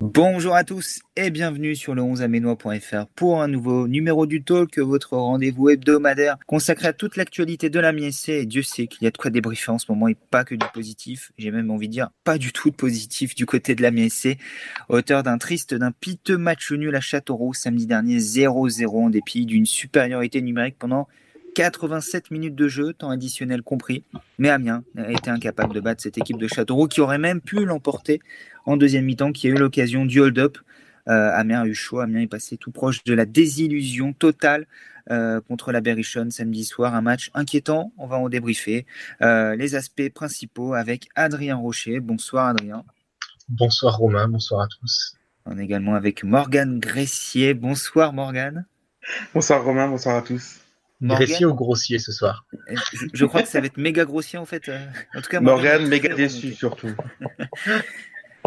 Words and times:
Bonjour 0.00 0.54
à 0.54 0.62
tous 0.62 1.00
et 1.16 1.30
bienvenue 1.30 1.74
sur 1.74 1.94
le 1.94 2.02
11aménois.fr 2.02 3.06
pour 3.16 3.42
un 3.42 3.48
nouveau 3.48 3.88
numéro 3.88 4.26
du 4.26 4.44
Talk, 4.44 4.78
votre 4.78 5.16
rendez-vous 5.16 5.70
hebdomadaire 5.70 6.36
consacré 6.46 6.86
à 6.86 6.92
toute 6.92 7.16
l'actualité 7.16 7.68
de 7.68 7.80
la 7.80 7.92
MSC. 7.92 8.28
Et 8.28 8.46
Dieu 8.46 8.62
sait 8.62 8.86
qu'il 8.86 9.02
y 9.02 9.06
a 9.08 9.10
de 9.10 9.16
quoi 9.16 9.32
débriefer 9.32 9.72
en 9.72 9.78
ce 9.78 9.90
moment 9.90 10.06
et 10.06 10.14
pas 10.14 10.44
que 10.44 10.54
du 10.54 10.66
positif. 10.72 11.32
J'ai 11.36 11.50
même 11.50 11.70
envie 11.70 11.88
de 11.88 11.92
dire 11.92 12.10
pas 12.22 12.38
du 12.38 12.52
tout 12.52 12.70
de 12.70 12.76
positif 12.76 13.34
du 13.34 13.44
côté 13.44 13.74
de 13.74 13.82
la 13.82 13.90
MSC. 13.90 14.38
Auteur 14.88 15.24
d'un 15.24 15.38
triste, 15.38 15.74
d'un 15.74 15.90
piteux 15.90 16.38
match 16.38 16.70
nul 16.70 16.94
à 16.94 17.00
Châteauroux 17.00 17.52
samedi 17.52 17.86
dernier 17.86 18.18
0-0 18.18 18.86
en 19.06 19.10
dépit 19.10 19.46
d'une 19.46 19.66
supériorité 19.66 20.40
numérique 20.42 20.76
pendant 20.78 21.08
87 21.54 22.30
minutes 22.30 22.54
de 22.54 22.68
jeu, 22.68 22.92
temps 22.92 23.10
additionnel 23.10 23.62
compris. 23.62 24.04
Mais 24.38 24.50
Amiens 24.50 24.84
a 24.96 25.10
été 25.10 25.30
incapable 25.30 25.74
de 25.74 25.80
battre 25.80 26.02
cette 26.02 26.18
équipe 26.18 26.38
de 26.38 26.48
Châteauroux 26.48 26.88
qui 26.88 27.00
aurait 27.00 27.18
même 27.18 27.40
pu 27.40 27.64
l'emporter 27.64 28.20
en 28.66 28.76
deuxième 28.76 29.04
mi-temps, 29.04 29.32
qui 29.32 29.46
a 29.46 29.50
eu 29.50 29.54
l'occasion 29.54 30.04
du 30.04 30.20
hold-up. 30.20 30.58
Euh, 31.08 31.30
Amiens 31.32 31.62
a 31.62 31.66
eu 31.66 31.74
chaud, 31.74 32.00
Amiens 32.00 32.20
est 32.20 32.26
passé 32.26 32.56
tout 32.56 32.70
proche 32.70 33.04
de 33.04 33.14
la 33.14 33.26
désillusion 33.26 34.12
totale 34.12 34.66
euh, 35.10 35.40
contre 35.42 35.70
la 35.70 35.80
Berrichonne 35.80 36.30
samedi 36.30 36.64
soir. 36.64 36.94
Un 36.94 37.02
match 37.02 37.30
inquiétant, 37.34 37.92
on 37.98 38.06
va 38.06 38.16
en 38.16 38.28
débriefer. 38.28 38.86
Euh, 39.22 39.54
les 39.54 39.74
aspects 39.74 40.08
principaux 40.12 40.74
avec 40.74 41.08
Adrien 41.14 41.56
Rocher. 41.56 42.00
Bonsoir 42.00 42.48
Adrien. 42.48 42.84
Bonsoir 43.48 43.98
Romain, 43.98 44.28
bonsoir 44.28 44.62
à 44.62 44.66
tous. 44.66 45.16
On 45.44 45.58
est 45.58 45.64
également 45.64 45.94
avec 45.94 46.24
Morgane 46.24 46.80
Gressier. 46.80 47.52
Bonsoir 47.52 48.14
Morgane. 48.14 48.66
Bonsoir 49.34 49.62
Romain, 49.62 49.88
bonsoir 49.88 50.16
à 50.16 50.22
tous. 50.22 50.63
Gressier 51.04 51.46
ou 51.46 51.54
grossier 51.54 51.98
ce 51.98 52.12
soir 52.12 52.46
je, 53.12 53.24
crois 53.24 53.42
que 53.42 53.48
ça 53.48 53.60
va 53.60 53.66
être 53.66 53.76
méga 53.76 54.04
grossier 54.04 54.38
en 54.38 54.46
fait. 54.46 54.70
En 55.14 55.20
tout 55.20 55.28
cas, 55.28 55.40
Morgane, 55.40 55.86
méga 55.86 56.14
déçu 56.14 56.52
surtout. 56.54 56.94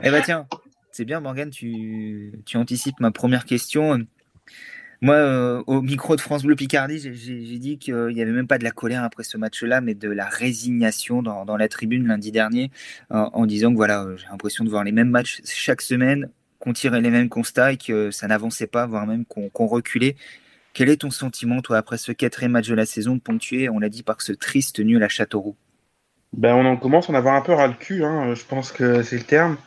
Eh 0.03 0.11
bah 0.11 0.21
tiens, 0.21 0.45
c'est 0.91 1.05
bien 1.05 1.19
Morgane, 1.19 1.49
tu, 1.49 2.31
tu, 2.45 2.57
anticipes 2.57 2.99
ma 2.99 3.09
première 3.09 3.45
question. 3.45 4.05
Moi, 5.01 5.15
euh, 5.15 5.63
au 5.67 5.81
micro 5.81 6.15
de 6.15 6.21
France 6.21 6.43
Bleu 6.43 6.55
Picardie, 6.55 6.99
j'ai 6.99 7.59
dit 7.59 7.77
qu'il 7.77 8.07
n'y 8.07 8.21
avait 8.21 8.31
même 8.31 8.47
pas 8.47 8.57
de 8.57 8.63
la 8.63 8.71
colère 8.71 9.03
après 9.03 9.23
ce 9.23 9.37
match-là, 9.37 9.81
mais 9.81 9.95
de 9.95 10.09
la 10.09 10.25
résignation 10.25 11.21
dans, 11.21 11.45
dans 11.45 11.57
la 11.57 11.67
tribune 11.67 12.07
lundi 12.07 12.31
dernier, 12.31 12.71
en 13.09 13.45
disant 13.45 13.71
que 13.71 13.75
voilà, 13.75 14.03
euh, 14.03 14.17
j'ai 14.17 14.27
l'impression 14.27 14.63
de 14.63 14.69
voir 14.69 14.83
les 14.83 14.91
mêmes 14.91 15.09
matchs 15.09 15.41
chaque 15.45 15.81
semaine, 15.81 16.29
qu'on 16.59 16.73
tirait 16.73 17.01
les 17.01 17.11
mêmes 17.11 17.29
constats 17.29 17.73
et 17.73 17.77
que 17.77 18.11
ça 18.11 18.27
n'avançait 18.27 18.67
pas, 18.67 18.85
voire 18.87 19.05
même 19.05 19.25
qu'on 19.25 19.67
reculait. 19.67 20.15
Quel 20.77 20.89
est 20.89 20.97
ton 20.97 21.09
sentiment, 21.09 21.59
toi, 21.63 21.77
après 21.77 21.97
ce 21.97 22.11
quatrième 22.11 22.51
match 22.51 22.67
de 22.67 22.75
la 22.75 22.85
saison, 22.85 23.17
ponctué, 23.17 23.67
on 23.67 23.79
l'a 23.79 23.89
dit, 23.89 24.03
par 24.03 24.21
ce 24.21 24.31
triste 24.31 24.79
nul 24.79 25.01
à 25.01 25.09
Châteauroux? 25.09 25.55
Ben, 26.33 26.53
On 26.53 26.67
en 26.67 26.77
commence 26.77 27.09
à 27.09 27.13
en 27.13 27.15
avoir 27.15 27.33
un 27.33 27.41
peu 27.41 27.51
ras 27.51 27.65
le 27.65 27.73
cul, 27.73 28.03
hein, 28.03 28.35
je 28.35 28.43
pense 28.45 28.71
que 28.71 29.01
c'est 29.01 29.17
le 29.17 29.23
terme. 29.23 29.57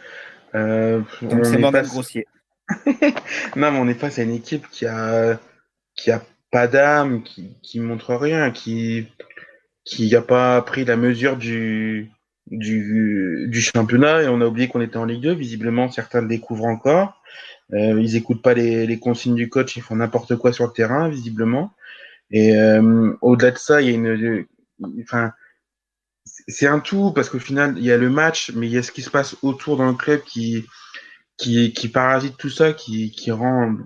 Euh, 0.55 1.01
Donc 1.23 1.45
c'est 1.45 1.59
Morgan 1.59 1.85
Grossier. 1.85 2.29
non, 3.57 3.73
mais 3.73 3.79
on 3.79 3.89
est 3.89 3.95
face 3.95 4.21
à 4.21 4.23
une 4.23 4.31
équipe 4.31 4.69
qui 4.71 4.87
a, 4.87 5.41
qui 5.97 6.13
a 6.13 6.23
pas 6.53 6.69
d'âme, 6.69 7.25
qui, 7.25 7.57
qui 7.61 7.81
montre 7.81 8.15
rien, 8.15 8.53
qui, 8.53 9.09
qui 9.85 10.15
a 10.15 10.23
pas 10.23 10.63
pris 10.63 10.85
la 10.85 10.97
mesure 10.97 11.37
du, 11.37 12.13
du, 12.53 13.49
du 13.49 13.61
championnat 13.61 14.23
et 14.23 14.29
on 14.29 14.41
a 14.43 14.47
oublié 14.47 14.69
qu'on 14.69 14.81
était 14.81 14.97
en 14.97 15.07
Ligue 15.07 15.23
2. 15.23 15.35
Visiblement, 15.35 15.91
certains 15.91 16.21
le 16.21 16.29
découvrent 16.29 16.67
encore. 16.67 17.21
Euh, 17.73 18.01
ils 18.01 18.17
écoutent 18.17 18.43
pas 18.43 18.55
les, 18.55 18.87
les, 18.87 18.99
consignes 18.99 19.35
du 19.35 19.49
coach, 19.49 19.77
ils 19.77 19.83
font 19.83 19.97
n'importe 19.97 20.37
quoi 20.37 20.53
sur 20.53 20.67
le 20.67 20.73
terrain, 20.73 21.09
visiblement. 21.09 21.73
Et 22.31 22.57
euh, 22.57 23.13
au-delà 23.21 23.53
de 23.53 23.59
ça, 23.59 23.81
il 23.81 23.89
y 23.89 23.91
a 23.91 23.95
une, 23.95 24.47
enfin, 25.03 25.33
c'est 26.25 26.67
un 26.67 26.81
tout 26.81 27.13
parce 27.13 27.29
qu'au 27.29 27.39
final, 27.39 27.75
il 27.77 27.85
y 27.85 27.93
a 27.93 27.97
le 27.97 28.11
match, 28.11 28.53
mais 28.55 28.67
il 28.67 28.73
y 28.73 28.79
a 28.79 28.83
ce 28.83 28.93
qui 28.93 29.03
se 29.03 29.11
passe 29.11 29.37
autour 29.43 29.77
dans 29.77 29.87
le 29.87 29.95
club 29.95 30.23
qui, 30.23 30.67
qui, 31.37 31.73
qui 31.73 31.89
parasite 31.89 32.37
tout 32.37 32.51
ça, 32.51 32.73
qui, 32.73 33.11
qui 33.11 33.31
rend, 33.31 33.77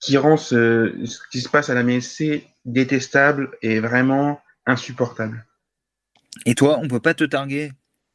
qui 0.00 0.16
rend 0.16 0.36
ce, 0.36 0.94
ce 1.04 1.18
qui 1.30 1.40
se 1.40 1.48
passe 1.48 1.70
à 1.70 1.74
la 1.74 1.82
MSC 1.82 2.44
détestable 2.64 3.56
et 3.62 3.80
vraiment 3.80 4.40
insupportable. 4.66 5.46
Et 6.46 6.54
toi, 6.54 6.78
on 6.82 6.88
peut 6.88 7.00
pas 7.00 7.14
te 7.14 7.24
targuer, 7.24 7.72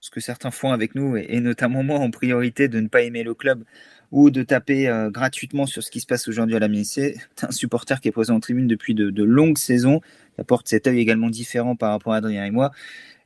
ce 0.07 0.11
que 0.11 0.21
certains 0.21 0.51
font 0.51 0.71
avec 0.71 0.95
nous, 0.95 1.17
et, 1.17 1.41
notamment 1.41 1.83
moi 1.83 1.99
en 1.99 2.09
priorité, 2.11 2.69
de 2.69 2.79
ne 2.79 2.87
pas 2.87 3.01
aimer 3.01 3.23
le 3.23 3.33
club 3.33 3.63
ou 4.11 4.29
de 4.29 4.41
taper 4.41 4.87
euh, 4.87 5.09
gratuitement 5.09 5.65
sur 5.65 5.83
ce 5.83 5.91
qui 5.91 5.99
se 5.99 6.05
passe 6.05 6.29
aujourd'hui 6.29 6.55
à 6.55 6.59
la 6.59 6.69
MSC. 6.69 7.17
un 7.41 7.51
supporter 7.51 7.99
qui 7.99 8.07
est 8.07 8.13
présent 8.13 8.35
en 8.35 8.39
tribune 8.39 8.67
depuis 8.67 8.95
de, 8.95 9.23
longues 9.23 9.57
saisons, 9.57 9.99
qui 9.99 10.41
apporte 10.41 10.69
cet 10.69 10.87
œil 10.87 10.99
également 10.99 11.29
différent 11.29 11.75
par 11.75 11.91
rapport 11.91 12.13
à 12.13 12.17
Adrien 12.17 12.45
et 12.45 12.51
moi. 12.51 12.71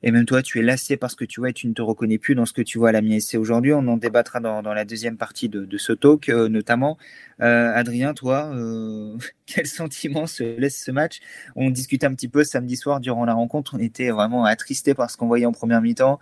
Et 0.01 0.09
même 0.09 0.25
toi, 0.25 0.41
tu 0.41 0.57
es 0.57 0.63
lassé 0.63 0.97
parce 0.97 1.13
que 1.13 1.23
tu 1.23 1.39
vois 1.39 1.49
et 1.49 1.53
tu 1.53 1.67
ne 1.67 1.73
te 1.73 1.83
reconnais 1.83 2.17
plus 2.17 2.33
dans 2.33 2.47
ce 2.47 2.53
que 2.53 2.63
tu 2.63 2.79
vois 2.79 2.89
à 2.89 2.91
la 2.91 3.03
MSC 3.03 3.35
aujourd'hui. 3.35 3.73
On 3.73 3.87
en 3.87 3.97
débattra 3.97 4.39
dans, 4.39 4.63
la 4.63 4.83
deuxième 4.83 5.17
partie 5.17 5.49
de, 5.49 5.77
ce 5.77 5.93
talk, 5.93 6.29
euh, 6.29 6.49
notamment. 6.49 6.97
Euh, 7.41 7.71
Adrien, 7.75 8.15
toi, 8.15 8.51
quel 9.45 9.67
sentiment 9.67 10.25
se 10.25 10.41
laisse 10.41 10.83
ce 10.83 10.89
match? 10.89 11.19
On 11.55 11.69
discutait 11.69 12.07
un 12.07 12.15
petit 12.15 12.29
peu 12.29 12.43
samedi 12.43 12.75
soir 12.75 12.99
durant 12.99 13.25
la 13.25 13.35
rencontre. 13.35 13.75
On 13.75 13.79
était 13.79 14.09
vraiment 14.09 14.45
attristé 14.45 14.95
par 14.95 15.11
ce 15.11 15.17
qu'on 15.17 15.27
voyait 15.27 15.45
en 15.45 15.51
première 15.51 15.83
mi-temps 15.83 16.19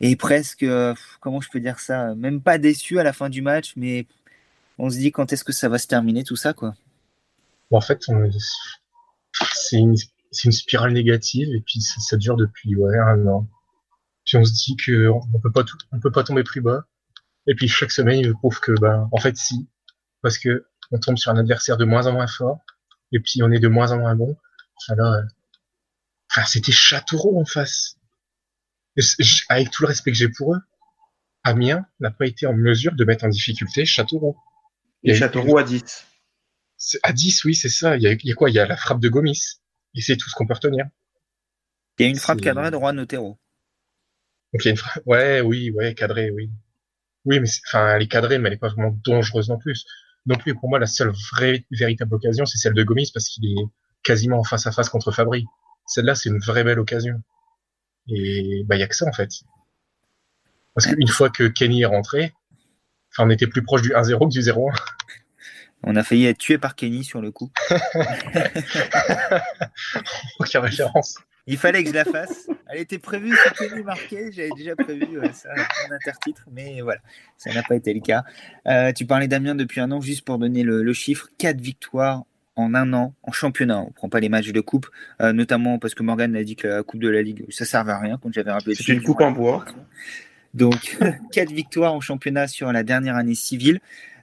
et 0.00 0.16
presque, 0.16 0.62
euh, 0.62 0.94
comment 1.20 1.40
je 1.40 1.48
peux 1.48 1.60
dire 1.60 1.78
ça, 1.78 2.14
même 2.14 2.40
pas 2.40 2.58
déçu 2.58 2.98
à 2.98 3.02
la 3.02 3.12
fin 3.12 3.28
du 3.28 3.42
match, 3.42 3.72
mais 3.76 4.06
on 4.78 4.90
se 4.90 4.96
dit 4.96 5.12
quand 5.12 5.32
est-ce 5.32 5.44
que 5.44 5.52
ça 5.52 5.68
va 5.68 5.78
se 5.78 5.86
terminer 5.86 6.24
tout 6.24 6.36
ça, 6.36 6.52
quoi. 6.52 6.74
en 7.70 7.80
fait, 7.80 8.04
c'est 9.54 9.78
une, 9.78 9.96
spirale 10.52 10.92
négative 10.92 11.48
et 11.54 11.60
puis 11.60 11.80
ça, 11.80 12.16
dure 12.16 12.36
depuis 12.36 12.76
ouais, 12.76 12.98
un 12.98 13.26
an. 13.26 13.48
Puis 14.24 14.36
on 14.36 14.44
se 14.44 14.52
dit 14.52 14.76
que 14.76 15.08
on 15.08 15.40
peut 15.40 15.52
pas 15.52 15.64
peut 16.02 16.10
pas 16.10 16.24
tomber 16.24 16.44
plus 16.44 16.60
bas. 16.60 16.84
Et 17.46 17.54
puis 17.54 17.68
chaque 17.68 17.92
semaine, 17.92 18.18
il 18.18 18.32
prouve 18.32 18.60
que, 18.60 18.72
ben, 18.72 19.08
en 19.12 19.18
fait, 19.18 19.36
si, 19.36 19.68
parce 20.20 20.38
que 20.38 20.66
on 20.90 20.98
tombe 20.98 21.16
sur 21.16 21.32
un 21.32 21.36
adversaire 21.36 21.76
de 21.76 21.84
moins 21.84 22.06
en 22.06 22.12
moins 22.12 22.26
fort 22.26 22.58
et 23.12 23.20
puis 23.20 23.42
on 23.42 23.50
est 23.50 23.60
de 23.60 23.68
moins 23.68 23.92
en 23.92 23.98
moins 23.98 24.14
bon. 24.14 24.36
Alors, 24.88 25.12
euh, 25.12 25.22
enfin, 26.30 26.44
c'était 26.46 26.72
Châteauroux 26.72 27.40
en 27.40 27.44
face 27.44 27.95
avec 29.48 29.70
tout 29.70 29.82
le 29.82 29.88
respect 29.88 30.12
que 30.12 30.16
j'ai 30.16 30.28
pour 30.28 30.54
eux, 30.54 30.60
Amiens 31.44 31.86
n'a 32.00 32.10
pas 32.10 32.26
été 32.26 32.46
en 32.46 32.54
mesure 32.54 32.94
de 32.94 33.04
mettre 33.04 33.24
en 33.24 33.28
difficulté 33.28 33.84
Châteauroux. 33.84 34.36
Et, 35.04 35.14
Châteauroux 35.14 35.58
à 35.58 35.62
10. 35.62 36.06
À 37.02 37.12
10, 37.12 37.44
oui, 37.44 37.54
c'est 37.54 37.68
ça. 37.68 37.96
Il 37.96 38.02
y, 38.02 38.08
a, 38.08 38.34
quoi? 38.34 38.50
Il 38.50 38.54
y 38.54 38.58
a 38.58 38.66
la 38.66 38.76
frappe 38.76 39.00
de 39.00 39.08
Gomis. 39.08 39.60
Et 39.94 40.00
c'est 40.00 40.16
tout 40.16 40.28
ce 40.28 40.34
qu'on 40.34 40.46
peut 40.46 40.54
retenir. 40.54 40.86
Il 41.98 42.02
y 42.02 42.06
a 42.06 42.08
une 42.10 42.18
frappe 42.18 42.40
cadrée 42.40 42.70
de 42.70 42.76
Juan 42.76 42.98
Otero. 42.98 43.38
Donc 44.52 44.64
il 44.64 44.66
y 44.66 44.68
a 44.68 44.70
une 44.72 44.76
frappe... 44.76 45.02
Ouais, 45.06 45.40
oui, 45.40 45.70
ouais, 45.70 45.94
cadrée, 45.94 46.30
oui. 46.30 46.50
Oui, 47.24 47.40
mais 47.40 47.48
enfin, 47.66 47.94
elle 47.94 48.02
est 48.02 48.08
cadrée, 48.08 48.38
mais 48.38 48.48
elle 48.48 48.54
n'est 48.54 48.58
pas 48.58 48.68
vraiment 48.68 48.98
dangereuse 49.04 49.48
non 49.48 49.58
plus. 49.58 49.84
Non 50.26 50.36
plus, 50.36 50.54
pour 50.54 50.68
moi, 50.68 50.78
la 50.78 50.86
seule 50.86 51.12
vraie, 51.32 51.64
véritable 51.70 52.14
occasion, 52.14 52.44
c'est 52.44 52.58
celle 52.58 52.74
de 52.74 52.82
Gomis 52.82 53.10
parce 53.14 53.28
qu'il 53.28 53.46
est 53.46 53.64
quasiment 54.02 54.40
en 54.40 54.44
face 54.44 54.66
à 54.66 54.72
face 54.72 54.88
contre 54.88 55.12
Fabry. 55.12 55.44
Celle-là, 55.86 56.14
c'est 56.14 56.28
une 56.28 56.40
vraie 56.40 56.64
belle 56.64 56.80
occasion. 56.80 57.22
Et 58.08 58.64
bah, 58.66 58.76
il 58.76 58.80
y 58.80 58.82
a 58.82 58.88
que 58.88 58.96
ça, 58.96 59.06
en 59.06 59.12
fait. 59.12 59.30
Parce 60.74 60.86
qu'une 60.86 61.08
fois 61.08 61.30
que 61.30 61.44
Kenny 61.44 61.82
est 61.82 61.86
rentré, 61.86 62.32
on 63.18 63.30
était 63.30 63.46
plus 63.46 63.62
proche 63.62 63.82
du 63.82 63.90
1-0 63.90 64.28
que 64.28 64.32
du 64.32 64.40
0-1. 64.40 64.74
On 65.82 65.96
a 65.96 66.02
failli 66.02 66.26
être 66.26 66.38
tué 66.38 66.58
par 66.58 66.74
Kenny 66.74 67.04
sur 67.04 67.20
le 67.20 67.30
coup. 67.30 67.50
Aucune 70.38 70.60
référence. 70.60 71.18
Il 71.46 71.56
fallait 71.58 71.84
que 71.84 71.90
je 71.90 71.94
la 71.94 72.04
fasse. 72.04 72.48
Elle 72.68 72.80
était 72.80 72.98
prévue, 72.98 73.30
que 73.30 73.68
Kenny 73.68 73.82
marqué. 73.84 74.32
J'avais 74.32 74.50
déjà 74.56 74.74
prévu 74.74 75.06
ça 75.32 75.50
en 75.88 75.92
intertitre, 75.94 76.42
mais 76.50 76.80
voilà, 76.80 77.00
ça 77.36 77.52
n'a 77.52 77.62
pas 77.62 77.76
été 77.76 77.94
le 77.94 78.00
cas. 78.00 78.24
Euh, 78.66 78.92
tu 78.92 79.06
parlais 79.06 79.28
d'Amiens 79.28 79.54
depuis 79.54 79.80
un 79.80 79.92
an, 79.92 80.00
juste 80.00 80.24
pour 80.24 80.38
donner 80.38 80.64
le, 80.64 80.82
le 80.82 80.92
chiffre 80.92 81.28
4 81.38 81.60
victoires 81.60 82.24
en 82.56 82.74
un 82.74 82.92
an 82.92 83.14
en 83.22 83.32
championnat. 83.32 83.80
On 83.80 83.90
prend 83.90 84.08
pas 84.08 84.20
les 84.20 84.28
matchs 84.28 84.52
de 84.52 84.60
coupe, 84.60 84.88
euh, 85.20 85.32
notamment 85.32 85.78
parce 85.78 85.94
que 85.94 86.02
Morgan 86.02 86.34
a 86.34 86.42
dit 86.42 86.56
que 86.56 86.66
la 86.66 86.82
coupe 86.82 87.00
de 87.00 87.08
la 87.08 87.22
Ligue, 87.22 87.44
ça 87.50 87.64
servait 87.64 87.92
à 87.92 88.00
rien 88.00 88.18
quand 88.20 88.32
j'avais 88.32 88.50
rappelé. 88.50 88.74
C'est 88.74 88.92
une 88.92 89.02
coupe 89.02 89.20
en 89.20 89.30
bois. 89.30 89.64
Donc, 90.54 90.98
quatre 91.32 91.52
victoires 91.52 91.92
en 91.92 92.00
championnat 92.00 92.48
sur 92.48 92.72
la 92.72 92.82
dernière 92.82 93.16
année 93.16 93.34
civile, 93.34 93.80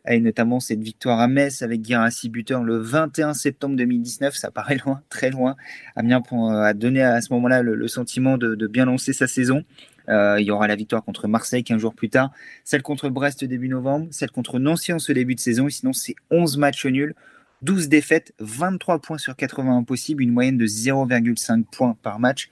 et 0.08 0.20
notamment 0.20 0.60
cette 0.60 0.82
victoire 0.82 1.20
à 1.20 1.28
Metz 1.28 1.62
avec 1.62 1.82
Guirassi 1.82 2.28
buteur 2.28 2.64
le 2.64 2.78
21 2.78 3.34
septembre 3.34 3.76
2019. 3.78 4.36
Ça 4.36 4.52
paraît 4.52 4.78
loin, 4.84 5.02
très 5.10 5.30
loin. 5.30 5.56
Amiens 5.96 6.22
a 6.32 6.74
donné 6.74 7.04
à 7.04 7.22
ce 7.22 7.32
moment-là 7.34 7.62
le, 7.62 7.88
sentiment 7.88 8.38
de, 8.38 8.68
bien 8.68 8.86
lancer 8.86 9.14
sa 9.14 9.28
saison. 9.28 9.64
Euh, 10.10 10.36
il 10.40 10.46
y 10.46 10.52
aura 10.52 10.68
la 10.68 10.76
victoire 10.76 11.04
contre 11.04 11.30
Marseille 11.30 11.64
15 11.64 11.80
jours 11.80 11.94
plus 11.94 12.10
tard, 12.10 12.32
celle 12.66 12.82
contre 12.82 13.08
Brest 13.08 13.46
début 13.46 13.70
novembre, 13.70 14.08
celle 14.12 14.32
contre 14.32 14.60
Nancy 14.60 14.92
en 14.92 15.00
ce 15.00 15.14
début 15.14 15.34
de 15.34 15.40
saison, 15.40 15.70
et 15.70 15.72
sinon 15.72 15.94
c'est 15.94 16.16
11 16.30 16.58
matchs 16.58 16.86
nuls 16.88 17.16
12 17.64 17.90
défaites, 17.90 18.34
23 18.40 19.00
points 19.00 19.18
sur 19.18 19.36
80 19.36 19.84
possibles, 19.84 20.22
une 20.22 20.32
moyenne 20.32 20.58
de 20.58 20.68
0,5 20.68 21.64
points 21.64 21.98
par 22.02 22.20
match. 22.20 22.50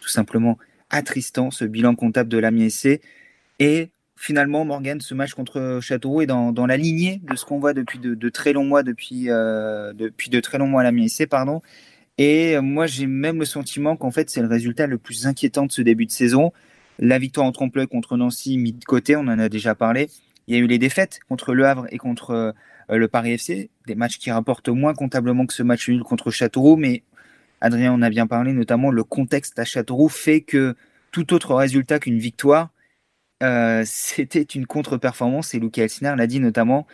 Tout 0.00 0.08
simplement 0.08 0.58
attristant 0.90 1.50
ce 1.50 1.64
bilan 1.64 1.94
comptable 1.94 2.28
de 2.28 2.38
l'Amiens 2.38 2.68
Et 3.58 3.90
finalement, 4.16 4.64
Morgan, 4.64 5.00
ce 5.00 5.14
match 5.14 5.34
contre 5.34 5.78
Châteauroux 5.80 6.22
est 6.22 6.26
dans, 6.26 6.66
la 6.66 6.76
lignée 6.76 7.20
de 7.28 7.36
ce 7.36 7.44
qu'on 7.44 7.58
voit 7.58 7.72
depuis 7.72 7.98
de, 7.98 8.28
très 8.28 8.52
longs 8.52 8.64
mois, 8.64 8.82
depuis, 8.82 9.30
euh, 9.30 9.92
depuis 9.92 10.30
de 10.30 10.40
très 10.40 10.58
longs 10.58 10.66
mois 10.66 10.82
à 10.82 10.84
l'Amiens 10.84 11.06
pardon. 11.28 11.62
Et 12.18 12.60
moi, 12.60 12.86
j'ai 12.86 13.06
même 13.06 13.38
le 13.38 13.46
sentiment 13.46 13.96
qu'en 13.96 14.10
fait, 14.10 14.28
c'est 14.28 14.42
le 14.42 14.48
résultat 14.48 14.86
le 14.86 14.98
plus 14.98 15.26
inquiétant 15.26 15.64
de 15.64 15.72
ce 15.72 15.80
début 15.80 16.04
de 16.04 16.10
saison. 16.10 16.52
La 16.98 17.18
victoire 17.18 17.46
en 17.46 17.52
trompe-l'œil 17.52 17.86
contre 17.86 18.18
Nancy, 18.18 18.58
mis 18.58 18.74
de 18.74 18.84
côté, 18.84 19.16
on 19.16 19.20
en 19.20 19.38
a 19.38 19.48
déjà 19.48 19.74
parlé. 19.74 20.10
Il 20.46 20.54
y 20.54 20.58
a 20.58 20.60
eu 20.60 20.66
les 20.66 20.78
défaites 20.78 21.20
contre 21.28 21.54
Le 21.54 21.64
Havre 21.64 21.86
et 21.90 21.96
contre 21.96 22.32
euh, 22.32 22.52
le 22.96 23.08
Paris 23.08 23.32
FC, 23.32 23.70
des 23.86 23.94
matchs 23.94 24.18
qui 24.18 24.30
rapportent 24.30 24.68
moins 24.68 24.94
comptablement 24.94 25.46
que 25.46 25.52
ce 25.52 25.62
match 25.62 25.88
nul 25.88 26.02
contre 26.02 26.30
Châteauroux. 26.30 26.76
Mais 26.76 27.02
Adrien 27.60 27.92
en 27.92 28.02
a 28.02 28.10
bien 28.10 28.26
parlé, 28.26 28.52
notamment 28.52 28.90
le 28.90 29.04
contexte 29.04 29.58
à 29.58 29.64
Châteauroux 29.64 30.08
fait 30.08 30.40
que 30.40 30.74
tout 31.12 31.32
autre 31.32 31.54
résultat 31.54 31.98
qu'une 31.98 32.18
victoire, 32.18 32.70
euh, 33.42 33.82
c'était 33.86 34.42
une 34.42 34.66
contre-performance. 34.66 35.54
Et 35.54 35.60
Lucas 35.60 35.82
Elsner 35.82 36.14
l'a 36.16 36.26
dit 36.26 36.40
notamment. 36.40 36.86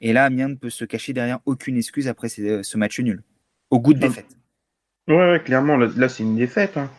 Et 0.00 0.12
là, 0.12 0.24
Amiens 0.24 0.48
ne 0.48 0.54
peut 0.54 0.70
se 0.70 0.84
cacher 0.84 1.12
derrière 1.12 1.38
aucune 1.46 1.76
excuse 1.76 2.08
après 2.08 2.28
ce 2.28 2.76
match 2.76 3.00
nul, 3.00 3.22
au 3.70 3.80
goût 3.80 3.94
de 3.94 4.00
défaite. 4.00 4.36
Ouais, 5.08 5.40
clairement, 5.42 5.76
là, 5.76 6.08
c'est 6.08 6.22
une 6.22 6.36
défaite. 6.36 6.76
Hein. 6.76 6.90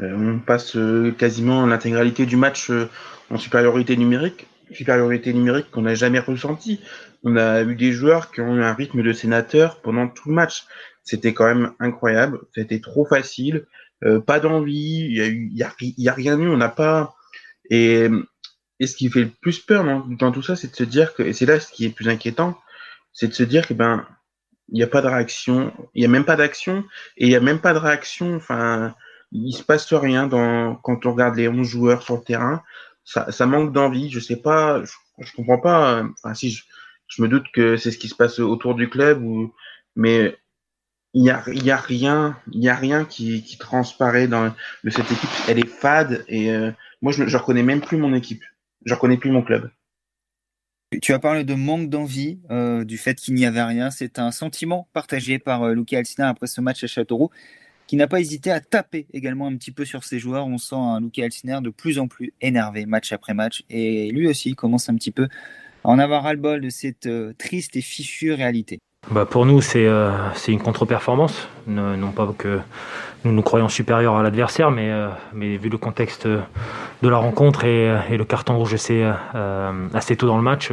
Euh, 0.00 0.34
on 0.34 0.38
passe 0.38 0.76
euh, 0.76 1.12
quasiment 1.12 1.66
l'intégralité 1.66 2.26
du 2.26 2.36
match 2.36 2.70
en 3.30 3.38
supériorité 3.38 3.96
numérique, 3.96 4.46
supériorité 4.70 5.32
numérique 5.32 5.70
qu'on 5.70 5.82
n'a 5.82 5.94
jamais 5.94 6.18
ressenti. 6.18 6.80
On 7.24 7.36
a 7.36 7.62
eu 7.62 7.74
des 7.74 7.92
joueurs 7.92 8.30
qui 8.30 8.40
ont 8.40 8.56
eu 8.56 8.62
un 8.62 8.74
rythme 8.74 9.02
de 9.02 9.12
sénateur 9.12 9.80
pendant 9.80 10.08
tout 10.08 10.28
le 10.28 10.34
match. 10.34 10.64
C'était 11.04 11.34
quand 11.34 11.46
même 11.46 11.72
incroyable. 11.78 12.40
C'était 12.54 12.80
trop 12.80 13.04
facile. 13.04 13.66
pas 14.26 14.40
d'envie. 14.40 15.08
Il 15.10 15.56
y 15.56 15.62
a, 15.62 15.68
a, 15.68 16.14
rien 16.14 16.38
eu. 16.38 16.48
On 16.48 16.56
n'a 16.56 16.68
pas. 16.68 17.14
Et 17.70 18.08
et 18.82 18.88
ce 18.88 18.96
qui 18.96 19.08
fait 19.10 19.20
le 19.20 19.30
plus 19.30 19.60
peur 19.60 19.84
dans, 20.08 20.32
tout 20.32 20.42
ça, 20.42 20.56
c'est 20.56 20.72
de 20.72 20.74
se 20.74 20.82
dire 20.82 21.14
que, 21.14 21.22
et 21.22 21.32
c'est 21.32 21.46
là 21.46 21.60
ce 21.60 21.70
qui 21.70 21.84
est 21.84 21.90
plus 21.90 22.08
inquiétant, 22.08 22.58
c'est 23.12 23.28
de 23.28 23.32
se 23.32 23.44
dire 23.44 23.68
que 23.68 23.74
ben, 23.74 24.04
il 24.70 24.74
n'y 24.74 24.82
a 24.82 24.88
pas 24.88 25.02
de 25.02 25.06
réaction, 25.06 25.72
il 25.94 26.00
n'y 26.00 26.04
a 26.04 26.08
même 26.08 26.24
pas 26.24 26.34
d'action, 26.34 26.84
et 27.16 27.26
il 27.26 27.28
n'y 27.28 27.36
a 27.36 27.40
même 27.40 27.60
pas 27.60 27.74
de 27.74 27.78
réaction, 27.78 28.34
enfin, 28.34 28.92
il 29.30 29.52
se 29.52 29.62
passe 29.62 29.92
rien 29.92 30.26
dans, 30.26 30.74
quand 30.74 31.06
on 31.06 31.12
regarde 31.12 31.36
les 31.36 31.46
11 31.46 31.64
joueurs 31.64 32.02
sur 32.02 32.16
le 32.16 32.24
terrain, 32.24 32.64
ça, 33.04 33.30
ça 33.30 33.46
manque 33.46 33.72
d'envie, 33.72 34.10
je 34.10 34.18
sais 34.18 34.34
pas, 34.34 34.82
je, 34.84 34.92
je 35.20 35.32
comprends 35.32 35.60
pas, 35.60 36.02
enfin, 36.02 36.34
si 36.34 36.50
je, 36.50 36.64
je 37.14 37.22
me 37.22 37.28
doute 37.28 37.46
que 37.52 37.76
c'est 37.76 37.90
ce 37.90 37.98
qui 37.98 38.08
se 38.08 38.14
passe 38.14 38.38
autour 38.38 38.74
du 38.74 38.88
club, 38.88 39.22
mais 39.96 40.36
il 41.14 41.24
y 41.24 41.30
a, 41.30 41.42
y 41.46 41.70
a 41.70 41.76
rien, 41.76 42.38
y 42.52 42.68
a 42.68 42.74
rien 42.74 43.04
qui, 43.04 43.42
qui 43.42 43.58
transparaît 43.58 44.28
dans 44.28 44.54
cette 44.88 45.10
équipe, 45.10 45.30
elle 45.48 45.58
est 45.58 45.66
fade, 45.66 46.24
et 46.28 46.50
euh, 46.50 46.70
moi 47.02 47.12
je, 47.12 47.26
je 47.26 47.36
reconnais 47.36 47.62
même 47.62 47.80
plus 47.80 47.98
mon 47.98 48.14
équipe 48.14 48.42
je 48.84 48.94
reconnais 48.94 49.16
plus 49.16 49.30
mon 49.30 49.42
club. 49.42 49.70
Tu 51.00 51.12
as 51.14 51.18
parlé 51.18 51.44
de 51.44 51.54
manque 51.54 51.88
d'envie, 51.88 52.38
euh, 52.50 52.84
du 52.84 52.98
fait 52.98 53.14
qu'il 53.14 53.34
n'y 53.34 53.46
avait 53.46 53.62
rien. 53.62 53.90
C'est 53.90 54.18
un 54.18 54.30
sentiment 54.30 54.88
partagé 54.92 55.38
par 55.38 55.62
euh, 55.62 55.74
Luca 55.74 56.02
après 56.18 56.46
ce 56.46 56.60
match 56.60 56.84
à 56.84 56.86
Châteauroux, 56.86 57.30
qui 57.86 57.96
n'a 57.96 58.06
pas 58.06 58.20
hésité 58.20 58.50
à 58.50 58.60
taper 58.60 59.06
également 59.14 59.46
un 59.46 59.56
petit 59.56 59.70
peu 59.70 59.86
sur 59.86 60.04
ses 60.04 60.18
joueurs. 60.18 60.46
On 60.46 60.58
sent 60.58 60.76
un 60.76 61.00
Luca 61.00 61.26
de 61.28 61.70
plus 61.70 61.98
en 61.98 62.08
plus 62.08 62.34
énervé 62.42 62.84
match 62.84 63.10
après 63.12 63.32
match. 63.32 63.64
Et 63.70 64.10
lui 64.10 64.28
aussi 64.28 64.54
commence 64.54 64.90
un 64.90 64.94
petit 64.94 65.12
peu 65.12 65.28
en 65.84 65.98
avoir 65.98 66.22
ras-le-bol 66.22 66.60
de 66.60 66.70
cette 66.70 67.06
euh, 67.06 67.32
triste 67.38 67.76
et 67.76 67.82
fichue 67.82 68.32
réalité. 68.32 68.78
Bah 69.10 69.26
pour 69.26 69.46
nous, 69.46 69.60
c'est 69.60 69.86
euh, 69.86 70.12
une 70.46 70.60
contre-performance. 70.60 71.48
Non 71.66 72.12
pas 72.12 72.32
que 72.38 72.60
nous 73.24 73.32
nous 73.32 73.42
croyons 73.42 73.68
supérieurs 73.68 74.16
à 74.16 74.22
l'adversaire, 74.22 74.70
mais, 74.70 74.90
euh, 74.90 75.08
mais 75.32 75.56
vu 75.56 75.68
le 75.68 75.78
contexte 75.78 76.26
de 76.26 77.08
la 77.08 77.16
rencontre 77.16 77.64
et, 77.64 77.96
et 78.10 78.16
le 78.16 78.24
carton 78.24 78.56
rouge 78.56 78.74
assez, 78.74 79.02
euh, 79.34 79.88
assez 79.94 80.16
tôt 80.16 80.26
dans 80.26 80.36
le 80.36 80.42
match, 80.42 80.72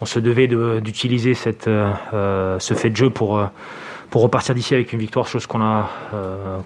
on 0.00 0.04
se 0.04 0.18
devait 0.18 0.48
d'utiliser 0.80 1.34
euh, 1.66 2.58
ce 2.58 2.74
fait 2.74 2.90
de 2.90 2.96
jeu 2.96 3.10
pour, 3.10 3.42
pour 4.10 4.22
repartir 4.22 4.54
d'ici 4.54 4.74
avec 4.74 4.92
une 4.92 4.98
victoire, 4.98 5.26
chose 5.26 5.46
qu'on 5.46 5.58
n'a 5.58 5.88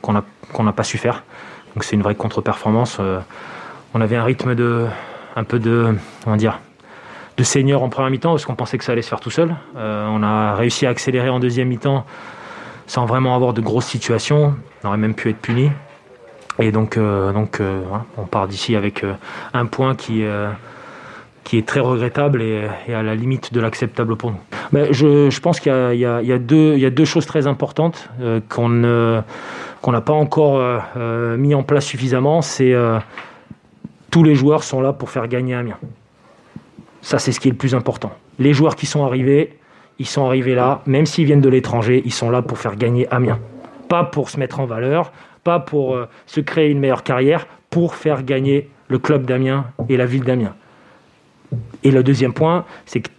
qu'on 0.02 0.62
n'a 0.64 0.72
pas 0.72 0.84
su 0.84 0.98
faire. 0.98 1.24
Donc 1.74 1.84
c'est 1.84 1.96
une 1.96 2.02
vraie 2.02 2.14
contre-performance. 2.14 3.00
on 3.94 4.00
avait 4.00 4.16
un 4.16 4.24
rythme 4.24 4.54
de 4.54 4.86
un 5.36 5.44
peu 5.44 5.58
de, 5.58 5.94
on 6.26 6.36
dire, 6.36 6.58
de 7.38 7.44
seigneur 7.44 7.82
en 7.84 7.88
première 7.88 8.10
mi-temps 8.10 8.32
parce 8.32 8.44
qu'on 8.44 8.56
pensait 8.56 8.78
que 8.78 8.84
ça 8.84 8.92
allait 8.92 9.02
se 9.02 9.08
faire 9.08 9.20
tout 9.20 9.30
seul. 9.30 9.54
Euh, 9.76 10.06
on 10.10 10.22
a 10.24 10.54
réussi 10.54 10.86
à 10.86 10.90
accélérer 10.90 11.28
en 11.28 11.38
deuxième 11.38 11.68
mi-temps 11.68 12.04
sans 12.88 13.06
vraiment 13.06 13.34
avoir 13.34 13.52
de 13.54 13.60
grosses 13.60 13.86
situations. 13.86 14.54
On 14.82 14.88
aurait 14.88 14.98
même 14.98 15.14
pu 15.14 15.30
être 15.30 15.38
puni. 15.38 15.70
Et 16.58 16.72
donc, 16.72 16.96
euh, 16.96 17.32
donc 17.32 17.60
euh, 17.60 17.82
on 18.16 18.24
part 18.24 18.48
d'ici 18.48 18.74
avec 18.74 19.04
un 19.54 19.66
point 19.66 19.94
qui, 19.94 20.24
qui 21.44 21.58
est 21.58 21.66
très 21.66 21.78
regrettable 21.78 22.42
et, 22.42 22.68
à 22.92 23.04
la 23.04 23.14
limite 23.14 23.54
de 23.54 23.60
l'acceptable 23.60 24.16
pour 24.16 24.32
nous. 24.32 24.40
Mais 24.72 24.92
je, 24.92 25.40
pense 25.40 25.60
qu'il 25.60 25.72
y, 25.94 26.04
a 26.04 26.38
deux 26.38 27.04
choses 27.04 27.26
très 27.26 27.46
importantes 27.46 28.10
qu'on 28.48 28.68
n'a 28.68 30.00
pas 30.00 30.12
encore 30.12 30.82
mis 31.38 31.54
en 31.54 31.62
place 31.62 31.84
suffisamment. 31.84 32.42
C'est 32.42 32.74
tous 34.10 34.24
les 34.24 34.34
joueurs 34.34 34.64
sont 34.64 34.80
là 34.80 34.92
pour 34.92 35.10
faire 35.10 35.28
gagner 35.28 35.54
Amiens. 35.54 35.78
Ça, 37.02 37.18
c'est 37.18 37.32
ce 37.32 37.40
qui 37.40 37.48
est 37.48 37.52
le 37.52 37.56
plus 37.56 37.74
important. 37.74 38.12
Les 38.38 38.52
joueurs 38.52 38.76
qui 38.76 38.86
sont 38.86 39.04
arrivés, 39.04 39.58
ils 39.98 40.06
sont 40.06 40.24
arrivés 40.24 40.54
là, 40.54 40.82
même 40.86 41.06
s'ils 41.06 41.26
viennent 41.26 41.40
de 41.40 41.48
l'étranger, 41.48 42.02
ils 42.04 42.12
sont 42.12 42.30
là 42.30 42.42
pour 42.42 42.58
faire 42.58 42.76
gagner 42.76 43.08
Amiens. 43.12 43.38
Pas 43.88 44.04
pour 44.04 44.30
se 44.30 44.38
mettre 44.38 44.60
en 44.60 44.66
valeur, 44.66 45.12
pas 45.44 45.60
pour 45.60 45.94
euh, 45.94 46.06
se 46.26 46.40
créer 46.40 46.70
une 46.70 46.78
meilleure 46.78 47.02
carrière, 47.02 47.46
pour 47.70 47.94
faire 47.94 48.22
gagner 48.22 48.68
le 48.88 48.98
club 48.98 49.26
d'Amiens 49.26 49.66
et 49.88 49.96
la 49.96 50.06
ville 50.06 50.24
d'Amiens. 50.24 50.54
Et 51.82 51.90
le 51.90 52.02
deuxième 52.02 52.32
point, 52.32 52.64
c'est 52.86 53.00
que 53.00 53.10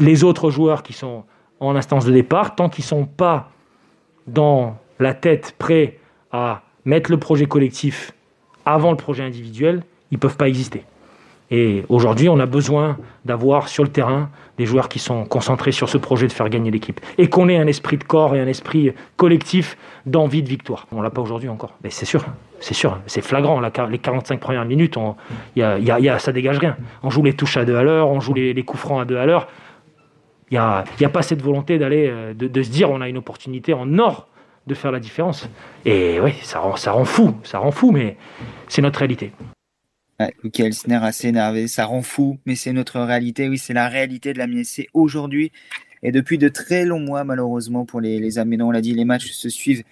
les 0.00 0.24
autres 0.24 0.50
joueurs 0.50 0.82
qui 0.82 0.92
sont 0.92 1.24
en 1.60 1.76
instance 1.76 2.04
de 2.04 2.12
départ, 2.12 2.54
tant 2.54 2.68
qu'ils 2.68 2.84
ne 2.84 2.88
sont 2.88 3.06
pas 3.06 3.50
dans 4.26 4.76
la 4.98 5.14
tête 5.14 5.54
prêts 5.58 5.98
à 6.32 6.62
mettre 6.84 7.10
le 7.10 7.18
projet 7.18 7.46
collectif 7.46 8.12
avant 8.64 8.90
le 8.90 8.96
projet 8.96 9.22
individuel, 9.22 9.82
ils 10.10 10.14
ne 10.14 10.20
peuvent 10.20 10.36
pas 10.36 10.48
exister. 10.48 10.84
Et 11.50 11.84
aujourd'hui, 11.88 12.28
on 12.28 12.40
a 12.40 12.46
besoin 12.46 12.96
d'avoir 13.24 13.68
sur 13.68 13.84
le 13.84 13.90
terrain 13.90 14.30
des 14.56 14.66
joueurs 14.66 14.88
qui 14.88 14.98
sont 14.98 15.24
concentrés 15.24 15.72
sur 15.72 15.88
ce 15.88 15.98
projet 15.98 16.26
de 16.26 16.32
faire 16.32 16.48
gagner 16.48 16.70
l'équipe. 16.70 17.00
Et 17.18 17.28
qu'on 17.28 17.48
ait 17.48 17.56
un 17.56 17.66
esprit 17.66 17.98
de 17.98 18.04
corps 18.04 18.34
et 18.34 18.40
un 18.40 18.46
esprit 18.46 18.92
collectif 19.16 19.76
d'envie 20.06 20.42
de 20.42 20.48
victoire. 20.48 20.86
On 20.92 21.02
l'a 21.02 21.10
pas 21.10 21.20
aujourd'hui 21.20 21.48
encore. 21.48 21.74
Mais 21.82 21.90
c'est 21.90 22.06
sûr, 22.06 22.24
c'est 22.60 22.74
sûr, 22.74 22.98
c'est 23.06 23.20
flagrant. 23.20 23.60
les 23.60 23.98
45 23.98 24.40
premières 24.40 24.64
minutes, 24.64 24.96
y 25.56 25.62
a, 25.62 25.78
y 25.78 26.08
a, 26.08 26.18
ça 26.18 26.32
dégage 26.32 26.58
rien. 26.58 26.76
On 27.02 27.10
joue 27.10 27.22
les 27.22 27.34
touches 27.34 27.56
à 27.56 27.64
deux 27.64 27.76
à 27.76 27.82
l'heure, 27.82 28.08
on 28.08 28.20
joue 28.20 28.34
les, 28.34 28.62
coups 28.62 28.80
francs 28.80 29.02
à 29.02 29.04
deux 29.04 29.18
à 29.18 29.26
l'heure. 29.26 29.48
Il 30.50 30.54
n'y 30.54 30.58
a, 30.58 30.84
y 31.00 31.04
a 31.04 31.08
pas 31.08 31.22
cette 31.22 31.42
volonté 31.42 31.78
d'aller, 31.78 32.08
euh, 32.10 32.34
de, 32.34 32.62
se 32.62 32.70
dire 32.70 32.90
on 32.90 33.00
a 33.00 33.08
une 33.08 33.16
opportunité 33.16 33.72
en 33.72 33.98
or 33.98 34.28
de 34.66 34.74
faire 34.74 34.92
la 34.92 35.00
différence. 35.00 35.48
Et 35.84 36.20
oui, 36.20 36.32
ça 36.42 36.60
rend 36.60 37.04
fou, 37.04 37.34
ça 37.42 37.58
rend 37.58 37.70
fou, 37.70 37.90
mais 37.92 38.16
c'est 38.68 38.82
notre 38.82 39.00
réalité. 39.00 39.32
Ouais, 40.20 40.32
Elsner 40.58 41.00
assez 41.02 41.28
énervé, 41.28 41.66
ça 41.66 41.86
rend 41.86 42.02
fou, 42.02 42.38
mais 42.46 42.54
c'est 42.54 42.72
notre 42.72 43.00
réalité. 43.00 43.48
Oui, 43.48 43.58
c'est 43.58 43.72
la 43.72 43.88
réalité 43.88 44.32
de 44.32 44.38
la 44.38 44.46
MSC 44.46 44.88
aujourd'hui 44.94 45.50
et 46.04 46.12
depuis 46.12 46.36
de 46.38 46.48
très 46.48 46.84
longs 46.84 47.00
mois, 47.00 47.24
malheureusement, 47.24 47.86
pour 47.86 48.00
les, 48.00 48.20
les 48.20 48.38
On 48.38 48.70
l'a 48.70 48.80
dit, 48.82 48.94
les 48.94 49.06
matchs 49.06 49.32
se 49.32 49.48
suivent 49.48 49.82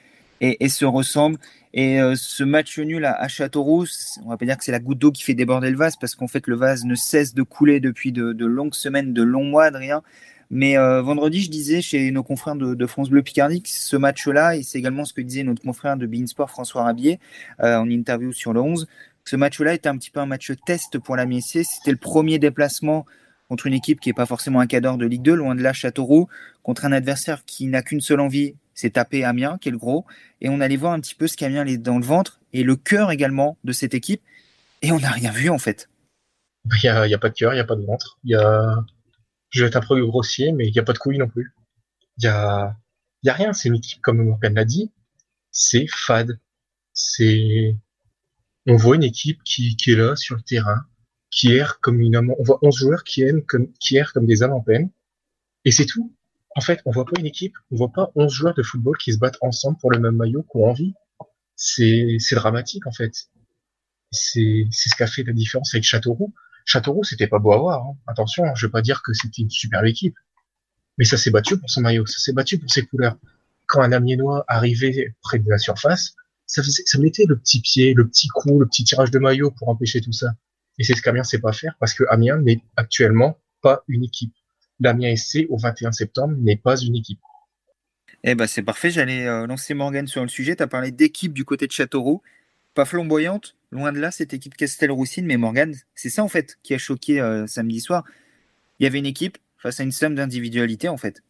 et, 0.42 0.68
se 0.68 0.84
ressemblent. 0.84 1.38
Et 1.72 2.02
euh, 2.02 2.14
ce 2.16 2.44
match 2.44 2.78
nul 2.78 3.06
à, 3.06 3.26
Châteauroux, 3.28 3.86
on 4.24 4.28
va 4.28 4.36
pas 4.36 4.44
dire 4.44 4.58
que 4.58 4.64
c'est 4.64 4.72
la 4.72 4.78
goutte 4.78 4.98
d'eau 4.98 5.10
qui 5.10 5.22
fait 5.22 5.32
déborder 5.32 5.70
le 5.70 5.76
vase, 5.76 5.96
parce 5.96 6.14
qu'en 6.14 6.28
fait, 6.28 6.46
le 6.46 6.54
vase 6.54 6.84
ne 6.84 6.94
cesse 6.94 7.32
de 7.32 7.42
couler 7.42 7.80
depuis 7.80 8.12
de, 8.12 8.44
longues 8.44 8.74
semaines, 8.74 9.14
de 9.14 9.22
longs 9.22 9.44
mois, 9.44 9.64
Adrien. 9.64 10.02
Mais 10.50 10.76
euh, 10.76 11.00
vendredi, 11.00 11.40
je 11.40 11.50
disais 11.50 11.80
chez 11.80 12.10
nos 12.10 12.22
confrères 12.22 12.56
de, 12.56 12.86
France 12.86 13.08
Bleu 13.08 13.22
Picardie 13.22 13.62
que 13.62 13.70
ce 13.70 13.96
match-là, 13.96 14.56
et 14.56 14.62
c'est 14.62 14.78
également 14.78 15.06
ce 15.06 15.14
que 15.14 15.22
disait 15.22 15.44
notre 15.44 15.62
confrère 15.62 15.96
de 15.96 16.04
Beansport, 16.04 16.50
François 16.50 16.82
Rabier, 16.82 17.20
euh, 17.60 17.78
en 17.78 17.88
interview 17.88 18.34
sur 18.34 18.52
le 18.52 18.60
11, 18.60 18.86
ce 19.24 19.36
match-là 19.36 19.74
était 19.74 19.88
un 19.88 19.96
petit 19.96 20.10
peu 20.10 20.20
un 20.20 20.26
match 20.26 20.52
test 20.66 20.98
pour 20.98 21.16
la 21.16 21.26
MSC. 21.26 21.64
C'était 21.64 21.90
le 21.90 21.96
premier 21.96 22.38
déplacement 22.38 23.06
contre 23.48 23.66
une 23.66 23.74
équipe 23.74 24.00
qui 24.00 24.08
n'est 24.08 24.14
pas 24.14 24.26
forcément 24.26 24.60
un 24.60 24.66
cadre 24.66 24.96
de 24.96 25.06
Ligue 25.06 25.22
2, 25.22 25.34
loin 25.34 25.54
de 25.54 25.62
là, 25.62 25.72
Châteauroux, 25.72 26.28
contre 26.62 26.84
un 26.84 26.92
adversaire 26.92 27.44
qui 27.44 27.66
n'a 27.66 27.82
qu'une 27.82 28.00
seule 28.00 28.20
envie, 28.20 28.56
c'est 28.74 28.90
taper 28.90 29.24
Amiens, 29.24 29.58
qui 29.60 29.68
est 29.68 29.72
le 29.72 29.78
gros. 29.78 30.06
Et 30.40 30.48
on 30.48 30.60
allait 30.60 30.76
voir 30.76 30.92
un 30.92 31.00
petit 31.00 31.14
peu 31.14 31.26
ce 31.26 31.36
qu'Amiens 31.36 31.66
est 31.66 31.76
dans 31.76 31.98
le 31.98 32.04
ventre 32.04 32.40
et 32.52 32.62
le 32.62 32.76
cœur 32.76 33.10
également 33.10 33.58
de 33.64 33.72
cette 33.72 33.94
équipe. 33.94 34.22
Et 34.80 34.90
on 34.90 34.98
n'a 34.98 35.10
rien 35.10 35.30
vu 35.30 35.50
en 35.50 35.58
fait. 35.58 35.88
Il 36.64 36.80
n'y 36.80 36.88
a, 36.88 37.18
pas 37.18 37.28
de 37.28 37.34
cœur, 37.34 37.52
il 37.52 37.56
n'y 37.56 37.60
a 37.60 37.64
pas 37.64 37.76
de 37.76 37.84
ventre. 37.84 38.18
Y. 38.24 38.36
Je 39.50 39.62
vais 39.62 39.68
être 39.68 39.76
un 39.76 39.80
peu 39.80 40.04
grossier, 40.06 40.52
mais 40.52 40.66
il 40.66 40.72
n'y 40.72 40.78
a 40.78 40.82
pas 40.82 40.94
de 40.94 40.98
couilles 40.98 41.18
non 41.18 41.28
plus. 41.28 41.54
Il 42.18 42.22
n'y 42.22 42.28
a... 42.28 42.76
a 43.26 43.32
rien. 43.32 43.52
C'est 43.52 43.68
une 43.68 43.76
équipe, 43.76 44.00
comme 44.00 44.24
Morgan 44.24 44.54
l'a 44.54 44.64
dit, 44.64 44.90
c'est 45.50 45.86
fade. 45.88 46.38
C'est 46.94 47.76
on 48.66 48.76
voit 48.76 48.96
une 48.96 49.02
équipe 49.02 49.42
qui, 49.44 49.76
qui 49.76 49.92
est 49.92 49.96
là 49.96 50.16
sur 50.16 50.36
le 50.36 50.42
terrain, 50.42 50.86
qui 51.30 51.52
erre 51.52 51.80
comme 51.80 52.00
une. 52.00 52.16
On 52.16 52.42
voit 52.42 52.58
11 52.62 52.74
joueurs 52.74 53.04
qui 53.04 53.22
aiment 53.22 53.44
comme, 53.44 53.72
qui 53.80 53.96
errent 53.96 54.12
comme 54.12 54.26
des 54.26 54.42
âmes 54.42 54.52
en 54.52 54.60
peine. 54.60 54.90
Et 55.64 55.72
c'est 55.72 55.86
tout. 55.86 56.14
En 56.54 56.60
fait, 56.60 56.80
on 56.84 56.90
voit 56.90 57.06
pas 57.06 57.18
une 57.18 57.26
équipe, 57.26 57.54
on 57.70 57.76
voit 57.76 57.92
pas 57.92 58.12
11 58.14 58.30
joueurs 58.30 58.54
de 58.54 58.62
football 58.62 58.96
qui 58.98 59.12
se 59.12 59.18
battent 59.18 59.38
ensemble 59.40 59.78
pour 59.78 59.90
le 59.90 59.98
même 59.98 60.16
maillot, 60.16 60.42
qui 60.42 60.56
ont 60.56 60.66
envie. 60.66 60.94
C'est, 61.56 62.16
c'est 62.18 62.34
dramatique, 62.34 62.86
en 62.86 62.92
fait. 62.92 63.12
C'est, 64.10 64.66
c'est 64.70 64.90
ce 64.90 64.96
qui 64.96 65.02
a 65.02 65.06
fait 65.06 65.22
la 65.22 65.32
différence 65.32 65.74
avec 65.74 65.84
Châteauroux. 65.84 66.34
Châteauroux, 66.66 67.04
c'était 67.04 67.26
pas 67.26 67.38
beau 67.38 67.52
à 67.52 67.58
voir. 67.58 67.86
Hein. 67.86 67.96
Attention, 68.06 68.54
je 68.54 68.66
veux 68.66 68.72
pas 68.72 68.82
dire 68.82 69.02
que 69.02 69.12
c'était 69.14 69.42
une 69.42 69.50
superbe 69.50 69.86
équipe. 69.86 70.16
Mais 70.98 71.04
ça 71.04 71.16
s'est 71.16 71.30
battu 71.30 71.58
pour 71.58 71.70
son 71.70 71.80
maillot, 71.80 72.04
ça 72.06 72.18
s'est 72.18 72.34
battu 72.34 72.58
pour 72.58 72.70
ses 72.70 72.84
couleurs. 72.84 73.16
quand 73.66 73.80
un 73.80 73.92
Amiénois 73.92 74.44
arrivait 74.46 75.14
près 75.22 75.38
de 75.38 75.48
la 75.48 75.56
surface, 75.56 76.14
ça, 76.46 76.62
mettait 76.98 77.24
le 77.26 77.38
petit 77.38 77.60
pied, 77.60 77.94
le 77.94 78.06
petit 78.06 78.28
coup, 78.28 78.60
le 78.60 78.66
petit 78.66 78.84
tirage 78.84 79.10
de 79.10 79.18
maillot 79.18 79.50
pour 79.50 79.68
empêcher 79.68 80.00
tout 80.00 80.12
ça. 80.12 80.34
Et 80.78 80.84
c'est 80.84 80.94
ce 80.94 81.02
qu'Amiens 81.02 81.24
sait 81.24 81.38
pas 81.38 81.52
faire 81.52 81.74
parce 81.80 81.94
que 81.94 82.04
Amiens 82.08 82.38
n'est 82.38 82.60
actuellement 82.76 83.38
pas 83.60 83.82
une 83.88 84.04
équipe. 84.04 84.32
L'Amiens 84.80 85.14
SC 85.14 85.46
au 85.48 85.56
21 85.56 85.92
septembre 85.92 86.34
n'est 86.38 86.56
pas 86.56 86.76
une 86.80 86.96
équipe. 86.96 87.20
Eh 88.24 88.34
ben 88.34 88.46
c'est 88.46 88.62
parfait, 88.62 88.90
j'allais 88.90 89.26
euh, 89.26 89.46
lancer 89.46 89.74
Morgan 89.74 90.06
sur 90.06 90.22
le 90.22 90.28
sujet. 90.28 90.56
Tu 90.56 90.62
as 90.62 90.68
parlé 90.68 90.92
d'équipe 90.92 91.32
du 91.32 91.44
côté 91.44 91.66
de 91.66 91.72
Châteauroux. 91.72 92.22
Pas 92.74 92.84
flamboyante, 92.84 93.56
loin 93.70 93.92
de 93.92 93.98
là, 93.98 94.10
cette 94.10 94.32
équipe 94.32 94.56
Castel-Roussine, 94.56 95.26
mais 95.26 95.36
Morgan, 95.36 95.74
c'est 95.94 96.08
ça 96.08 96.24
en 96.24 96.28
fait 96.28 96.58
qui 96.62 96.72
a 96.72 96.78
choqué 96.78 97.20
euh, 97.20 97.46
samedi 97.46 97.80
soir. 97.80 98.04
Il 98.78 98.84
y 98.84 98.86
avait 98.86 98.98
une 98.98 99.06
équipe 99.06 99.38
face 99.58 99.80
à 99.80 99.82
une 99.82 99.92
somme 99.92 100.14
d'individualité 100.14 100.88
en 100.88 100.96
fait. 100.96 101.22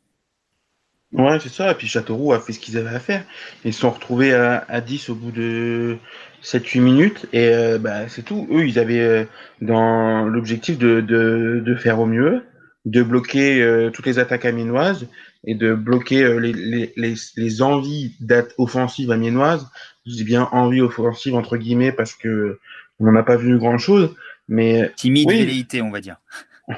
Ouais, 1.12 1.38
c'est 1.40 1.50
ça. 1.50 1.71
Et 1.71 1.75
puis 1.75 1.88
Châteauroux 1.88 2.33
a 2.33 2.40
fait 2.40 2.52
ce 2.52 2.61
qu'ils 2.61 2.78
avaient 2.78 2.95
à 2.95 3.00
faire. 3.00 3.25
Ils 3.64 3.75
se 3.75 3.81
sont 3.81 3.90
retrouvés 3.90 4.33
à, 4.33 4.81
10 4.81 5.11
au 5.11 5.14
bout 5.14 5.31
de 5.31 5.99
7-8 6.42 6.81
minutes. 6.81 7.26
Et 7.33 7.49
euh, 7.49 7.78
bah, 7.78 8.09
c'est 8.09 8.23
tout. 8.23 8.49
Eux, 8.50 8.66
ils 8.66 8.78
avaient 8.78 9.00
euh, 9.00 9.25
dans 9.61 10.25
l'objectif 10.25 10.78
de, 10.78 11.00
de, 11.00 11.62
de, 11.64 11.75
faire 11.75 12.00
au 12.00 12.07
mieux, 12.07 12.45
de 12.87 13.02
bloquer 13.02 13.61
euh, 13.61 13.90
toutes 13.90 14.07
les 14.07 14.19
attaques 14.19 14.47
amiénoises 14.47 15.07
et 15.45 15.54
de 15.54 15.75
bloquer 15.75 16.38
les, 16.40 16.52
les, 16.52 16.92
les, 16.97 17.14
les 17.37 17.62
envies 17.62 18.16
offensives 18.57 19.11
amiénoises. 19.11 19.69
Je 20.07 20.12
dis 20.12 20.25
bien 20.25 20.49
envie 20.52 20.81
offensive 20.81 21.35
entre 21.35 21.57
guillemets 21.59 21.92
parce 21.92 22.14
que 22.14 22.59
on 23.00 23.04
n'en 23.04 23.16
a 23.16 23.23
pas 23.23 23.37
vu 23.37 23.59
grand 23.59 23.78
chose. 23.78 24.14
Mais 24.49 24.90
timide 24.97 25.28
velléité, 25.28 25.83
on 25.83 25.90
va 25.90 26.00
dire. 26.00 26.16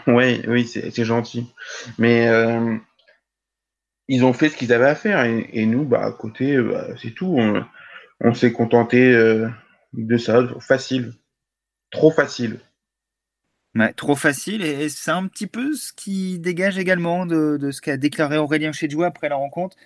oui, 0.06 0.42
oui, 0.48 0.66
c'est 0.66 1.04
gentil. 1.04 1.46
Mais 1.98 2.28
ils 4.08 4.24
ont 4.24 4.32
fait 4.32 4.48
ce 4.48 4.56
qu'ils 4.56 4.72
avaient 4.72 4.88
à 4.88 4.94
faire. 4.94 5.24
Et, 5.24 5.66
nous, 5.66 5.84
bah, 5.84 6.04
à 6.04 6.12
côté, 6.12 6.56
euh, 6.56 6.70
bah, 6.70 6.94
c'est 7.00 7.12
tout. 7.12 7.38
On, 8.20 8.34
s'est 8.34 8.52
contenté 8.52 9.12
euh, 9.12 9.48
de 9.92 10.16
ça. 10.16 10.42
Facile. 10.60 11.14
Trop 11.90 12.10
facile. 12.10 12.60
trop 13.96 14.16
facile. 14.16 14.62
Et, 14.64 14.88
c'est 14.88 15.10
un 15.10 15.26
petit 15.26 15.46
peu 15.46 15.74
ce 15.74 15.92
qui 15.92 16.38
dégage 16.38 16.78
également 16.78 17.26
de, 17.26 17.70
ce 17.70 17.80
qu'a 17.80 17.96
déclaré 17.96 18.36
Aurélien 18.38 18.72
Chedjou 18.72 19.04
après 19.04 19.28
la 19.28 19.36
rencontre. 19.36 19.76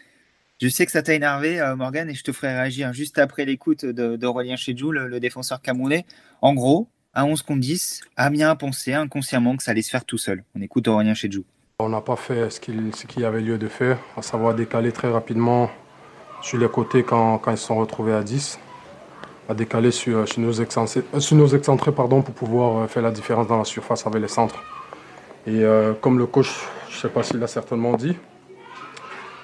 Je 0.61 0.69
sais 0.69 0.85
que 0.85 0.91
ça 0.91 1.03
t'a 1.03 1.15
énervé, 1.15 1.61
euh, 1.61 1.77
Morgan, 1.77 2.11
et 2.11 2.15
je 2.15 2.25
te 2.25 2.33
ferai 2.33 2.53
réagir 2.53 2.93
juste 2.93 3.19
après 3.19 3.45
l'écoute 3.45 3.85
d'Aurélien 3.87 4.57
Chedjou, 4.57 4.91
le, 4.91 5.07
le, 5.07 5.21
défenseur 5.21 5.63
camerounais. 5.63 6.05
En 6.43 6.53
gros, 6.53 6.89
à 7.15 7.25
11 7.25 7.43
contre 7.43 7.61
10, 7.61 8.01
Amiens 8.17 8.51
a 8.51 8.57
pensé 8.57 8.93
inconsciemment 8.93 9.57
que 9.57 9.63
ça 9.63 9.71
allait 9.71 9.83
se 9.83 9.91
faire 9.91 10.05
tout 10.05 10.19
seul. 10.19 10.43
On 10.57 10.61
écoute 10.61 10.89
Aurélien 10.89 11.15
Chedjou. 11.15 11.45
On 11.81 11.91
n'a 11.91 12.01
pas 12.01 12.17
fait 12.17 12.51
ce 12.51 12.59
qu'il 12.59 13.23
y 13.23 13.25
avait 13.25 13.41
lieu 13.41 13.57
de 13.57 13.69
faire, 13.69 13.99
à 14.17 14.23
savoir 14.23 14.53
décaler 14.53 14.91
très 14.91 15.09
rapidement 15.09 15.71
sur 16.43 16.59
les 16.59 16.67
côtés 16.69 17.05
quand, 17.05 17.41
ils 17.47 17.57
se 17.57 17.67
sont 17.67 17.77
retrouvés 17.77 18.15
à 18.15 18.25
10, 18.25 18.59
à 19.49 19.55
décaler 19.55 19.93
sur, 19.93 20.25
nos, 20.39 20.53
excentrés, 20.55 21.05
euh, 21.15 21.21
sur 21.21 21.37
nos 21.37 21.47
excentrés 21.47 21.93
pardon, 21.93 22.21
pour 22.21 22.35
pouvoir 22.35 22.79
euh, 22.79 22.87
faire 22.89 23.05
la 23.05 23.13
différence 23.13 23.47
dans 23.47 23.59
la 23.59 23.65
surface 23.65 24.05
avec 24.09 24.21
les 24.21 24.27
centres. 24.27 24.61
Et 25.47 25.63
euh, 25.63 25.93
comme 25.95 26.19
le 26.19 26.27
coach, 26.27 26.51
je 26.91 26.97
ne 26.97 27.01
sais 27.01 27.09
pas 27.11 27.23
s'il 27.23 27.39
l'a 27.39 27.47
certainement 27.47 27.93
dit, 27.93 28.17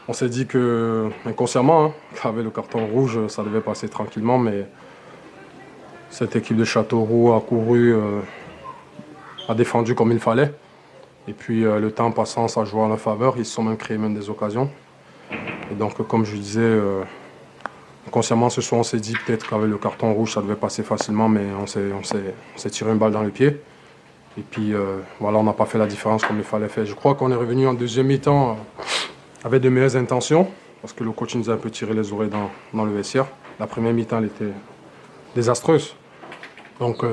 on 0.09 0.13
s'est 0.13 0.29
dit 0.29 0.49
que, 0.49 1.11
inconsciemment, 1.25 1.85
hein, 1.85 1.93
avec 2.25 2.43
le 2.43 2.51
carton 2.51 2.85
rouge, 2.85 3.29
ça 3.29 3.45
devait 3.45 3.61
passer 3.61 3.89
tranquillement, 3.89 4.39
mais 4.39 4.67
cette 6.11 6.35
équipe 6.35 6.57
de 6.57 6.65
Châteauroux 6.65 7.33
a 7.33 7.41
couru, 7.41 7.95
a 9.49 9.55
défendu 9.55 9.95
comme 9.95 10.11
il 10.11 10.19
fallait. 10.19 10.53
Et 11.27 11.33
puis 11.33 11.65
euh, 11.65 11.81
le 11.81 11.91
temps 11.91 12.11
passant, 12.11 12.49
ça 12.49 12.65
joue 12.65 12.81
en 12.81 12.89
leur 12.89 13.01
faveur. 13.01 13.35
Ils 13.39 13.47
se 13.47 13.55
sont 13.55 13.63
même 13.63 13.77
créés 13.77 13.99
même 13.99 14.15
des 14.15 14.29
occasions. 14.29 14.71
Et 15.71 15.75
donc, 15.75 16.07
comme 16.07 16.25
je 16.25 16.37
disais, 16.37 16.61
euh, 16.61 17.03
consciemment 18.11 18.51
ce 18.51 18.61
soir, 18.61 18.81
on 18.81 18.85
s'est 18.85 19.01
dit 19.01 19.15
peut-être 19.27 19.49
qu'avec 19.49 19.69
le 19.69 19.79
carton 19.79 20.13
rouge, 20.13 20.35
ça 20.35 20.43
devait 20.43 20.57
passer 20.57 20.83
facilement, 20.83 21.29
mais 21.29 21.47
on 21.59 21.67
s'est 21.67 22.71
tiré 22.71 22.91
une 22.91 22.99
balle 22.99 23.13
dans 23.13 23.23
le 23.23 23.31
pied. 23.31 23.61
Et 24.37 24.43
puis 24.43 24.75
euh, 24.75 24.99
voilà, 25.21 25.39
on 25.39 25.45
n'a 25.45 25.53
pas 25.53 25.65
fait 25.65 25.79
la 25.79 25.87
différence 25.87 26.25
comme 26.25 26.39
il 26.39 26.45
fallait 26.45 26.69
faire. 26.69 26.85
Je 26.85 26.95
crois 26.95 27.15
qu'on 27.15 27.31
est 27.31 27.37
revenu 27.37 27.67
en 27.67 27.75
deuxième 27.75 28.09
mi-temps 28.09 28.59
avec 29.45 29.63
de 29.63 29.69
meilleures 29.69 29.97
intentions, 29.97 30.49
parce 30.83 30.93
que 30.93 31.05
le 31.05 31.13
coach 31.13 31.35
nous 31.37 31.49
a 31.49 31.55
un 31.55 31.57
peu 31.57 31.71
tiré 31.71 31.95
les 31.95 32.13
oreilles 32.13 32.31
dans, 32.31 32.51
dans 32.75 32.85
le 32.85 32.93
vestiaire. 32.93 33.27
La 33.59 33.67
première 33.67 33.95
mi-temps, 33.95 34.19
elle 34.19 34.27
était 34.27 34.53
désastreuse. 35.35 35.95
Donc 36.81 37.05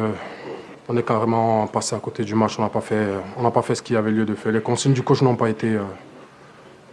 on 0.92 0.98
est 0.98 1.04
carrément 1.04 1.68
passé 1.68 1.96
à 1.96 2.00
côté 2.00 2.24
du 2.24 2.36
match. 2.36 2.60
On 2.60 2.64
n'a 2.64 2.70
pas 2.70 2.82
fait, 2.82 3.08
pas 3.54 3.62
fait 3.62 3.76
ce 3.76 3.82
qu'il 3.82 3.96
y 3.96 3.98
avait 3.98 4.12
lieu 4.12 4.26
de 4.26 4.36
faire. 4.36 4.52
Les 4.52 4.62
consignes 4.62 4.94
du 4.94 5.04
coach 5.04 5.22
n'ont 5.22 5.38
pas 5.38 5.50
été 5.50 5.68
euh, 5.76 5.84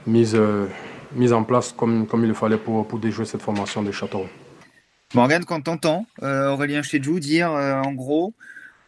mises, 0.07 0.37
euh, 0.37 0.67
mises 1.15 1.33
en 1.33 1.43
place 1.43 1.75
comme, 1.77 2.07
comme 2.07 2.23
il 2.23 2.29
le 2.29 2.35
fallait 2.35 2.59
pour, 2.59 2.87
pour 2.87 2.99
déjouer 3.01 3.25
cette 3.25 3.43
formation 3.43 3.83
des 3.83 3.93
Châteaux. 3.93 4.27
Morgan, 5.15 5.45
quand 5.45 5.63
t'entends 5.63 6.07
euh, 6.23 6.51
Aurélien 6.51 6.83
Chedjou 6.83 7.19
dire 7.19 7.51
en 7.51 7.93
gros, 7.93 8.35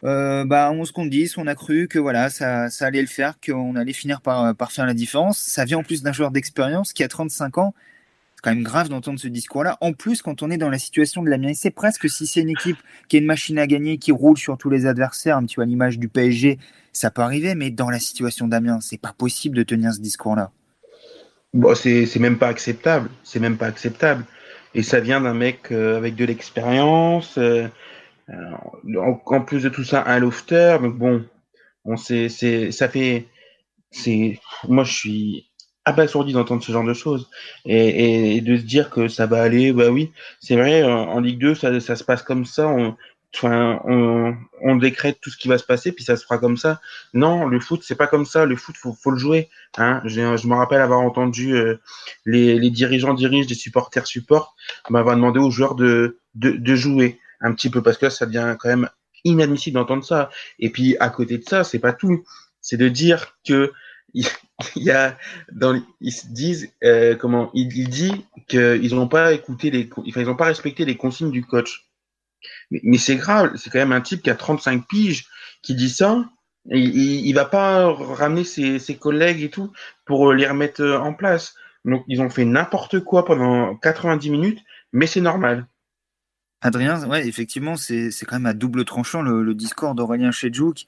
bah 0.03 0.71
11 0.71 0.93
contre 0.93 1.11
10, 1.11 1.39
on 1.39 1.47
a 1.47 1.55
cru 1.55 1.89
que 1.89 1.99
voilà, 1.99 2.31
ça, 2.31 2.71
ça 2.71 2.87
allait 2.87 3.01
le 3.01 3.09
faire, 3.09 3.35
qu'on 3.45 3.75
allait 3.75 3.93
finir 3.93 4.21
par, 4.21 4.55
par 4.55 4.71
faire 4.71 4.87
la 4.87 4.95
différence. 4.95 5.39
Ça 5.39 5.65
vient 5.65 5.79
en 5.79 5.83
plus 5.83 6.03
d'un 6.03 6.13
joueur 6.13 6.31
d'expérience 6.31 6.93
qui 6.93 7.03
a 7.03 7.09
35 7.09 7.59
ans 7.59 7.75
quand 8.43 8.55
même 8.55 8.63
grave 8.63 8.89
d'entendre 8.89 9.19
ce 9.19 9.29
discours-là. 9.29 9.79
En 9.81 9.93
plus, 9.93 10.23
quand 10.23 10.43
on 10.43 10.51
est 10.51 10.57
dans 10.57 10.71
la 10.71 10.79
situation 10.79 11.23
de 11.23 11.29
l'Amiens, 11.29 11.55
c'est 11.55 11.71
presque 11.71 12.09
si 12.09 12.27
c'est 12.27 12.41
une 12.41 12.51
équipe 12.51 12.79
qui 13.09 13.17
est 13.17 13.21
une 13.21 13.27
machine 13.27 13.59
à 13.59 13.67
gagner, 13.67 13.99
qui 13.99 14.13
roule 14.13 14.37
sur 14.37 14.57
tous 14.59 14.71
les 14.71 14.87
adversaires, 14.87 15.37
un 15.37 15.45
petit 15.45 15.57
peu 15.57 15.63
à 15.63 15.67
l'image 15.67 15.99
du 15.99 16.09
PSG, 16.09 16.59
ça 16.93 17.11
peut 17.11 17.23
arriver, 17.23 17.55
mais 17.55 17.71
dans 17.71 17.91
la 17.91 17.99
situation 17.99 18.49
d'Amiens, 18.49 18.81
c'est 18.81 19.01
pas 19.01 19.13
possible 19.13 19.57
de 19.57 19.63
tenir 19.63 19.93
ce 19.93 20.01
discours-là. 20.01 20.51
Bon, 21.53 21.75
c'est 21.75 22.19
même 22.19 22.39
pas 22.39 22.49
acceptable. 22.49 23.11
C'est 23.25 23.41
même 23.41 23.57
pas 23.57 23.67
acceptable. 23.67 24.25
Et 24.75 24.83
ça 24.83 25.01
vient 25.01 25.21
d'un 25.21 25.35
mec 25.35 25.73
euh, 25.73 25.97
avec 25.97 26.15
de 26.15 26.25
l'expérience. 26.25 27.39
Euh, 27.39 27.67
en, 28.97 29.41
plus 29.41 29.63
de 29.63 29.69
tout 29.69 29.85
ça, 29.85 30.05
un 30.07 30.19
lofter. 30.19 30.79
Donc 30.81 30.97
bon, 30.97 31.25
on 31.85 31.97
c'est, 31.97 32.29
ça 32.71 32.89
fait, 32.89 33.27
c'est, 33.91 34.39
moi 34.69 34.85
je 34.85 34.93
suis 34.93 35.50
abasourdi 35.85 36.33
d'entendre 36.33 36.63
ce 36.63 36.73
genre 36.73 36.85
de 36.85 36.95
choses 36.95 37.29
et, 37.65 38.37
et, 38.37 38.41
de 38.41 38.57
se 38.57 38.63
dire 38.63 38.91
que 38.91 39.09
ça 39.09 39.27
va 39.27 39.43
aller. 39.43 39.73
Bah 39.73 39.89
oui, 39.89 40.13
c'est 40.41 40.57
vrai. 40.57 40.83
En, 40.83 41.21
Ligue 41.21 41.39
2, 41.39 41.55
ça, 41.55 41.81
ça, 41.81 41.97
se 41.97 42.05
passe 42.05 42.23
comme 42.23 42.45
ça. 42.45 42.69
On, 42.69 42.97
on, 43.43 44.37
on, 44.63 44.77
décrète 44.77 45.19
tout 45.21 45.31
ce 45.31 45.37
qui 45.37 45.49
va 45.49 45.59
se 45.59 45.65
passer, 45.65 45.93
puis 45.93 46.05
ça 46.05 46.17
se 46.17 46.25
fera 46.25 46.39
comme 46.39 46.57
ça. 46.57 46.81
Non, 47.15 47.47
le 47.47 47.61
foot, 47.61 47.83
c'est 47.85 47.95
pas 47.95 48.07
comme 48.07 48.27
ça. 48.27 48.45
Le 48.45 48.57
foot, 48.57 48.77
faut, 48.77 48.93
faut 48.93 49.11
le 49.11 49.19
jouer. 49.19 49.49
Hein. 49.79 50.03
Je, 50.05 50.37
je 50.37 50.47
me 50.47 50.55
rappelle 50.55 50.81
avoir 50.81 51.01
entendu 51.01 51.55
euh, 51.55 51.81
les, 52.27 52.59
les, 52.59 52.71
dirigeants 52.71 53.15
dirigent, 53.15 53.49
les 53.49 53.55
supporters 53.55 54.07
supportent, 54.07 54.55
m'avoir 54.91 55.17
demandé 55.17 55.39
aux 55.39 55.51
joueurs 55.51 55.75
de, 55.75 56.19
de, 56.35 56.51
de, 56.51 56.75
jouer 56.75 57.19
un 57.41 57.55
petit 57.55 57.71
peu 57.71 57.83
parce 57.83 57.97
que 57.97 58.07
là, 58.07 58.11
ça 58.11 58.27
devient 58.27 58.57
quand 58.59 58.69
même 58.69 58.89
inadmissible 59.25 59.75
d'entendre 59.75 60.05
ça. 60.05 60.31
Et 60.59 60.71
puis 60.71 60.97
à 60.99 61.09
côté 61.09 61.39
de 61.39 61.45
ça, 61.49 61.65
c'est 61.65 61.79
pas 61.79 61.93
tout. 61.93 62.25
C'est 62.61 62.77
de 62.77 62.89
dire 62.89 63.37
que 63.47 63.73
il, 64.77 66.13
disent 66.31 66.73
euh, 66.85 67.17
comment 67.17 67.51
il, 67.55 67.69
dit 67.89 68.27
qu'ils 68.49 68.95
n'ont 68.95 69.09
pas 69.09 69.33
écouté 69.33 69.71
les 69.71 69.91
ils 70.05 70.19
n'ont 70.23 70.37
pas 70.37 70.47
respecté 70.47 70.85
les 70.85 70.97
consignes 70.97 71.31
du 71.31 71.45
coach. 71.45 71.87
Mais, 72.71 72.99
c'est 72.99 73.17
grave 73.17 73.53
c'est 73.57 73.71
quand 73.71 73.79
même 73.79 73.93
un 73.93 74.01
type 74.01 74.23
qui 74.23 74.31
a 74.31 74.35
35 74.35 74.87
piges 74.87 75.27
qui 75.63 75.75
dit 75.75 75.91
ça 75.91 76.25
il, 76.67 77.27
il 77.27 77.33
va 77.35 77.45
pas 77.45 77.93
ramener 77.93 78.45
ses, 78.45 78.97
collègues 78.97 79.43
et 79.43 79.51
tout 79.51 79.73
pour 80.05 80.33
les 80.33 80.47
remettre 80.47 80.85
en 80.85 81.15
place. 81.15 81.55
Donc 81.85 82.05
ils 82.09 82.21
ont 82.21 82.31
fait 82.31 82.45
n'importe 82.45 83.01
quoi 83.01 83.25
pendant 83.25 83.77
90 83.77 84.31
minutes 84.31 84.61
mais 84.93 85.07
c'est 85.07 85.21
normal. 85.21 85.67
Adrien, 86.63 87.09
ouais, 87.09 87.27
effectivement, 87.27 87.77
c'est 87.77 88.11
quand 88.27 88.37
même 88.37 88.45
à 88.45 88.53
double 88.53 88.85
tranchant 88.85 89.23
le, 89.23 89.43
le 89.43 89.55
discours 89.55 89.95
d'Aurélien 89.95 90.31
Chedjouk 90.31 90.87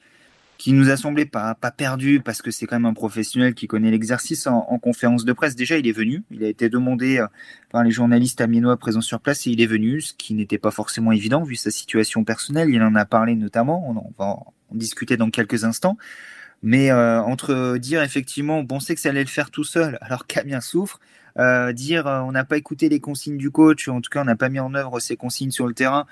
qui 0.63 0.73
nous 0.75 0.91
a 0.91 0.97
semblé 0.97 1.25
pas, 1.25 1.57
pas 1.57 1.73
perdu 1.73 2.21
parce 2.21 2.41
que 2.41 2.53
c'est 2.53 2.67
quand 2.67 2.77
même 2.77 2.87
un 2.87 2.95
professionnel 2.95 3.53
qui 3.53 3.67
connaît 3.67 3.91
l'exercice 3.91 4.47
en, 4.47 4.79
conférence 4.79 5.25
de 5.25 5.33
presse. 5.33 5.57
Déjà, 5.57 5.77
il 5.77 5.89
est 5.89 5.93
venu, 5.93 6.23
il 6.31 6.45
a 6.45 6.47
été 6.47 6.69
demandé 6.69 7.19
euh, 7.19 7.27
par 7.73 7.83
les 7.83 7.91
journalistes 7.91 8.41
amiénois 8.41 8.77
présents 8.77 9.01
sur 9.01 9.19
place 9.19 9.45
et 9.49 9.51
il 9.51 9.61
est 9.61 9.67
venu, 9.67 10.01
ce 10.01 10.15
qui 10.15 10.35
n'était 10.35 10.59
pas 10.59 10.71
forcément 10.71 11.11
évident 11.11 11.43
vu 11.43 11.57
sa 11.57 11.73
situation 11.73 12.23
personnelle. 12.23 12.71
Il 12.71 12.81
en 12.81 12.95
a 12.95 13.05
parlé 13.05 13.35
notamment, 13.35 13.91
on, 13.91 14.13
va 14.17 14.25
en 14.25 14.55
discuter 14.71 15.17
dans 15.17 15.31
quelques 15.31 15.65
instants. 15.65 15.99
Mais 16.63 16.93
euh, 16.93 17.21
entre 17.21 17.77
dire 17.79 18.01
effectivement, 18.01 18.59
on 18.59 18.65
pensait 18.65 18.95
que 18.95 19.01
ça 19.01 19.09
allait 19.09 19.25
le 19.25 19.29
faire 19.29 19.51
tout 19.51 19.65
seul 19.65 19.99
alors 20.01 20.29
qu'Amien 20.29 20.61
souffre, 20.61 21.01
euh, 21.39 21.73
dire 21.73 22.07
euh, 22.07 22.21
on 22.21 22.33
n'a 22.33 22.45
pas 22.45 22.57
écouté 22.57 22.89
les 22.89 23.01
consignes 23.01 23.37
du 23.37 23.51
coach, 23.51 23.89
en 23.89 24.01
tout 24.01 24.11
cas 24.11 24.21
on 24.21 24.25
n'a 24.25 24.37
pas 24.37 24.49
mis 24.49 24.61
en 24.61 24.75
œuvre 24.75 25.01
ces 25.01 25.17
consignes 25.17 25.51
sur 25.51 25.67
le 25.67 25.75
terrain, 25.75 26.07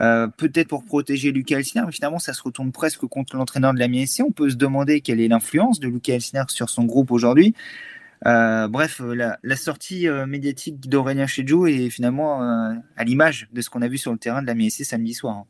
euh, 0.00 0.26
peut-être 0.26 0.68
pour 0.68 0.84
protéger 0.84 1.32
Lucas 1.32 1.58
Elsner, 1.58 1.82
mais 1.86 1.92
finalement 1.92 2.18
ça 2.18 2.32
se 2.32 2.42
retourne 2.42 2.72
presque 2.72 3.06
contre 3.06 3.36
l'entraîneur 3.36 3.74
de 3.74 3.78
la 3.78 3.88
MSC. 3.88 4.22
On 4.22 4.32
peut 4.32 4.50
se 4.50 4.56
demander 4.56 5.00
quelle 5.00 5.20
est 5.20 5.28
l'influence 5.28 5.80
de 5.80 5.88
Lucas 5.88 6.14
Elsner 6.14 6.44
sur 6.48 6.68
son 6.68 6.84
groupe 6.84 7.10
aujourd'hui. 7.10 7.54
bref, 8.24 9.00
la, 9.00 9.56
sortie 9.56 10.08
médiatique 10.26 10.80
d'Aurélien 10.88 11.26
Chedjou 11.26 11.66
est 11.66 11.90
finalement 11.90 12.42
à 12.96 13.04
l'image 13.04 13.48
de 13.52 13.60
ce 13.60 13.70
qu'on 13.70 13.82
a 13.82 13.88
vu 13.88 13.98
sur 13.98 14.12
le 14.12 14.18
terrain 14.18 14.42
de 14.42 14.46
la 14.46 14.54
MSC 14.54 14.84
samedi 14.84 15.14
soir. 15.14 15.36
Hein. 15.36 15.46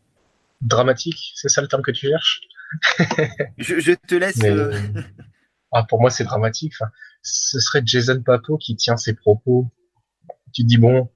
Dramatique, 0.60 1.32
c'est 1.34 1.48
ça 1.48 1.60
le 1.62 1.68
terme 1.68 1.82
que 1.82 1.90
tu 1.90 2.08
cherches? 2.08 2.40
Je, 3.58 3.94
te 3.94 4.14
laisse. 4.14 4.40
ah, 5.72 5.84
pour 5.84 6.00
moi, 6.00 6.10
c'est 6.10 6.24
dramatique 6.24 6.74
ce 7.24 7.58
serait 7.58 7.82
Jason 7.84 8.22
Papo 8.22 8.58
qui 8.58 8.76
tient 8.76 8.96
ses 8.96 9.14
propos 9.14 9.70
Tu 10.52 10.62
te 10.62 10.68
dis, 10.68 10.76
bon, 10.76 11.10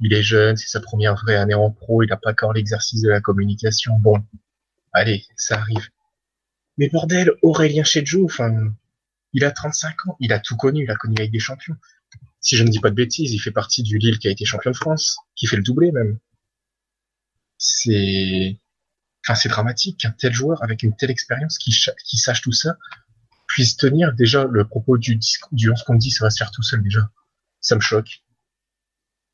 il 0.00 0.12
est 0.12 0.22
jeune, 0.22 0.56
c'est 0.56 0.68
sa 0.68 0.80
première 0.80 1.16
vraie 1.16 1.36
année 1.36 1.54
en 1.54 1.70
pro, 1.70 2.02
il 2.02 2.08
n'a 2.08 2.16
pas 2.16 2.30
encore 2.30 2.52
l'exercice 2.52 3.02
de 3.02 3.08
la 3.08 3.20
communication. 3.20 3.98
Bon, 3.98 4.22
allez, 4.92 5.24
ça 5.36 5.58
arrive. 5.58 5.88
Mais 6.76 6.88
bordel, 6.90 7.32
Aurélien 7.42 7.84
Chedjou, 7.84 8.26
enfin, 8.26 8.74
il 9.32 9.44
a 9.44 9.50
35 9.50 10.06
ans, 10.06 10.16
il 10.20 10.32
a 10.32 10.38
tout 10.38 10.56
connu, 10.56 10.84
il 10.84 10.90
a 10.90 10.96
connu 10.96 11.16
avec 11.18 11.32
des 11.32 11.38
champions. 11.38 11.76
Si 12.40 12.56
je 12.56 12.62
ne 12.62 12.68
dis 12.68 12.80
pas 12.80 12.90
de 12.90 12.94
bêtises, 12.94 13.32
il 13.32 13.38
fait 13.38 13.50
partie 13.50 13.82
du 13.82 13.98
Lille 13.98 14.18
qui 14.18 14.28
a 14.28 14.30
été 14.30 14.44
champion 14.44 14.70
de 14.70 14.76
France, 14.76 15.16
qui 15.34 15.46
fait 15.46 15.56
le 15.56 15.62
doublé 15.62 15.90
même. 15.90 16.18
C'est, 17.56 18.60
enfin, 19.24 19.34
c'est 19.34 19.48
dramatique 19.48 20.00
qu'un 20.00 20.10
tel 20.10 20.34
joueur 20.34 20.62
avec 20.62 20.82
une 20.82 20.94
telle 20.94 21.10
expérience 21.10 21.56
qui, 21.56 21.74
qui 22.04 22.18
sache 22.18 22.42
tout 22.42 22.52
ça 22.52 22.76
puisse 23.56 23.78
tenir 23.78 24.12
déjà 24.12 24.44
le 24.44 24.68
propos 24.68 24.98
du, 24.98 25.18
du 25.52 25.70
11 25.70 25.82
qu'on 25.84 25.94
dit, 25.94 26.10
ça 26.10 26.26
va 26.26 26.30
se 26.30 26.36
faire 26.36 26.50
tout 26.50 26.62
seul 26.62 26.82
déjà. 26.82 27.10
Ça 27.62 27.74
me 27.74 27.80
choque. 27.80 28.22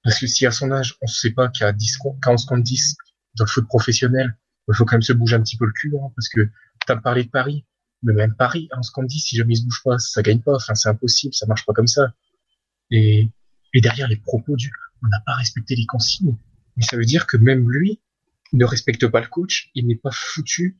Parce 0.04 0.20
que 0.20 0.28
si 0.28 0.46
à 0.46 0.52
son 0.52 0.70
âge, 0.70 0.94
on 1.02 1.06
ne 1.06 1.10
sait 1.10 1.32
pas 1.32 1.48
qu'à 1.48 1.72
10 1.72 1.98
qu'à 2.22 2.30
11 2.30 2.46
contre 2.46 2.62
10 2.62 2.96
dans 3.34 3.44
le 3.44 3.50
foot 3.50 3.66
professionnel, 3.66 4.38
il 4.68 4.76
faut 4.76 4.84
quand 4.84 4.94
même 4.94 5.02
se 5.02 5.12
bouger 5.12 5.34
un 5.34 5.42
petit 5.42 5.56
peu 5.56 5.66
le 5.66 5.72
cul, 5.72 5.92
hein, 5.96 6.12
parce 6.14 6.28
que 6.28 6.42
tu 6.42 6.92
as 6.92 6.96
parlé 6.98 7.24
de 7.24 7.30
Paris, 7.30 7.66
mais 8.04 8.12
même 8.12 8.36
Paris, 8.36 8.68
à 8.70 8.78
11 8.78 8.90
contre 8.90 9.08
10, 9.08 9.18
si 9.18 9.36
jamais 9.36 9.54
il 9.54 9.56
se 9.56 9.64
bouge 9.64 9.82
pas, 9.82 9.98
ça 9.98 10.22
gagne 10.22 10.40
pas, 10.40 10.54
enfin 10.54 10.76
c'est 10.76 10.88
impossible, 10.88 11.34
ça 11.34 11.46
marche 11.46 11.66
pas 11.66 11.72
comme 11.72 11.88
ça. 11.88 12.14
Et, 12.92 13.28
et 13.74 13.80
derrière 13.80 14.06
les 14.06 14.18
propos 14.18 14.54
du 14.54 14.70
on 15.02 15.08
n'a 15.08 15.18
pas 15.26 15.34
respecté 15.34 15.74
les 15.74 15.86
consignes, 15.86 16.36
mais 16.76 16.84
ça 16.84 16.96
veut 16.96 17.04
dire 17.04 17.26
que 17.26 17.36
même 17.36 17.68
lui 17.68 18.00
ne 18.52 18.64
respecte 18.64 19.08
pas 19.08 19.20
le 19.20 19.26
coach, 19.26 19.72
il 19.74 19.88
n'est 19.88 19.96
pas 19.96 20.12
foutu 20.12 20.78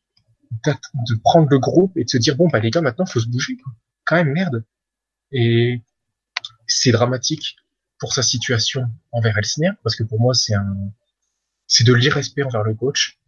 de 0.65 1.15
prendre 1.23 1.49
le 1.51 1.59
groupe 1.59 1.97
et 1.97 2.05
de 2.05 2.09
se 2.09 2.19
dire 2.19 2.37
bon 2.37 2.49
bah 2.49 2.61
les 2.61 2.71
gars 2.71 2.81
maintenant 2.81 3.07
faut 3.07 3.21
se 3.21 3.29
bouger 3.29 3.57
quoi. 3.57 3.73
quand 4.05 4.17
même 4.17 4.33
merde 4.33 4.65
et 5.33 5.83
c'est 6.67 6.93
dramatique 6.93 7.57
pour 7.99 8.13
sa 8.13 8.23
situation 8.23 8.91
envers 9.13 9.39
Elsner, 9.39 9.71
parce 9.83 9.97
que 9.97 10.03
pour 10.03 10.21
moi, 10.21 10.35
c'est 10.35 10.55
un, 10.55 10.93
c'est 11.67 11.85
de 11.85 11.95
l'irrespect 11.95 12.43
envers 12.43 12.63
le 12.63 12.75
coach, 12.75 13.19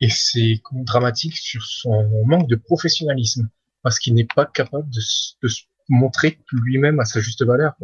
et 0.00 0.08
c'est 0.10 0.60
dramatique 0.72 1.36
sur 1.36 1.64
son 1.64 2.24
manque 2.26 2.48
de 2.48 2.56
professionnalisme, 2.56 3.48
parce 3.82 3.98
qu'il 3.98 4.14
n'est 4.14 4.26
pas 4.34 4.46
capable 4.46 4.88
de, 4.90 5.00
se 5.00 5.62
montrer 5.88 6.40
lui-même 6.52 7.00
à 7.00 7.04
sa 7.04 7.20
juste 7.20 7.44
valeur. 7.44 7.74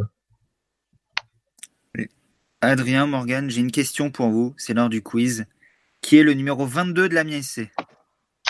Adrien, 2.61 3.07
Morgan, 3.07 3.50
j'ai 3.50 3.61
une 3.61 3.73
question 3.73 4.11
pour 4.11 4.31
vous, 4.31 4.54
c'est 4.57 4.75
l'heure 4.75 4.88
du 4.88 5.02
quiz. 5.02 5.45
Qui 6.00 6.19
est 6.19 6.23
le 6.23 6.35
numéro 6.35 6.66
22 6.66 7.09
de 7.09 7.14
la 7.14 7.25
MSC 7.25 7.71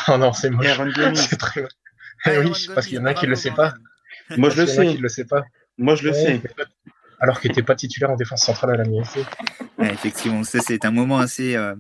Oh 0.08 0.16
non, 0.18 0.32
c'est 0.32 0.50
moche. 0.50 0.66
c'est 1.14 1.36
très... 1.36 1.66
Eh 2.26 2.38
oui, 2.38 2.52
parce 2.74 2.86
qu'il 2.86 2.96
y 2.96 2.98
en 2.98 3.04
a 3.06 3.14
qui 3.14 3.26
le 3.26 3.36
sait 3.36 3.50
pas. 3.50 3.74
Moi 4.36 4.48
je 4.50 4.62
le 4.62 4.66
sais. 4.66 4.94
le 4.94 5.08
sait 5.08 5.24
pas. 5.24 5.44
Moi 5.76 5.94
je 5.94 6.04
le 6.04 6.12
sais 6.14 6.40
alors 7.24 7.40
qu'il 7.40 7.50
n'était 7.50 7.62
pas 7.62 7.74
titulaire 7.74 8.10
en 8.10 8.16
défense 8.16 8.42
centrale 8.42 8.72
à 8.72 8.76
la 8.76 8.84
MSC. 8.84 9.20
effectivement, 9.80 10.44
ça 10.44 10.58
c'est 10.60 10.84
un 10.84 10.90
moment 10.90 11.18
assez, 11.18 11.56
euh, 11.56 11.74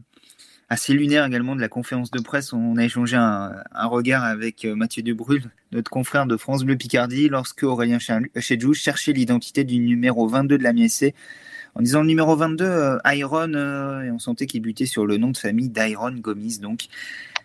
assez 0.70 0.94
lunaire 0.94 1.26
également 1.26 1.54
de 1.54 1.60
la 1.60 1.68
conférence 1.68 2.10
de 2.10 2.20
presse. 2.20 2.54
On 2.54 2.78
a 2.78 2.84
échangé 2.84 3.16
un, 3.16 3.62
regard 3.74 4.24
avec 4.24 4.64
euh, 4.64 4.74
Mathieu 4.74 5.02
Debrul, 5.02 5.42
notre 5.70 5.90
confrère 5.90 6.24
de 6.24 6.38
France 6.38 6.64
Bleu 6.64 6.76
Picardie, 6.76 7.28
lorsque 7.28 7.62
Aurélien 7.62 7.98
Chedjou 7.98 8.72
cherchait 8.72 9.12
l'identité 9.12 9.64
du 9.64 9.78
numéro 9.78 10.26
22 10.26 10.56
de 10.56 10.62
la 10.62 10.72
MSC. 10.72 11.14
En 11.76 11.82
disant 11.82 12.00
le 12.02 12.06
numéro 12.06 12.36
22, 12.36 12.64
euh, 12.64 12.98
Iron, 13.06 13.52
et 14.02 14.10
on 14.10 14.18
sentait 14.18 14.46
qu'il 14.46 14.62
butait 14.62 14.86
sur 14.86 15.04
le 15.06 15.16
nom 15.18 15.30
de 15.30 15.36
famille 15.36 15.68
d'Iron 15.68 16.12
Gomis. 16.12 16.58
Donc, 16.58 16.86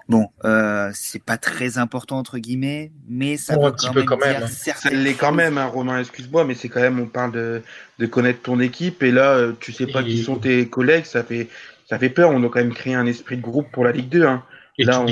Bon, 0.09 0.27
euh, 0.43 0.89
c'est 0.95 1.23
pas 1.23 1.37
très 1.37 1.77
important 1.77 2.17
entre 2.17 2.39
guillemets, 2.39 2.91
mais 3.07 3.37
ça 3.37 3.55
bon, 3.55 3.61
veut 3.61 3.67
un 3.67 3.71
petit 3.73 3.91
peu 3.91 4.03
quand 4.03 4.17
même. 4.17 4.41
Hein. 4.41 4.47
Ça 4.47 4.89
l'est 4.89 5.13
quand 5.13 5.31
même, 5.31 5.59
hein, 5.59 5.67
Romain. 5.67 5.99
Excuse-moi, 5.99 6.45
mais 6.45 6.55
c'est 6.55 6.67
quand 6.67 6.81
même, 6.81 6.99
on 6.99 7.05
parle 7.05 7.31
de, 7.31 7.61
de 7.99 8.05
connaître 8.07 8.41
ton 8.41 8.59
équipe 8.59 9.03
et 9.03 9.11
là, 9.11 9.35
euh, 9.35 9.53
tu 9.59 9.71
sais 9.71 9.85
pas 9.85 10.01
qui 10.01 10.23
sont 10.23 10.37
tes 10.37 10.67
collègues, 10.67 11.05
ça 11.05 11.23
fait, 11.23 11.47
ça 11.87 11.99
fait 11.99 12.09
peur. 12.09 12.31
On 12.31 12.39
doit 12.39 12.49
quand 12.49 12.59
même 12.59 12.73
créer 12.73 12.95
un 12.95 13.05
esprit 13.05 13.37
de 13.37 13.43
groupe 13.43 13.71
pour 13.71 13.83
la 13.83 13.91
Ligue 13.91 14.09
2. 14.09 14.25
Hein. 14.25 14.43
Et 14.79 14.83
là, 14.83 14.99
on, 14.99 15.05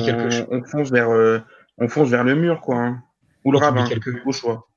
on, 0.49 0.63
fonce 0.63 0.91
vers, 0.91 1.11
euh, 1.11 1.39
on 1.77 1.87
fonce 1.89 2.09
vers 2.09 2.23
le 2.23 2.33
mur, 2.33 2.59
quoi. 2.61 2.77
Hein. 2.77 3.03
Ou 3.43 3.51
le 3.51 3.59
rabbin, 3.59 3.87
quelque... 3.87 4.09
au 4.25 4.31
choix. 4.31 4.67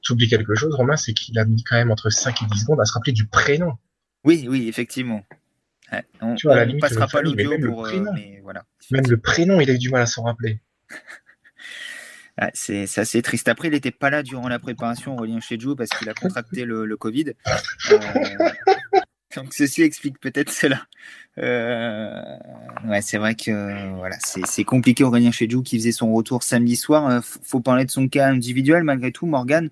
Tu 0.00 0.12
oublies 0.12 0.28
quelque 0.28 0.54
chose, 0.54 0.74
Romain, 0.76 0.96
c'est 0.96 1.12
qu'il 1.12 1.36
a 1.40 1.44
mis 1.44 1.64
quand 1.64 1.76
même 1.76 1.90
entre 1.90 2.08
5 2.08 2.40
et 2.42 2.46
10 2.46 2.60
secondes 2.60 2.80
à 2.80 2.84
se 2.84 2.92
rappeler 2.92 3.12
du 3.12 3.26
prénom. 3.26 3.72
Oui, 4.24 4.46
oui, 4.48 4.68
effectivement. 4.68 5.22
On, 6.20 6.34
tu 6.34 6.46
vois, 6.46 6.56
la 6.56 6.64
limite, 6.64 6.82
passera 6.82 7.06
pas 7.06 7.22
l'audio 7.22 7.58
pour. 7.58 7.86
Euh, 7.86 8.04
mais 8.14 8.40
voilà. 8.42 8.64
Même 8.90 9.06
le 9.08 9.16
prénom, 9.16 9.60
il 9.60 9.70
a 9.70 9.74
eu 9.74 9.78
du 9.78 9.90
mal 9.90 10.02
à 10.02 10.06
s'en 10.06 10.22
rappeler. 10.22 10.60
c'est 12.54 12.98
assez 12.98 13.22
triste. 13.22 13.48
Après, 13.48 13.68
il 13.68 13.72
n'était 13.72 13.90
pas 13.90 14.10
là 14.10 14.22
durant 14.22 14.48
la 14.48 14.58
préparation, 14.58 15.16
Aurélien 15.16 15.40
Chedjou, 15.40 15.74
parce 15.76 15.90
qu'il 15.90 16.08
a 16.08 16.14
contracté 16.14 16.64
le, 16.64 16.96
Covid. 16.96 17.32
Euh, 17.90 17.98
donc, 19.36 19.52
ceci 19.52 19.82
explique 19.82 20.20
peut-être 20.20 20.50
cela. 20.50 20.86
Euh, 21.38 22.22
ouais, 22.86 23.02
c'est 23.02 23.18
vrai 23.18 23.34
que 23.34 23.96
voilà, 23.96 24.16
c'est 24.20 24.64
compliqué. 24.64 25.02
Aurélien 25.02 25.32
Chedjou 25.32 25.62
qui 25.62 25.76
faisait 25.76 25.92
son 25.92 26.12
retour 26.12 26.42
samedi 26.44 26.76
soir. 26.76 27.22
faut 27.24 27.60
parler 27.60 27.84
de 27.84 27.90
son 27.90 28.08
cas 28.08 28.28
individuel 28.28 28.84
malgré 28.84 29.10
tout. 29.10 29.26
Morgan, 29.26 29.70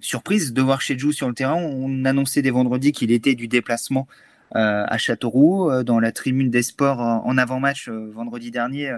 surprise 0.00 0.54
de 0.54 0.62
voir 0.62 0.80
Chedjou 0.80 1.12
sur 1.12 1.28
le 1.28 1.34
terrain. 1.34 1.56
On 1.56 2.06
annonçait 2.06 2.42
des 2.42 2.50
vendredis 2.50 2.92
qu'il 2.92 3.10
était 3.10 3.34
du 3.34 3.48
déplacement 3.48 4.08
euh, 4.08 4.33
à 4.52 4.98
Châteauroux, 4.98 5.70
euh, 5.70 5.82
dans 5.82 6.00
la 6.00 6.12
tribune 6.12 6.50
des 6.50 6.62
sports 6.62 7.00
en 7.00 7.38
avant-match 7.38 7.88
euh, 7.88 8.10
vendredi 8.12 8.50
dernier 8.50 8.92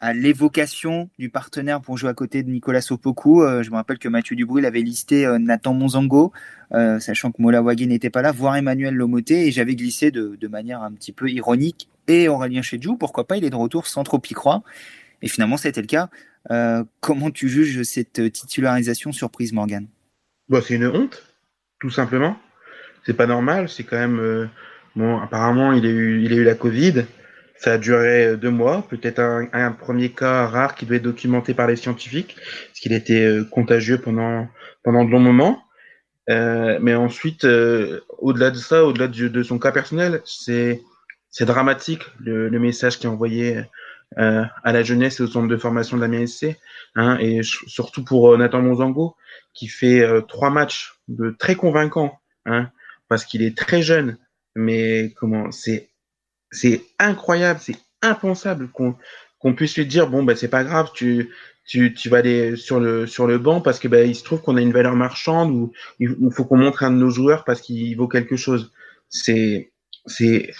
à 0.00 0.12
l'évocation 0.12 1.08
du 1.18 1.30
partenaire 1.30 1.80
pour 1.80 1.96
jouer 1.96 2.10
à 2.10 2.14
côté 2.14 2.42
de 2.42 2.50
Nicolas 2.50 2.82
Sopoku. 2.82 3.42
je 3.62 3.70
me 3.70 3.76
rappelle 3.76 3.98
que 3.98 4.08
Mathieu 4.08 4.36
Dubril 4.36 4.66
avait 4.66 4.82
listé 4.82 5.26
Nathan 5.40 5.72
Monzango, 5.72 6.32
sachant 6.70 7.32
que 7.32 7.40
Mola 7.40 7.62
Wagui 7.62 7.86
n'était 7.86 8.10
pas 8.10 8.20
là, 8.20 8.30
voire 8.30 8.56
Emmanuel 8.56 8.94
Lomoté, 8.94 9.46
et 9.46 9.52
j'avais 9.52 9.74
glissé 9.74 10.10
de, 10.10 10.48
manière 10.48 10.82
un 10.82 10.92
petit 10.92 11.12
peu 11.12 11.30
ironique. 11.30 11.88
Et 12.08 12.28
Aurélien 12.28 12.60
Chedjou, 12.60 12.98
pourquoi 12.98 13.26
pas, 13.26 13.38
il 13.38 13.44
est 13.44 13.50
de 13.50 13.56
retour 13.56 13.86
sans 13.86 14.04
trop 14.04 14.20
y 14.28 14.34
croire. 14.34 14.60
Et 15.22 15.28
finalement, 15.28 15.56
c'était 15.56 15.80
le 15.80 15.86
cas. 15.86 16.10
comment 17.00 17.30
tu 17.30 17.48
juges 17.48 17.82
cette 17.84 18.30
titularisation 18.30 19.12
surprise, 19.12 19.54
Morgan 19.54 19.86
bah, 20.50 20.60
C'est 20.62 20.74
une 20.74 20.88
honte, 20.88 21.24
tout 21.80 21.90
simplement. 21.90 22.36
C'est 23.06 23.16
pas 23.16 23.26
normal, 23.26 23.70
c'est 23.70 23.84
quand 23.84 23.96
même 23.96 24.50
Bon, 24.96 25.18
apparemment, 25.20 25.72
il 25.72 25.84
a 25.84 25.90
eu, 25.90 26.22
il 26.22 26.32
a 26.32 26.36
eu 26.36 26.44
la 26.44 26.54
Covid. 26.54 27.04
Ça 27.58 27.74
a 27.74 27.78
duré 27.78 28.28
euh, 28.28 28.36
deux 28.36 28.50
mois, 28.50 28.86
peut-être 28.88 29.20
un, 29.20 29.72
premier 29.72 30.10
cas 30.10 30.46
rare 30.46 30.74
qui 30.74 30.86
doit 30.86 30.96
être 30.96 31.02
documenté 31.02 31.52
par 31.54 31.66
les 31.66 31.76
scientifiques, 31.76 32.36
parce 32.36 32.80
qu'il 32.80 32.94
était 32.94 33.24
euh, 33.24 33.44
contagieux 33.44 33.98
pendant 33.98 34.48
pendant 34.82 35.04
de 35.04 35.10
longs 35.10 35.20
moments. 35.20 35.62
Euh, 36.30 36.78
mais 36.80 36.94
ensuite, 36.94 37.44
au-delà 37.44 38.50
de 38.50 38.56
ça, 38.56 38.84
au-delà 38.84 39.06
de, 39.08 39.28
de, 39.28 39.42
son 39.42 39.58
cas 39.58 39.70
personnel, 39.70 40.22
c'est 40.24 40.82
c'est 41.30 41.44
dramatique 41.44 42.02
le, 42.18 42.50
message 42.58 42.98
qui 42.98 43.06
est 43.06 43.10
envoyé 43.10 43.60
à 44.16 44.72
la 44.72 44.82
jeunesse 44.82 45.20
et 45.20 45.22
au 45.24 45.26
centre 45.26 45.48
de 45.48 45.56
formation 45.56 45.98
de 45.98 46.02
la 46.02 46.08
MSC, 46.08 46.56
hein, 46.94 47.18
et 47.20 47.42
surtout 47.42 48.02
pour 48.02 48.36
Nathan 48.38 48.62
Monzango, 48.62 49.14
qui 49.52 49.68
fait 49.68 50.04
trois 50.26 50.50
matchs 50.50 50.94
de 51.08 51.30
très 51.38 51.54
convaincants, 51.54 52.18
hein, 52.46 52.70
parce 53.08 53.24
qu'il 53.24 53.42
est 53.42 53.56
très 53.56 53.82
jeune, 53.82 54.16
mais 54.56 55.12
comment 55.16 55.52
c'est 55.52 55.90
c'est 56.50 56.82
incroyable, 56.98 57.60
c'est 57.62 57.76
impensable 58.02 58.68
qu'on 58.70 58.96
qu'on 59.38 59.54
puisse 59.54 59.76
lui 59.76 59.86
dire 59.86 60.08
bon 60.08 60.24
bah 60.24 60.34
c'est 60.36 60.48
pas 60.48 60.64
grave, 60.64 60.90
tu 60.94 61.30
tu, 61.66 61.92
tu 61.94 62.08
vas 62.08 62.18
aller 62.18 62.56
sur 62.56 62.80
le 62.80 63.06
sur 63.06 63.26
le 63.26 63.38
banc 63.38 63.60
parce 63.60 63.78
que 63.78 63.88
bah, 63.88 64.02
il 64.02 64.14
se 64.14 64.24
trouve 64.24 64.40
qu'on 64.40 64.56
a 64.56 64.60
une 64.62 64.72
valeur 64.72 64.94
marchande 64.94 65.50
ou 65.50 65.72
il 65.98 66.16
faut 66.32 66.44
qu'on 66.44 66.56
montre 66.56 66.84
un 66.84 66.90
de 66.92 66.96
nos 66.96 67.10
joueurs 67.10 67.44
parce 67.44 67.60
qu'il 67.60 67.96
vaut 67.96 68.08
quelque 68.08 68.36
chose. 68.36 68.72
C'est 69.08 69.72
c'est 70.06 70.52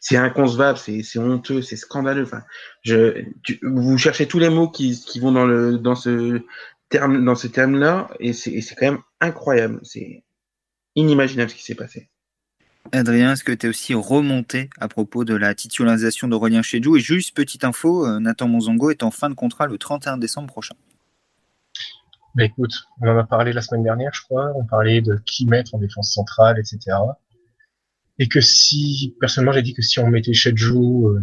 c'est 0.00 0.16
inconcevable, 0.16 0.78
c'est 0.78 1.02
c'est 1.02 1.18
honteux, 1.18 1.62
c'est 1.62 1.76
scandaleux. 1.76 2.24
Enfin, 2.24 2.42
je 2.82 3.24
vous 3.62 3.98
cherchez 3.98 4.26
tous 4.26 4.38
les 4.38 4.48
mots 4.48 4.68
qui 4.70 4.98
qui 5.06 5.20
vont 5.20 5.32
dans 5.32 5.46
le 5.46 5.78
dans 5.78 5.94
ce 5.94 6.42
terme 6.88 7.24
dans 7.24 7.34
ce 7.34 7.46
terme 7.48 7.78
là 7.78 8.08
et 8.20 8.32
c'est 8.32 8.60
c'est 8.62 8.74
quand 8.74 8.86
même 8.86 9.02
incroyable, 9.20 9.80
c'est 9.82 10.24
inimaginable 10.96 11.50
ce 11.50 11.56
qui 11.56 11.64
s'est 11.64 11.74
passé. 11.74 12.08
Adrien, 12.90 13.32
est-ce 13.32 13.44
que 13.44 13.52
tu 13.52 13.66
es 13.66 13.68
aussi 13.68 13.94
remonté 13.94 14.68
à 14.78 14.88
propos 14.88 15.24
de 15.24 15.34
la 15.34 15.54
titularisation 15.54 16.26
d'Aurélien 16.26 16.62
Chedjou? 16.62 16.96
Et 16.96 17.00
juste 17.00 17.34
petite 17.34 17.64
info, 17.64 18.06
euh, 18.06 18.18
Nathan 18.18 18.48
Monzongo 18.48 18.90
est 18.90 19.02
en 19.02 19.10
fin 19.10 19.30
de 19.30 19.34
contrat 19.34 19.66
le 19.66 19.78
31 19.78 20.18
décembre 20.18 20.48
prochain. 20.48 20.74
Bah 22.34 22.44
écoute, 22.44 22.72
on 23.00 23.08
en 23.08 23.16
a 23.16 23.24
parlé 23.24 23.52
la 23.52 23.62
semaine 23.62 23.84
dernière, 23.84 24.12
je 24.12 24.22
crois. 24.22 24.52
On 24.56 24.64
parlait 24.64 25.00
de 25.00 25.20
qui 25.24 25.46
mettre 25.46 25.74
en 25.74 25.78
défense 25.78 26.12
centrale, 26.12 26.58
etc. 26.58 26.96
Et 28.18 28.28
que 28.28 28.40
si, 28.40 29.14
personnellement, 29.20 29.52
j'ai 29.52 29.62
dit 29.62 29.74
que 29.74 29.82
si 29.82 30.00
on 30.00 30.08
mettait 30.08 30.32
Chedjou 30.32 31.08
euh, 31.08 31.22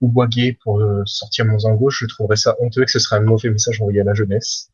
ou 0.00 0.08
Boiguet 0.08 0.58
pour 0.62 0.80
euh, 0.80 1.02
sortir 1.06 1.46
Monzongo, 1.46 1.90
je 1.90 2.06
trouverais 2.06 2.36
ça 2.36 2.56
honteux 2.60 2.82
et 2.82 2.84
que 2.84 2.90
ce 2.90 2.98
serait 2.98 3.16
un 3.16 3.22
mauvais 3.22 3.50
message 3.50 3.80
envoyé 3.80 4.00
à 4.00 4.04
la 4.04 4.14
jeunesse. 4.14 4.70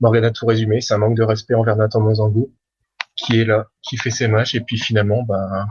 Morgan 0.00 0.24
a 0.24 0.30
tout 0.30 0.46
résumé, 0.46 0.80
c'est 0.80 0.94
un 0.94 0.98
manque 0.98 1.16
de 1.16 1.22
respect 1.22 1.54
envers 1.54 1.76
Nathan 1.76 2.00
Monzango 2.00 2.50
qui 3.20 3.40
est 3.40 3.44
là, 3.44 3.68
qui 3.82 3.96
fait 3.96 4.10
ses 4.10 4.28
matchs, 4.28 4.54
et 4.54 4.60
puis 4.60 4.78
finalement, 4.78 5.22
bah, 5.22 5.66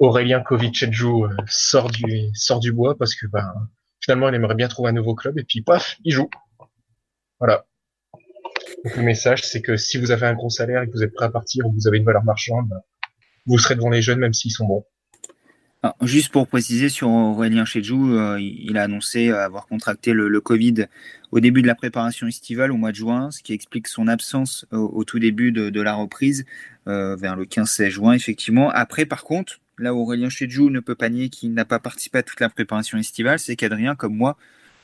Aurélien 0.00 0.40
Kovicedjou 0.42 1.24
euh, 1.24 1.36
sort 1.48 1.90
du 1.90 2.30
sort 2.34 2.60
du 2.60 2.72
bois 2.72 2.96
parce 2.98 3.14
que 3.14 3.26
bah, 3.26 3.54
finalement, 4.00 4.28
il 4.28 4.34
aimerait 4.34 4.54
bien 4.54 4.68
trouver 4.68 4.90
un 4.90 4.92
nouveau 4.92 5.14
club, 5.14 5.38
et 5.38 5.44
puis 5.44 5.62
paf, 5.62 5.96
il 6.04 6.12
joue. 6.12 6.28
Voilà. 7.38 7.64
Donc, 8.84 8.96
le 8.96 9.02
message, 9.02 9.42
c'est 9.42 9.62
que 9.62 9.76
si 9.76 9.98
vous 9.98 10.10
avez 10.10 10.26
un 10.26 10.34
gros 10.34 10.50
salaire 10.50 10.82
et 10.82 10.86
que 10.86 10.92
vous 10.92 11.02
êtes 11.02 11.14
prêt 11.14 11.26
à 11.26 11.30
partir 11.30 11.66
ou 11.66 11.70
que 11.70 11.76
vous 11.76 11.88
avez 11.88 11.98
une 11.98 12.04
valeur 12.04 12.24
marchande, 12.24 12.70
vous 13.46 13.58
serez 13.58 13.74
devant 13.74 13.90
les 13.90 14.02
jeunes 14.02 14.18
même 14.18 14.34
s'ils 14.34 14.52
sont 14.52 14.66
bons. 14.66 14.84
Juste 16.02 16.30
pour 16.30 16.46
préciser 16.46 16.88
sur 16.88 17.08
Aurélien 17.08 17.64
Chedjou, 17.64 18.14
euh, 18.14 18.38
il 18.40 18.76
a 18.78 18.84
annoncé 18.84 19.30
avoir 19.30 19.66
contracté 19.66 20.12
le, 20.12 20.40
Covid 20.40 20.86
au 21.30 21.40
début 21.40 21.62
de 21.62 21.66
la 21.66 21.74
préparation 21.74 22.26
estivale 22.26 22.72
au 22.72 22.76
mois 22.76 22.90
de 22.90 22.96
juin, 22.96 23.30
ce 23.30 23.42
qui 23.42 23.52
explique 23.52 23.88
son 23.88 24.08
absence 24.08 24.66
au, 24.70 25.04
tout 25.04 25.18
début 25.18 25.52
de, 25.52 25.80
la 25.80 25.94
reprise, 25.94 26.44
euh, 26.86 27.16
vers 27.16 27.36
le 27.36 27.44
15-16 27.44 27.88
juin, 27.88 28.12
effectivement. 28.12 28.70
Après, 28.70 29.04
par 29.04 29.24
contre, 29.24 29.60
là 29.78 29.94
où 29.94 30.00
Aurélien 30.00 30.28
Chedjou 30.28 30.70
ne 30.70 30.80
peut 30.80 30.94
pas 30.94 31.08
nier 31.08 31.28
qu'il 31.28 31.52
n'a 31.52 31.64
pas 31.64 31.78
participé 31.78 32.18
à 32.18 32.22
toute 32.22 32.40
la 32.40 32.48
préparation 32.48 32.98
estivale, 32.98 33.38
c'est 33.38 33.56
qu'Adrien, 33.56 33.94
comme 33.94 34.14
moi, 34.14 34.36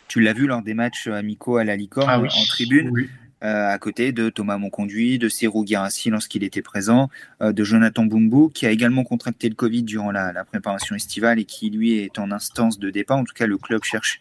tu 0.08 0.20
l'as 0.20 0.32
vu 0.32 0.46
lors 0.46 0.62
des 0.62 0.74
matchs 0.74 1.06
amicaux 1.06 1.56
à 1.56 1.64
la 1.64 1.76
Licorne 1.76 2.08
ah 2.10 2.20
en 2.20 2.44
tribune. 2.46 3.08
À 3.42 3.78
côté 3.78 4.12
de 4.12 4.28
Thomas 4.28 4.58
Monconduit, 4.58 5.18
de 5.18 5.28
Serou 5.28 5.64
Guirassi 5.64 6.10
lorsqu'il 6.10 6.44
était 6.44 6.62
présent, 6.62 7.08
euh, 7.42 7.52
de 7.52 7.64
Jonathan 7.64 8.04
Bumbu, 8.04 8.50
qui 8.52 8.66
a 8.66 8.70
également 8.70 9.04
contracté 9.04 9.48
le 9.48 9.54
Covid 9.54 9.82
durant 9.82 10.10
la, 10.10 10.44
préparation 10.44 10.96
estivale 10.96 11.38
et 11.38 11.44
qui, 11.44 11.70
lui, 11.70 11.98
est 11.98 12.18
en 12.18 12.30
instance 12.32 12.78
de 12.78 12.90
départ. 12.90 13.18
En 13.18 13.24
tout 13.24 13.34
cas, 13.34 13.46
le 13.46 13.56
club 13.58 13.82
cherche 13.84 14.20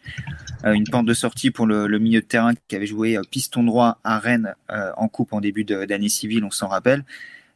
euh, 0.64 0.72
une 0.72 0.84
porte 0.84 1.06
de 1.06 1.14
sortie 1.14 1.50
pour 1.50 1.66
le, 1.66 1.98
milieu 1.98 2.20
de 2.20 2.26
terrain 2.26 2.52
qui 2.68 2.76
avait 2.76 2.86
joué 2.86 3.18
piston 3.30 3.62
droit 3.62 3.98
à 4.04 4.18
Rennes 4.18 4.54
en 4.68 5.08
coupe 5.08 5.32
en 5.32 5.40
début 5.40 5.64
d'année 5.64 6.08
civile, 6.08 6.44
on 6.44 6.50
s'en 6.50 6.68
rappelle. 6.68 7.04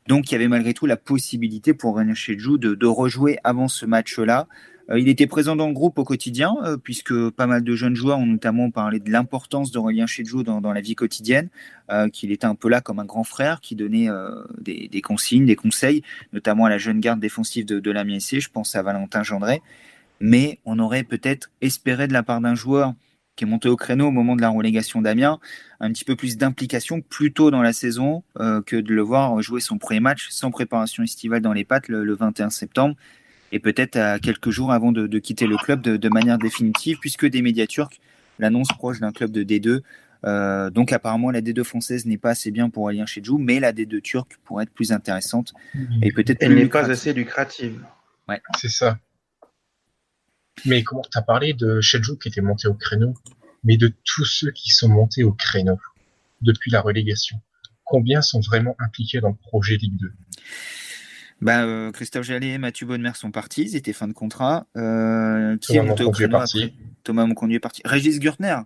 Donc, 0.07 0.31
il 0.31 0.33
y 0.33 0.35
avait 0.35 0.49
malgré 0.49 0.75
tout 0.75 0.85
la 0.85 0.99
possibilité 0.99 1.73
pour 1.73 1.95
René 1.95 2.15
Chedjou 2.15 2.59
de 2.59 2.87
rejouer 2.87 3.39
avant 3.43 3.69
ce 3.69 3.87
match-là. 3.87 4.47
Euh, 4.91 4.99
il 4.99 5.09
était 5.09 5.27
présent 5.27 5.57
dans 5.57 5.67
le 5.67 5.73
groupe 5.73 5.99
au 5.99 6.05
quotidien, 6.05 6.57
euh, 6.65 6.77
puisque 6.77 7.31
pas 7.31 7.47
mal 7.47 7.65
de 7.65 7.75
jeunes 7.75 7.97
joueurs 7.97 8.19
ont 8.19 8.27
notamment 8.27 8.71
parlé 8.71 9.01
de 9.01 9.11
l'importance 9.11 9.71
d'Aurélien 9.71 10.07
Chedjou 10.07 10.43
dans, 10.43 10.61
dans 10.61 10.73
la 10.73 10.81
vie 10.81 10.95
quotidienne, 10.95 11.49
euh, 11.91 12.09
qu'il 12.09 12.33
était 12.33 12.47
un 12.47 12.55
peu 12.55 12.69
là 12.69 12.81
comme 12.81 12.99
un 12.99 13.05
grand 13.05 13.25
frère 13.25 13.61
qui 13.61 13.77
donnait 13.77 14.09
des, 14.61 15.01
consignes, 15.01 15.47
des 15.47 15.57
conseils, 15.57 16.03
notamment 16.33 16.67
à 16.67 16.69
la 16.69 16.79
jeune 16.79 17.01
garde 17.01 17.21
défensive 17.21 17.65
de, 17.65 17.81
de 17.81 17.91
la 17.91 18.05
je 18.05 18.49
pense 18.51 18.77
à 18.77 18.83
Valentin 18.83 19.23
Gendré. 19.23 19.63
Mais 20.21 20.59
on 20.65 20.79
aurait 20.79 21.05
peut-être 21.05 21.51
espéré 21.63 22.07
de 22.07 22.13
la 22.13 22.23
part 22.23 22.41
d'un 22.41 22.55
joueur 22.55 22.95
qui 23.35 23.45
est 23.45 23.47
monté 23.47 23.69
au 23.69 23.77
créneau 23.77 24.09
au 24.09 24.11
moment 24.11 24.37
de 24.37 24.43
la 24.43 24.51
relégation 24.51 25.01
d'Amiens, 25.03 25.41
un 25.81 25.91
petit 25.91 26.05
peu 26.05 26.15
plus 26.15 26.37
d'implication 26.37 27.01
plus 27.01 27.33
tôt 27.33 27.51
dans 27.51 27.63
la 27.63 27.73
saison 27.73 28.23
que 28.37 28.77
de 28.77 28.95
le 28.95 29.03
voir 29.03 29.41
jouer 29.43 29.61
son 29.61 29.79
premier 29.79 30.01
match 30.01 30.29
sans 30.31 30.51
préparation 30.51 31.03
estivale 31.03 31.41
dans 31.41 31.53
les 31.53 31.65
pattes 31.65 31.89
le 31.89 32.15
21 32.15 32.51
septembre 32.51 32.95
et 33.53 33.61
peut-être 33.61 33.97
à 33.97 34.19
quelques 34.19 34.51
jours 34.51 34.73
avant 34.73 34.93
de, 34.93 35.19
quitter 35.19 35.47
le 35.47 35.57
club 35.57 35.81
de, 35.83 36.09
manière 36.09 36.39
définitive, 36.39 36.99
puisque 37.01 37.27
des 37.27 37.43
médias 37.43 37.67
turcs 37.67 38.01
l'annoncent 38.39 38.75
proche 38.75 39.01
d'un 39.01 39.13
club 39.13 39.31
de 39.31 39.45
D2. 39.45 39.81
Euh, 40.25 40.71
donc 40.71 40.93
apparemment 40.93 41.31
la 41.31 41.43
D2 41.43 41.63
française 41.65 42.07
n'est 42.07 42.19
pas 42.19 42.31
assez 42.31 42.51
bien 42.51 42.71
pour 42.71 42.89
Alien 42.89 43.07
Chedjou, 43.07 43.39
mais 43.39 43.61
la 43.61 43.73
D2 43.73 44.01
turque 44.01 44.39
pourrait 44.45 44.65
être 44.65 44.73
plus 44.73 44.91
intéressante 44.91 45.53
et 46.01 46.13
peut-être 46.13 46.39
Elle 46.41 46.55
n'est 46.55 46.67
pas 46.67 46.91
assez 46.91 47.13
lucrative. 47.13 47.85
Ouais. 48.27 48.41
C'est 48.59 48.71
ça. 48.71 48.99
Mais 50.65 50.83
comment 50.83 51.03
tu 51.03 51.19
as 51.19 51.23
parlé 51.23 51.53
de 51.53 51.81
Chedjou 51.81 52.17
qui 52.17 52.29
était 52.29 52.41
monté 52.41 52.69
au 52.69 52.75
créneau, 52.75 53.13
mais 53.65 53.77
de 53.77 53.93
tous 54.05 54.25
ceux 54.25 54.51
qui 54.51 54.71
sont 54.71 54.89
montés 54.89 55.25
au 55.25 55.33
créneau 55.33 55.79
depuis 56.41 56.71
la 56.71 56.81
relégation, 56.81 57.41
combien 57.85 58.23
sont 58.23 58.41
vraiment 58.41 58.77
impliqués 58.79 59.21
dans 59.21 59.29
le 59.29 59.35
projet 59.35 59.77
Ligue 59.77 59.99
2 60.01 60.13
bah, 61.45 61.63
euh, 61.65 61.93
Christophe 61.93 62.25
Jallet 62.25 62.55
et 62.55 62.59
Mathieu 62.59 62.87
Bonnemer 62.87 63.13
sont 63.15 63.31
partis, 63.31 63.65
ils 63.65 63.77
étaient 63.77 63.93
fin 63.93 64.09
de 64.09 64.15
contrat. 64.15 64.67
Euh, 64.79 65.59
qui 65.59 65.75
Thomas 65.75 65.95
est 65.95 66.29
parti. 66.29 66.75
Thomas 67.05 67.27
Monconduit 67.27 67.57
est 67.57 67.61
parti. 67.61 67.83
Régis 67.85 68.19
Gürtner, 68.19 68.57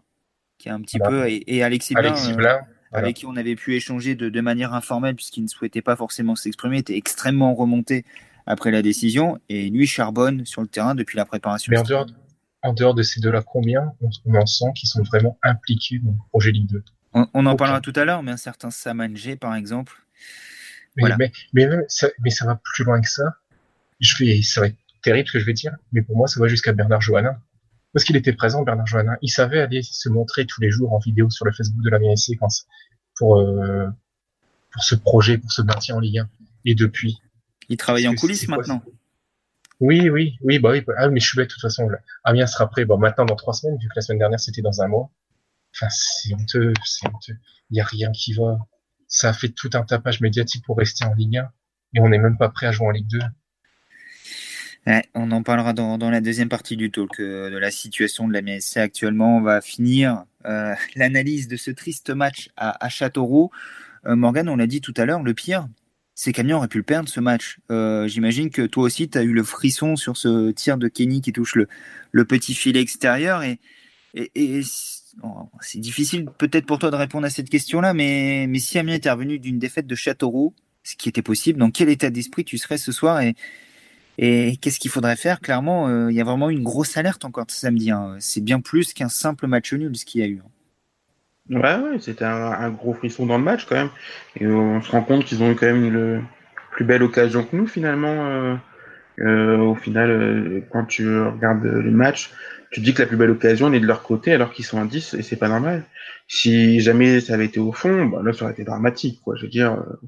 qui 0.58 0.68
est 0.68 0.70
un 0.70 0.80
petit 0.80 1.00
peu, 1.00 1.26
et, 1.28 1.62
Alexis, 1.64 1.94
Blanc, 1.94 2.14
euh, 2.14 2.58
avec 2.92 3.16
qui 3.16 3.26
on 3.26 3.34
avait 3.34 3.56
pu 3.56 3.74
échanger 3.74 4.14
de, 4.14 4.40
manière 4.40 4.74
informelle, 4.74 5.16
puisqu'il 5.16 5.42
ne 5.42 5.48
souhaitait 5.48 5.82
pas 5.82 5.96
forcément 5.96 6.36
s'exprimer, 6.36 6.78
était 6.78 6.96
extrêmement 6.96 7.52
remonté 7.52 8.04
après 8.46 8.70
la 8.70 8.80
décision, 8.80 9.40
et 9.48 9.68
lui 9.70 9.88
charbonne 9.88 10.46
sur 10.46 10.62
le 10.62 10.68
terrain 10.68 10.94
depuis 10.94 11.16
la 11.16 11.24
préparation. 11.24 11.72
Mais 11.72 11.78
en 11.78 11.82
dehors, 11.82 12.06
en 12.62 12.72
dehors 12.74 12.94
de 12.94 13.02
ces 13.02 13.20
deux-là, 13.20 13.42
combien 13.42 13.92
on, 14.00 14.34
en 14.36 14.46
sent 14.46 14.72
qui 14.76 14.86
sont 14.86 15.02
vraiment 15.02 15.36
impliqués 15.42 15.98
dans 15.98 16.12
le 16.12 16.18
projet 16.30 16.52
Ligue 16.52 16.70
2 16.70 16.84
on, 17.14 17.46
en 17.46 17.56
parlera 17.56 17.80
tout 17.80 17.92
à 17.96 18.04
l'heure, 18.04 18.22
mais 18.22 18.30
un 18.30 18.36
certain 18.36 18.70
Samanje, 18.70 19.34
par 19.40 19.56
exemple, 19.56 20.04
mais, 20.96 21.32
mais, 21.52 21.68
ça, 21.88 22.08
mais 22.20 22.30
ça 22.30 22.46
va 22.46 22.60
plus 22.62 22.84
loin 22.84 23.00
que 23.00 23.08
ça. 23.08 23.36
Je 24.00 24.16
vais, 24.18 24.42
ça 24.42 24.60
va 24.60 24.68
être 24.68 24.76
terrible 25.02 25.28
ce 25.28 25.32
que 25.34 25.40
je 25.40 25.44
vais 25.44 25.52
dire, 25.52 25.76
mais 25.92 26.02
pour 26.02 26.16
moi, 26.16 26.28
ça 26.28 26.40
va 26.40 26.48
jusqu'à 26.48 26.72
Bernard 26.72 27.00
Johannin. 27.00 27.38
Parce 27.92 28.04
qu'il 28.04 28.16
était 28.16 28.32
présent, 28.32 28.62
Bernard 28.62 28.86
Johannin. 28.86 29.16
Il 29.22 29.30
savait 29.30 29.60
aller 29.60 29.82
se 29.82 30.08
montrer 30.08 30.46
tous 30.46 30.60
les 30.60 30.70
jours 30.70 30.92
en 30.92 30.98
vidéo 30.98 31.30
sur 31.30 31.44
le 31.44 31.52
Facebook 31.52 31.82
de 31.82 31.90
la 31.90 31.98
MSC 31.98 32.36
pour, 33.16 33.38
euh, 33.38 33.88
pour 34.72 34.84
ce 34.84 34.94
projet, 34.94 35.38
pour 35.38 35.50
ce 35.50 35.62
maintien 35.62 35.96
en 35.96 36.00
Ligue 36.00 36.18
1. 36.18 36.28
Et 36.66 36.74
depuis. 36.74 37.20
Il 37.68 37.76
travaille 37.76 38.06
en 38.06 38.14
coulisses 38.14 38.48
maintenant. 38.48 38.82
oui, 39.80 40.10
oui, 40.10 40.36
oui, 40.42 40.58
bah 40.58 40.70
oui. 40.72 40.84
Ah, 40.98 41.08
mais 41.08 41.20
je 41.20 41.26
suis 41.26 41.36
bête 41.36 41.48
de 41.48 41.52
toute 41.54 41.62
façon. 41.62 41.88
Amiens 42.24 42.46
sera 42.46 42.68
prêt, 42.68 42.84
bon, 42.84 42.98
maintenant 42.98 43.24
dans 43.24 43.36
trois 43.36 43.54
semaines, 43.54 43.78
vu 43.78 43.88
que 43.88 43.94
la 43.96 44.02
semaine 44.02 44.18
dernière 44.18 44.40
c'était 44.40 44.62
dans 44.62 44.82
un 44.82 44.88
mois. 44.88 45.10
Enfin, 45.74 45.88
c'est 45.90 46.34
honteux, 46.34 46.72
c'est 46.84 47.06
honteux. 47.08 47.36
Il 47.70 47.74
n'y 47.74 47.80
a 47.80 47.84
rien 47.84 48.10
qui 48.12 48.32
va 48.32 48.58
ça 49.08 49.30
a 49.30 49.32
fait 49.32 49.48
tout 49.48 49.70
un 49.72 49.82
tapage 49.82 50.20
médiatique 50.20 50.64
pour 50.64 50.76
rester 50.76 51.04
en 51.04 51.14
Ligue 51.14 51.38
1 51.38 51.50
et 51.94 52.00
on 52.00 52.08
n'est 52.08 52.18
même 52.18 52.36
pas 52.36 52.50
prêt 52.50 52.66
à 52.66 52.72
jouer 52.72 52.86
en 52.86 52.90
Ligue 52.90 53.08
2. 53.08 53.18
on 55.14 55.30
en 55.30 55.42
parlera 55.42 55.72
dans, 55.72 56.10
la 56.10 56.20
deuxième 56.20 56.50
partie 56.50 56.76
du 56.76 56.90
talk 56.90 57.18
euh, 57.18 57.50
de 57.50 57.56
la 57.56 57.70
situation 57.70 58.28
de 58.28 58.34
la 58.34 58.42
MSC 58.42 58.76
actuellement. 58.76 59.38
On 59.38 59.40
va 59.40 59.60
finir 59.62 60.24
euh, 60.44 60.74
l'analyse 60.94 61.48
de 61.48 61.56
ce 61.56 61.70
triste 61.70 62.10
match 62.10 62.50
à, 62.56 62.88
Châteauroux. 62.90 63.50
Euh, 64.06 64.14
Morgan, 64.14 64.48
on 64.48 64.56
l'a 64.56 64.66
dit 64.66 64.82
tout 64.82 64.94
à 64.98 65.06
l'heure, 65.06 65.22
le 65.22 65.34
pire, 65.34 65.66
c'est 66.14 66.32
qu'Amiens 66.32 66.56
aurait 66.56 66.68
pu 66.68 66.78
le 66.78 66.84
perdre 66.84 67.08
ce 67.08 67.20
match. 67.20 67.60
J'imagine 68.06 68.50
que 68.50 68.66
toi 68.66 68.84
aussi, 68.84 69.08
tu 69.08 69.16
as 69.16 69.22
eu 69.22 69.32
le 69.32 69.44
frisson 69.44 69.96
sur 69.96 70.16
ce 70.16 70.50
tir 70.50 70.76
de 70.76 70.88
Kenny 70.88 71.20
qui 71.20 71.32
touche 71.32 71.54
le, 71.54 72.24
petit 72.24 72.54
filet 72.54 72.80
extérieur. 72.80 73.42
Et, 73.44 73.60
et 74.14 74.62
c'est 75.60 75.80
difficile 75.80 76.26
peut-être 76.38 76.66
pour 76.66 76.78
toi 76.78 76.90
de 76.90 76.96
répondre 76.96 77.26
à 77.26 77.30
cette 77.30 77.50
question-là, 77.50 77.94
mais, 77.94 78.46
mais 78.48 78.58
si 78.58 78.78
Amiens 78.78 78.94
était 78.94 79.10
revenu 79.10 79.38
d'une 79.38 79.58
défaite 79.58 79.86
de 79.86 79.94
Châteauroux, 79.94 80.54
ce 80.82 80.96
qui 80.96 81.08
était 81.08 81.22
possible, 81.22 81.58
dans 81.58 81.70
quel 81.70 81.88
état 81.88 82.10
d'esprit 82.10 82.44
tu 82.44 82.58
serais 82.58 82.78
ce 82.78 82.92
soir 82.92 83.20
et, 83.20 83.34
qu'est-ce 84.16 84.80
qu'il 84.80 84.90
faudrait 84.90 85.16
faire? 85.16 85.40
Clairement, 85.40 85.88
euh, 85.88 86.10
il 86.10 86.16
y 86.16 86.20
a 86.20 86.24
vraiment 86.24 86.50
une 86.50 86.64
grosse 86.64 86.96
alerte 86.96 87.24
encore 87.24 87.44
ce 87.48 87.56
samedi. 87.56 87.92
Hein. 87.92 88.16
C'est 88.18 88.42
bien 88.42 88.60
plus 88.60 88.92
qu'un 88.92 89.08
simple 89.08 89.46
match 89.46 89.72
nul 89.72 89.96
ce 89.96 90.04
qu'il 90.04 90.20
y 90.20 90.24
a 90.24 90.26
eu. 90.26 90.42
Hein. 90.44 90.50
Ouais, 91.50 91.98
c'était 92.00 92.24
un, 92.24 92.70
gros 92.70 92.94
frisson 92.94 93.26
dans 93.26 93.38
le 93.38 93.44
match 93.44 93.64
quand 93.66 93.76
même. 93.76 93.90
Et 94.40 94.46
on 94.46 94.82
se 94.82 94.90
rend 94.90 95.02
compte 95.02 95.24
qu'ils 95.24 95.42
ont 95.42 95.50
eu 95.52 95.54
quand 95.54 95.66
même 95.66 95.84
une 95.84 96.24
plus 96.72 96.84
belle 96.84 97.02
occasion 97.02 97.44
que 97.44 97.54
nous 97.54 97.66
finalement. 97.66 98.26
Euh, 98.26 98.56
au 99.20 99.74
final, 99.74 100.62
quand 100.70 100.84
tu 100.84 101.20
regardes 101.20 101.64
le 101.64 101.90
match, 101.90 102.30
tu 102.70 102.80
dis 102.80 102.94
que 102.94 103.02
la 103.02 103.08
plus 103.08 103.16
belle 103.16 103.30
occasion 103.30 103.72
est 103.72 103.80
de 103.80 103.86
leur 103.86 104.02
côté 104.02 104.32
alors 104.32 104.52
qu'ils 104.52 104.64
sont 104.64 104.80
à 104.80 104.84
10 104.84 105.14
et 105.14 105.22
c'est 105.22 105.36
pas 105.36 105.48
normal. 105.48 105.84
Si 106.26 106.80
jamais 106.80 107.20
ça 107.20 107.34
avait 107.34 107.46
été 107.46 107.60
au 107.60 107.72
fond, 107.72 108.06
bah 108.06 108.20
là 108.22 108.32
ça 108.32 108.44
aurait 108.44 108.52
été 108.52 108.64
dramatique 108.64 109.20
quoi. 109.22 109.36
Je 109.36 109.42
veux 109.42 109.48
dire, 109.48 109.72
euh, 109.74 110.00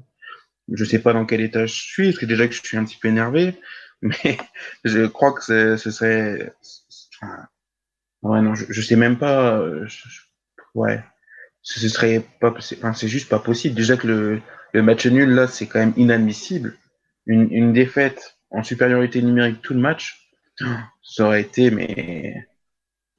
je 0.71 0.85
sais 0.85 0.99
pas 0.99 1.13
dans 1.13 1.25
quel 1.25 1.41
état 1.41 1.65
je 1.65 1.73
suis, 1.73 2.09
parce 2.09 2.19
que 2.19 2.25
déjà 2.25 2.47
que 2.47 2.53
je 2.53 2.61
suis 2.61 2.77
un 2.77 2.85
petit 2.85 2.97
peu 2.97 3.07
énervé, 3.07 3.55
mais 4.01 4.37
je 4.83 5.05
crois 5.07 5.33
que 5.33 5.43
ce 5.77 5.91
serait, 5.91 6.53
enfin, 7.21 7.47
ouais 8.23 8.41
non, 8.41 8.53
je, 8.55 8.65
je, 8.69 8.81
sais 8.81 8.95
même 8.95 9.17
pas, 9.17 9.57
euh, 9.57 9.87
ouais, 10.75 11.03
ce 11.63 11.89
serait 11.89 12.23
pas, 12.39 12.51
enfin, 12.51 12.93
c'est 12.93 13.07
juste 13.07 13.29
pas 13.29 13.39
possible. 13.39 13.75
Déjà 13.75 13.97
que 13.97 14.07
le, 14.07 14.41
le 14.73 14.83
match 14.83 15.07
nul 15.07 15.29
là 15.31 15.47
c'est 15.47 15.67
quand 15.67 15.79
même 15.79 15.93
inadmissible. 15.97 16.77
Une, 17.27 17.51
une 17.51 17.73
défaite 17.73 18.37
en 18.51 18.63
supériorité 18.63 19.21
numérique 19.21 19.61
tout 19.61 19.73
le 19.73 19.79
match, 19.79 20.31
ça 21.03 21.25
aurait 21.25 21.41
été 21.41 21.71
mais 21.71 22.35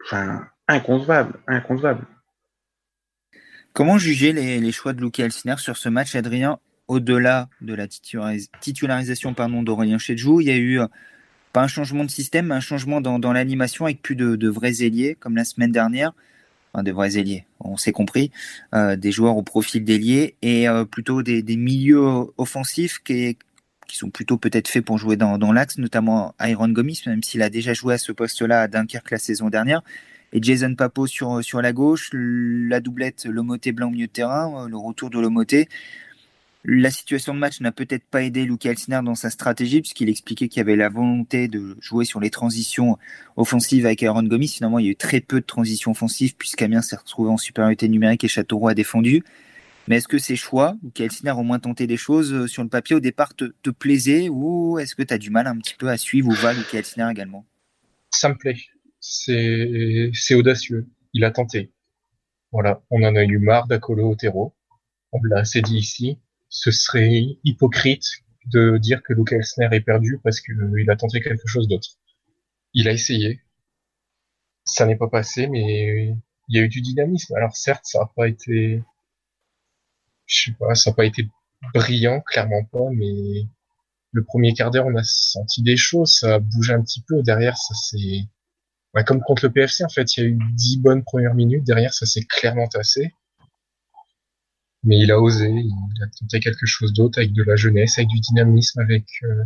enfin, 0.04 0.46
inconcevable, 0.68 1.40
inconcevable. 1.46 2.06
Comment 3.72 3.96
juger 3.96 4.32
les, 4.32 4.72
choix 4.72 4.92
de 4.92 5.00
Luca 5.00 5.24
Alciner 5.24 5.56
sur 5.56 5.78
ce 5.78 5.88
match, 5.88 6.14
Adrien 6.14 6.58
Au-delà 6.88 7.48
de 7.62 7.74
la 7.74 7.88
titularisation 7.88 9.32
pardon, 9.32 9.62
d'Aurélien 9.62 9.98
Chedjou, 9.98 10.40
il 10.42 10.48
y 10.48 10.50
a 10.50 10.56
eu 10.56 10.80
euh, 10.80 10.86
pas 11.54 11.62
un 11.62 11.68
changement 11.68 12.04
de 12.04 12.10
système, 12.10 12.48
mais 12.48 12.54
un 12.54 12.60
changement 12.60 13.00
dans, 13.00 13.32
l'animation 13.32 13.86
avec 13.86 14.02
plus 14.02 14.14
de, 14.14 14.48
vrais 14.48 14.82
ailiers, 14.82 15.16
comme 15.18 15.36
la 15.36 15.44
semaine 15.44 15.72
dernière. 15.72 16.12
Enfin, 16.74 16.82
de 16.82 16.92
vrais 16.92 17.18
ailiers, 17.18 17.46
on 17.60 17.76
s'est 17.76 17.92
compris, 17.92 18.30
euh, 18.74 18.96
des 18.96 19.12
joueurs 19.12 19.36
au 19.36 19.42
profil 19.42 19.84
d'ailier 19.84 20.36
et 20.40 20.68
euh, 20.68 20.86
plutôt 20.86 21.22
des, 21.22 21.42
milieux 21.56 22.32
offensifs 22.38 22.98
qui, 23.04 23.36
qui 23.92 23.98
sont 23.98 24.09
plutôt 24.09 24.38
peut-être 24.38 24.68
faits 24.68 24.83
pour 24.83 24.96
jouer 24.96 25.16
dans, 25.16 25.52
l'axe, 25.52 25.76
notamment 25.76 26.35
Iron 26.40 26.68
Gomis, 26.68 27.02
même 27.07 27.22
s'il 27.22 27.42
a 27.42 27.50
déjà 27.50 27.74
joué 27.74 27.92
à 27.92 27.98
ce 27.98 28.11
poste-là 28.11 28.62
à 28.62 28.68
Dunkerque 28.68 29.11
la 29.11 29.18
saison 29.18 29.50
dernière. 29.50 29.83
Et 30.33 30.42
Jason 30.42 30.74
Papo 30.74 31.07
sur, 31.07 31.44
sur 31.44 31.61
la 31.61 31.74
gauche, 31.74 32.09
la 32.14 32.81
doublette 32.81 33.26
Lomoté 33.26 33.72
blanc 33.72 33.88
au 33.88 33.90
milieu 33.90 34.07
de 34.07 34.12
terrain, 34.12 34.66
le 34.66 34.78
retour 34.78 35.11
de 35.11 35.20
Lomoté. 35.20 35.68
La 36.64 36.90
situation 36.90 37.35
de 37.35 37.38
match 37.38 37.61
n'a 37.61 37.70
peut-être 37.70 38.05
pas 38.05 38.22
aidé 38.22 38.46
Luca 38.46 38.70
Elsner 38.70 39.00
dans 39.05 39.14
sa 39.14 39.28
stratégie, 39.28 39.83
puisqu'il 39.83 40.09
expliquait 40.09 40.48
qu'il 40.48 40.61
y 40.61 40.62
avait 40.62 40.76
la 40.76 40.88
volonté 40.88 41.48
de 41.48 41.76
jouer 41.83 42.07
sur 42.07 42.18
les 42.18 42.31
transitions 42.31 42.96
offensives 43.37 43.85
avec 43.85 44.02
Aaron 44.02 44.22
Gomis. 44.22 44.48
Finalement, 44.48 44.78
il 44.78 44.87
y 44.87 44.88
a 44.88 44.92
eu 44.92 44.96
très 44.96 45.20
peu 45.20 45.40
de 45.40 45.44
transitions 45.44 45.90
offensives, 45.90 46.35
puisqu'Amiens 46.35 46.81
s'est 46.81 46.96
retrouvé 46.96 47.31
en 47.31 47.37
supériorité 47.37 47.88
numérique 47.90 48.24
et 48.24 48.28
Châteauroux 48.28 48.68
a 48.68 48.74
défendu. 48.74 49.22
Mais 49.88 49.96
est-ce 49.96 50.08
que 50.08 50.18
ces 50.18 50.36
choix, 50.36 50.76
ou 50.82 50.90
Kelsner 50.90 51.30
a 51.30 51.36
au 51.36 51.42
moins 51.42 51.58
tenté 51.58 51.86
des 51.86 51.96
choses 51.96 52.46
sur 52.46 52.62
le 52.62 52.68
papier 52.68 52.94
au 52.94 53.00
départ, 53.00 53.34
te, 53.34 53.52
te 53.62 53.70
plaisaient 53.70 54.28
ou 54.28 54.78
est-ce 54.78 54.94
que 54.94 55.02
tu 55.02 55.12
as 55.12 55.18
du 55.18 55.30
mal 55.30 55.46
un 55.46 55.58
petit 55.58 55.74
peu 55.74 55.88
à 55.88 55.96
suivre 55.96 56.28
ou 56.28 56.32
Val 56.32 56.56
ou 56.56 57.10
également? 57.10 57.44
Ça 58.10 58.28
me 58.28 58.36
plaît. 58.36 58.56
C'est 59.00 60.34
audacieux. 60.34 60.86
Il 61.12 61.24
a 61.24 61.30
tenté. 61.30 61.72
Voilà, 62.52 62.82
on 62.90 63.02
en 63.02 63.16
a 63.16 63.24
eu 63.24 63.38
marre 63.38 63.66
d'Akolo 63.66 64.12
Otero. 64.12 64.54
On 65.10 65.22
l'a 65.24 65.40
assez 65.40 65.62
dit 65.62 65.78
ici. 65.78 66.20
Ce 66.48 66.70
serait 66.70 67.38
hypocrite 67.44 68.04
de 68.46 68.78
dire 68.78 69.02
que 69.02 69.12
Luke 69.12 69.32
Elsner 69.32 69.68
est 69.72 69.80
perdu 69.80 70.20
parce 70.22 70.40
qu'il 70.40 70.88
a 70.88 70.96
tenté 70.96 71.20
quelque 71.20 71.46
chose 71.46 71.66
d'autre. 71.66 71.88
Il 72.74 72.88
a 72.88 72.92
essayé. 72.92 73.40
Ça 74.64 74.86
n'est 74.86 74.96
pas 74.96 75.08
passé, 75.08 75.48
mais 75.48 76.14
il 76.48 76.56
y 76.56 76.58
a 76.58 76.62
eu 76.62 76.68
du 76.68 76.80
dynamisme. 76.82 77.34
Alors 77.34 77.56
certes, 77.56 77.84
ça 77.84 78.00
n'a 78.00 78.10
pas 78.14 78.28
été, 78.28 78.82
je 80.32 80.50
sais 80.50 80.56
pas, 80.58 80.74
ça 80.74 80.90
n'a 80.90 80.94
pas 80.94 81.04
été 81.04 81.28
brillant, 81.74 82.20
clairement 82.20 82.64
pas, 82.64 82.90
mais 82.92 83.46
le 84.12 84.24
premier 84.24 84.52
quart 84.52 84.70
d'heure, 84.70 84.86
on 84.86 84.96
a 84.96 85.04
senti 85.04 85.62
des 85.62 85.76
choses, 85.76 86.18
ça 86.18 86.34
a 86.34 86.38
bougé 86.38 86.74
un 86.74 86.82
petit 86.82 87.02
peu. 87.06 87.22
Derrière, 87.22 87.56
ça 87.56 87.74
s'est, 87.74 88.26
comme 89.06 89.20
contre 89.20 89.46
le 89.46 89.52
PFC, 89.52 89.84
en 89.84 89.88
fait, 89.88 90.16
il 90.16 90.20
y 90.22 90.26
a 90.26 90.28
eu 90.28 90.38
dix 90.54 90.78
bonnes 90.78 91.02
premières 91.02 91.34
minutes. 91.34 91.64
Derrière, 91.64 91.94
ça 91.94 92.06
s'est 92.06 92.24
clairement 92.24 92.66
tassé 92.66 93.12
mais 94.84 94.98
il 94.98 95.10
a 95.12 95.20
osé, 95.20 95.48
il 95.48 96.02
a 96.02 96.06
tenté 96.18 96.40
quelque 96.40 96.66
chose 96.66 96.92
d'autre 96.92 97.18
avec 97.18 97.32
de 97.32 97.42
la 97.42 97.56
jeunesse, 97.56 97.98
avec 97.98 98.08
du 98.08 98.20
dynamisme, 98.20 98.80
avec 98.80 99.04
euh, 99.22 99.44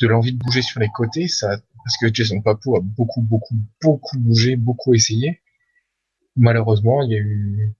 de 0.00 0.06
l'envie 0.06 0.32
de 0.32 0.38
bouger 0.38 0.62
sur 0.62 0.80
les 0.80 0.88
côtés. 0.88 1.28
Ça, 1.28 1.48
parce 1.84 1.96
que 2.00 2.12
Jason 2.12 2.40
Papou 2.40 2.76
a 2.76 2.80
beaucoup, 2.80 3.22
beaucoup, 3.22 3.56
beaucoup 3.80 4.18
bougé, 4.18 4.56
beaucoup 4.56 4.94
essayé. 4.94 5.40
Malheureusement, 6.36 7.02
il 7.02 7.10
y 7.10 7.14
a 7.16 7.18
eu, 7.18 7.74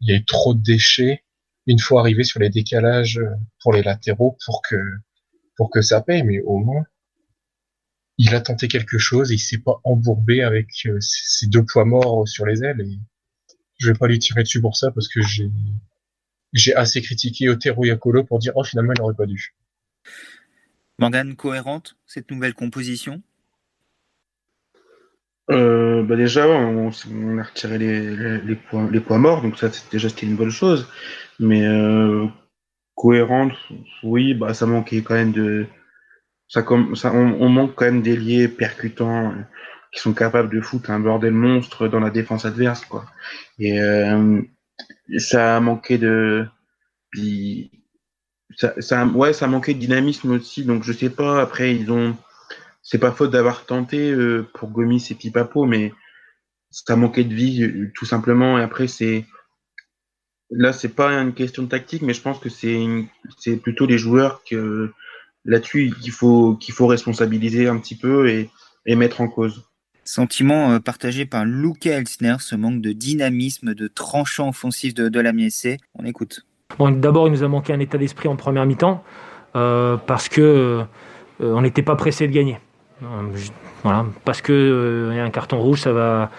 il 0.00 0.10
y 0.10 0.12
a 0.12 0.16
eu 0.16 0.24
trop 0.24 0.54
de 0.54 0.62
déchets 0.62 1.24
une 1.68 1.78
fois 1.78 2.00
arrivé 2.00 2.24
sur 2.24 2.40
les 2.40 2.48
décalages 2.48 3.20
pour 3.62 3.72
les 3.72 3.82
latéraux 3.82 4.36
pour 4.44 4.62
que, 4.62 4.76
pour 5.56 5.70
que 5.70 5.82
ça 5.82 6.00
paye. 6.00 6.22
Mais 6.24 6.40
au 6.40 6.58
moins, 6.58 6.84
il 8.16 8.34
a 8.34 8.40
tenté 8.40 8.66
quelque 8.66 8.98
chose 8.98 9.30
et 9.30 9.34
il 9.34 9.38
s'est 9.38 9.58
pas 9.58 9.80
embourbé 9.84 10.42
avec 10.42 10.68
euh, 10.86 10.96
ses 11.00 11.46
deux 11.46 11.64
poids 11.64 11.84
morts 11.84 12.26
sur 12.26 12.46
les 12.46 12.64
ailes. 12.64 12.80
Et 12.80 12.98
je 13.78 13.92
vais 13.92 13.98
pas 13.98 14.08
lui 14.08 14.18
tirer 14.18 14.42
dessus 14.42 14.60
pour 14.60 14.76
ça 14.76 14.90
parce 14.90 15.08
que 15.08 15.20
j'ai 15.22 15.50
j'ai 16.54 16.74
assez 16.74 17.02
critiqué 17.02 17.50
Otero 17.50 17.84
Yakolo 17.84 18.24
pour 18.24 18.38
dire 18.38 18.52
oh 18.56 18.64
finalement 18.64 18.94
il 18.96 19.00
n'aurait 19.00 19.14
pas 19.14 19.26
dû. 19.26 19.54
Morgane, 20.98 21.36
cohérente 21.36 21.96
cette 22.06 22.30
nouvelle 22.30 22.54
composition? 22.54 23.22
Euh, 25.50 26.02
bah 26.02 26.16
déjà, 26.16 26.46
on, 26.48 26.90
a 27.38 27.42
retiré 27.42 27.78
les, 27.78 28.38
les, 28.38 28.54
points, 28.54 28.88
les 28.90 29.00
points 29.00 29.18
morts, 29.18 29.42
donc 29.42 29.58
ça 29.58 29.70
c'est 29.72 29.90
déjà 29.90 30.08
c'était 30.08 30.26
une 30.26 30.36
bonne 30.36 30.50
chose. 30.50 30.88
Mais 31.40 31.66
euh, 31.66 32.26
cohérente, 32.94 33.52
oui, 34.02 34.34
bah 34.34 34.54
ça 34.54 34.66
manquait 34.66 35.02
quand 35.02 35.14
même 35.14 35.32
de, 35.32 35.66
ça 36.48 36.62
comme 36.62 36.96
ça, 36.96 37.12
on, 37.12 37.48
manque 37.48 37.74
quand 37.74 37.84
même 37.84 38.02
d'ailiers 38.02 38.48
percutants 38.48 39.34
qui 39.92 40.00
sont 40.00 40.14
capables 40.14 40.50
de 40.50 40.60
foutre 40.60 40.90
un 40.90 41.00
bordel 41.00 41.32
monstre 41.32 41.88
dans 41.88 42.00
la 42.00 42.10
défense 42.10 42.44
adverse, 42.44 42.84
quoi. 42.86 43.06
Et 43.58 43.80
euh, 43.80 44.40
ça 45.18 45.56
a 45.56 45.60
manqué 45.60 45.98
de. 45.98 46.46
Puis, 47.10 47.70
ça, 48.56 48.74
ça, 48.80 49.06
ouais, 49.06 49.32
ça 49.32 49.44
a 49.46 49.48
manqué 49.48 49.74
de 49.74 49.78
dynamisme 49.78 50.30
aussi. 50.32 50.64
Donc, 50.64 50.84
je 50.84 50.92
sais 50.92 51.10
pas. 51.10 51.40
Après, 51.40 51.74
ils 51.74 51.90
ont. 51.90 52.16
C'est 52.90 52.98
pas 52.98 53.12
faute 53.12 53.32
d'avoir 53.32 53.66
tenté 53.66 54.10
euh, 54.10 54.48
pour 54.54 54.70
Gomis 54.70 55.08
et 55.10 55.14
Pipapo, 55.14 55.66
mais 55.66 55.92
ça 56.70 56.94
a 56.94 56.96
manqué 56.96 57.22
de 57.22 57.34
vie, 57.34 57.62
euh, 57.62 57.92
tout 57.94 58.06
simplement. 58.06 58.58
Et 58.58 58.62
après, 58.62 58.88
c'est. 58.88 59.26
Là, 60.50 60.72
c'est 60.72 60.94
pas 60.94 61.12
une 61.12 61.34
question 61.34 61.64
de 61.64 61.68
tactique, 61.68 62.00
mais 62.00 62.14
je 62.14 62.22
pense 62.22 62.38
que 62.38 62.48
c'est 62.48 62.86
c'est 63.36 63.58
plutôt 63.58 63.84
les 63.84 63.98
joueurs 63.98 64.42
que 64.42 64.90
là-dessus 65.44 65.92
qu'il 66.00 66.12
faut 66.12 66.54
qu'il 66.54 66.72
faut 66.72 66.86
responsabiliser 66.86 67.68
un 67.68 67.78
petit 67.78 67.94
peu 67.94 68.30
et, 68.30 68.48
et 68.86 68.96
mettre 68.96 69.20
en 69.20 69.28
cause. 69.28 69.68
Sentiment 70.04 70.72
euh, 70.72 70.78
partagé 70.78 71.26
par 71.26 71.44
Luca 71.44 71.90
Elsner, 71.90 72.36
ce 72.40 72.56
manque 72.56 72.80
de 72.80 72.92
dynamisme, 72.92 73.74
de 73.74 73.86
tranchant 73.86 74.48
offensif 74.48 74.94
de, 74.94 75.10
de 75.10 75.20
la 75.20 75.34
MSC. 75.34 75.76
On 75.94 76.06
écoute. 76.06 76.46
Bon, 76.78 76.90
D'abord, 76.90 77.28
il 77.28 77.32
nous 77.32 77.42
a 77.42 77.48
manqué 77.48 77.74
un 77.74 77.80
état 77.80 77.98
d'esprit 77.98 78.28
en 78.28 78.36
première 78.36 78.64
mi-temps 78.64 79.04
euh, 79.56 79.98
parce 79.98 80.30
que 80.30 80.40
euh, 80.40 80.84
on 81.40 81.60
n'était 81.60 81.82
pas 81.82 81.96
pressé 81.96 82.26
de 82.26 82.32
gagner. 82.32 82.58
Voilà, 83.82 84.06
parce 84.24 84.40
que 84.40 85.12
y 85.14 85.18
a 85.18 85.24
un 85.24 85.30
carton 85.30 85.58
rouge, 85.58 85.80
ça 85.80 85.92
va, 85.92 86.30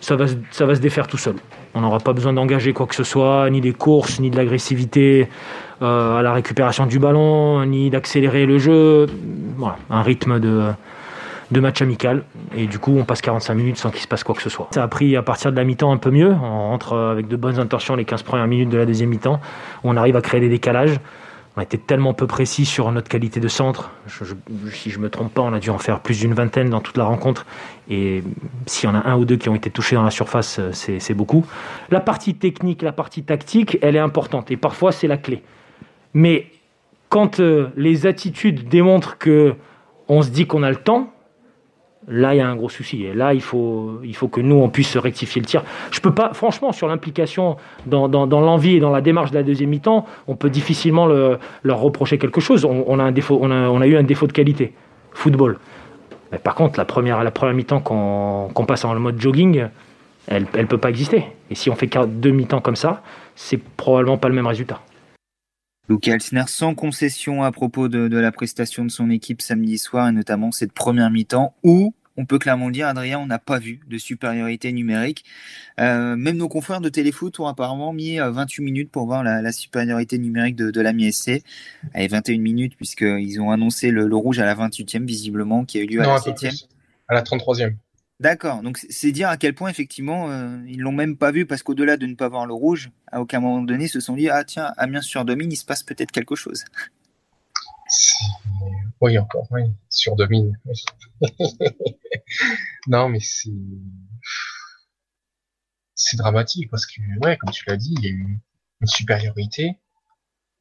ça 0.00 0.16
va, 0.16 0.26
ça 0.50 0.66
va 0.66 0.74
se 0.74 0.80
défaire 0.80 1.06
tout 1.06 1.18
seul. 1.18 1.36
On 1.74 1.80
n'aura 1.80 1.98
pas 1.98 2.12
besoin 2.12 2.32
d'engager 2.32 2.72
quoi 2.72 2.86
que 2.86 2.94
ce 2.94 3.04
soit, 3.04 3.48
ni 3.50 3.60
des 3.60 3.72
courses, 3.72 4.20
ni 4.20 4.30
de 4.30 4.36
l'agressivité 4.36 5.28
à 5.80 6.20
la 6.22 6.32
récupération 6.32 6.86
du 6.86 6.98
ballon, 6.98 7.64
ni 7.66 7.90
d'accélérer 7.90 8.46
le 8.46 8.58
jeu. 8.58 9.06
Voilà, 9.56 9.76
un 9.90 10.02
rythme 10.02 10.40
de 10.40 10.72
de 11.50 11.60
match 11.60 11.80
amical. 11.82 12.24
Et 12.56 12.66
du 12.66 12.78
coup, 12.78 12.96
on 12.98 13.04
passe 13.04 13.20
45 13.20 13.54
minutes 13.54 13.76
sans 13.76 13.90
qu'il 13.90 14.00
se 14.00 14.08
passe 14.08 14.24
quoi 14.24 14.34
que 14.34 14.42
ce 14.42 14.50
soit. 14.50 14.68
Ça 14.72 14.82
a 14.82 14.88
pris 14.88 15.16
à 15.16 15.22
partir 15.22 15.52
de 15.52 15.56
la 15.56 15.64
mi-temps 15.64 15.92
un 15.92 15.96
peu 15.96 16.10
mieux. 16.10 16.32
On 16.32 16.70
rentre 16.70 16.96
avec 16.96 17.28
de 17.28 17.36
bonnes 17.36 17.58
intentions 17.58 17.96
les 17.96 18.04
15 18.04 18.22
premières 18.22 18.46
minutes 18.46 18.68
de 18.68 18.78
la 18.78 18.86
deuxième 18.86 19.10
mi-temps. 19.10 19.40
On 19.84 19.96
arrive 19.96 20.16
à 20.16 20.20
créer 20.20 20.40
des 20.40 20.48
décalages. 20.48 20.98
On 21.56 21.62
était 21.62 21.78
tellement 21.78 22.12
peu 22.12 22.26
précis 22.26 22.66
sur 22.66 22.92
notre 22.92 23.08
qualité 23.08 23.40
de 23.40 23.48
centre. 23.48 23.90
si 24.72 24.90
je 24.90 24.98
me 24.98 25.08
trompe 25.08 25.32
pas, 25.32 25.40
on 25.40 25.54
a 25.54 25.58
dû 25.58 25.70
en 25.70 25.78
faire 25.78 26.00
plus 26.00 26.20
d'une 26.20 26.34
vingtaine 26.34 26.68
dans 26.68 26.80
toute 26.80 26.98
la 26.98 27.04
rencontre. 27.04 27.46
Et 27.88 28.22
s'il 28.66 28.90
y 28.90 28.92
en 28.92 28.94
a 28.94 29.08
un 29.08 29.16
ou 29.16 29.24
deux 29.24 29.36
qui 29.36 29.48
ont 29.48 29.54
été 29.54 29.70
touchés 29.70 29.96
dans 29.96 30.02
la 30.02 30.10
surface, 30.10 30.60
c'est 30.72 31.14
beaucoup. 31.14 31.46
La 31.90 32.00
partie 32.00 32.34
technique, 32.34 32.82
la 32.82 32.92
partie 32.92 33.22
tactique, 33.22 33.78
elle 33.80 33.96
est 33.96 34.00
importante. 34.00 34.50
Et 34.50 34.58
parfois, 34.58 34.92
c'est 34.92 35.06
la 35.06 35.16
clé. 35.16 35.42
Mais 36.12 36.46
quand 37.08 37.40
euh, 37.40 37.68
les 37.76 38.06
attitudes 38.06 38.68
démontrent 38.68 39.16
que 39.16 39.54
on 40.08 40.22
se 40.22 40.28
dit 40.28 40.46
qu'on 40.46 40.62
a 40.62 40.70
le 40.70 40.76
temps, 40.76 41.12
Là, 42.08 42.34
il 42.34 42.38
y 42.38 42.40
a 42.40 42.48
un 42.48 42.54
gros 42.54 42.68
souci. 42.68 43.04
Et 43.04 43.14
là, 43.14 43.34
il 43.34 43.40
faut, 43.40 44.00
il 44.04 44.14
faut 44.14 44.28
que 44.28 44.40
nous, 44.40 44.56
on 44.56 44.68
puisse 44.68 44.96
rectifier 44.96 45.40
le 45.40 45.46
tir. 45.46 45.64
Je 45.90 46.00
peux 46.00 46.14
pas, 46.14 46.34
franchement, 46.34 46.70
sur 46.70 46.86
l'implication 46.86 47.56
dans, 47.86 48.06
l'envie 48.08 48.76
et 48.76 48.80
dans 48.80 48.90
la 48.90 49.00
démarche 49.00 49.32
de 49.32 49.36
la 49.36 49.42
deuxième 49.42 49.70
mi-temps, 49.70 50.06
on 50.28 50.36
peut 50.36 50.50
difficilement 50.50 51.06
leur 51.06 51.80
reprocher 51.80 52.18
quelque 52.18 52.40
chose. 52.40 52.64
On, 52.64 52.98
a 53.00 53.02
un 53.02 53.12
défaut, 53.12 53.38
on 53.42 53.50
a, 53.80 53.86
eu 53.86 53.96
un 53.96 54.04
défaut 54.04 54.28
de 54.28 54.32
qualité. 54.32 54.72
Football. 55.12 55.58
Mais 56.30 56.38
par 56.38 56.54
contre, 56.54 56.78
la 56.78 56.84
première, 56.84 57.24
la 57.24 57.30
première 57.30 57.54
mi-temps 57.54 57.80
qu'on 57.80 58.66
passe 58.66 58.84
en 58.84 58.94
mode 58.96 59.20
jogging, 59.20 59.66
elle 60.28 60.46
ne 60.54 60.64
peut 60.64 60.78
pas 60.78 60.90
exister. 60.90 61.24
Et 61.50 61.54
si 61.56 61.70
on 61.70 61.74
fait 61.74 61.90
deux 62.06 62.30
mi-temps 62.30 62.60
comme 62.60 62.76
ça, 62.76 63.02
c'est 63.34 63.58
probablement 63.58 64.18
pas 64.18 64.28
le 64.28 64.34
même 64.34 64.46
résultat. 64.46 64.80
Luke 65.88 66.08
Elsner 66.08 66.44
sans 66.48 66.74
concession 66.74 67.42
à 67.42 67.52
propos 67.52 67.88
de, 67.88 68.16
la 68.16 68.32
prestation 68.32 68.84
de 68.84 68.90
son 68.90 69.10
équipe 69.10 69.40
samedi 69.40 69.78
soir 69.78 70.08
et 70.08 70.12
notamment 70.12 70.50
cette 70.50 70.72
première 70.72 71.10
mi-temps 71.10 71.54
où 71.62 71.94
on 72.18 72.24
peut 72.24 72.38
clairement 72.38 72.68
le 72.68 72.72
dire, 72.72 72.88
Adrien, 72.88 73.18
on 73.18 73.26
n'a 73.26 73.38
pas 73.38 73.58
vu 73.58 73.80
de 73.86 73.98
supériorité 73.98 74.72
numérique. 74.72 75.24
Euh, 75.78 76.16
même 76.16 76.38
nos 76.38 76.48
confrères 76.48 76.80
de 76.80 76.88
Téléfoot 76.88 77.38
ont 77.40 77.46
apparemment 77.46 77.92
mis 77.92 78.16
28 78.16 78.62
euh, 78.62 78.64
minutes 78.64 78.90
pour 78.90 79.04
voir 79.04 79.22
la, 79.22 79.52
supériorité 79.52 80.16
numérique 80.16 80.56
de, 80.56 80.80
la 80.80 80.94
MSC. 80.94 81.42
Allez, 81.92 82.08
21 82.08 82.38
minutes, 82.38 82.74
puisqu'ils 82.76 83.38
ont 83.38 83.50
annoncé 83.50 83.90
le, 83.90 84.06
rouge 84.16 84.38
à 84.38 84.46
la 84.46 84.54
28e, 84.54 85.04
visiblement, 85.04 85.66
qui 85.66 85.78
a 85.78 85.82
eu 85.82 85.86
lieu 85.86 86.00
à 86.00 86.06
la 86.06 86.16
7e. 86.16 86.66
À 87.08 87.14
la 87.14 87.22
33e. 87.22 87.74
D'accord, 88.18 88.62
donc 88.62 88.78
c'est 88.78 89.12
dire 89.12 89.28
à 89.28 89.36
quel 89.36 89.54
point 89.54 89.68
effectivement 89.68 90.30
euh, 90.30 90.58
ils 90.66 90.80
l'ont 90.80 90.92
même 90.92 91.18
pas 91.18 91.30
vu 91.30 91.44
parce 91.44 91.62
qu'au-delà 91.62 91.98
de 91.98 92.06
ne 92.06 92.14
pas 92.14 92.28
voir 92.28 92.46
le 92.46 92.54
rouge, 92.54 92.90
à 93.12 93.20
aucun 93.20 93.40
moment 93.40 93.60
donné 93.60 93.88
se 93.88 94.00
sont 94.00 94.14
dit 94.16 94.30
ah 94.30 94.42
tiens 94.42 94.72
Amiens 94.78 95.02
sur 95.02 95.26
domine 95.26 95.52
il 95.52 95.56
se 95.56 95.66
passe 95.66 95.82
peut-être 95.82 96.12
quelque 96.12 96.34
chose. 96.34 96.64
Oui 99.02 99.18
encore 99.18 99.46
oui 99.50 99.64
sur 99.90 100.16
domine. 100.16 100.58
non 102.86 103.10
mais 103.10 103.18
c'est 103.20 103.50
dramatique 106.16 106.70
parce 106.70 106.86
que 106.86 107.02
ouais 107.22 107.36
comme 107.36 107.50
tu 107.50 107.64
l'as 107.68 107.76
dit 107.76 107.94
il 107.98 108.04
y 108.04 108.08
a 108.08 108.12
eu 108.12 108.38
une 108.80 108.86
supériorité 108.86 109.78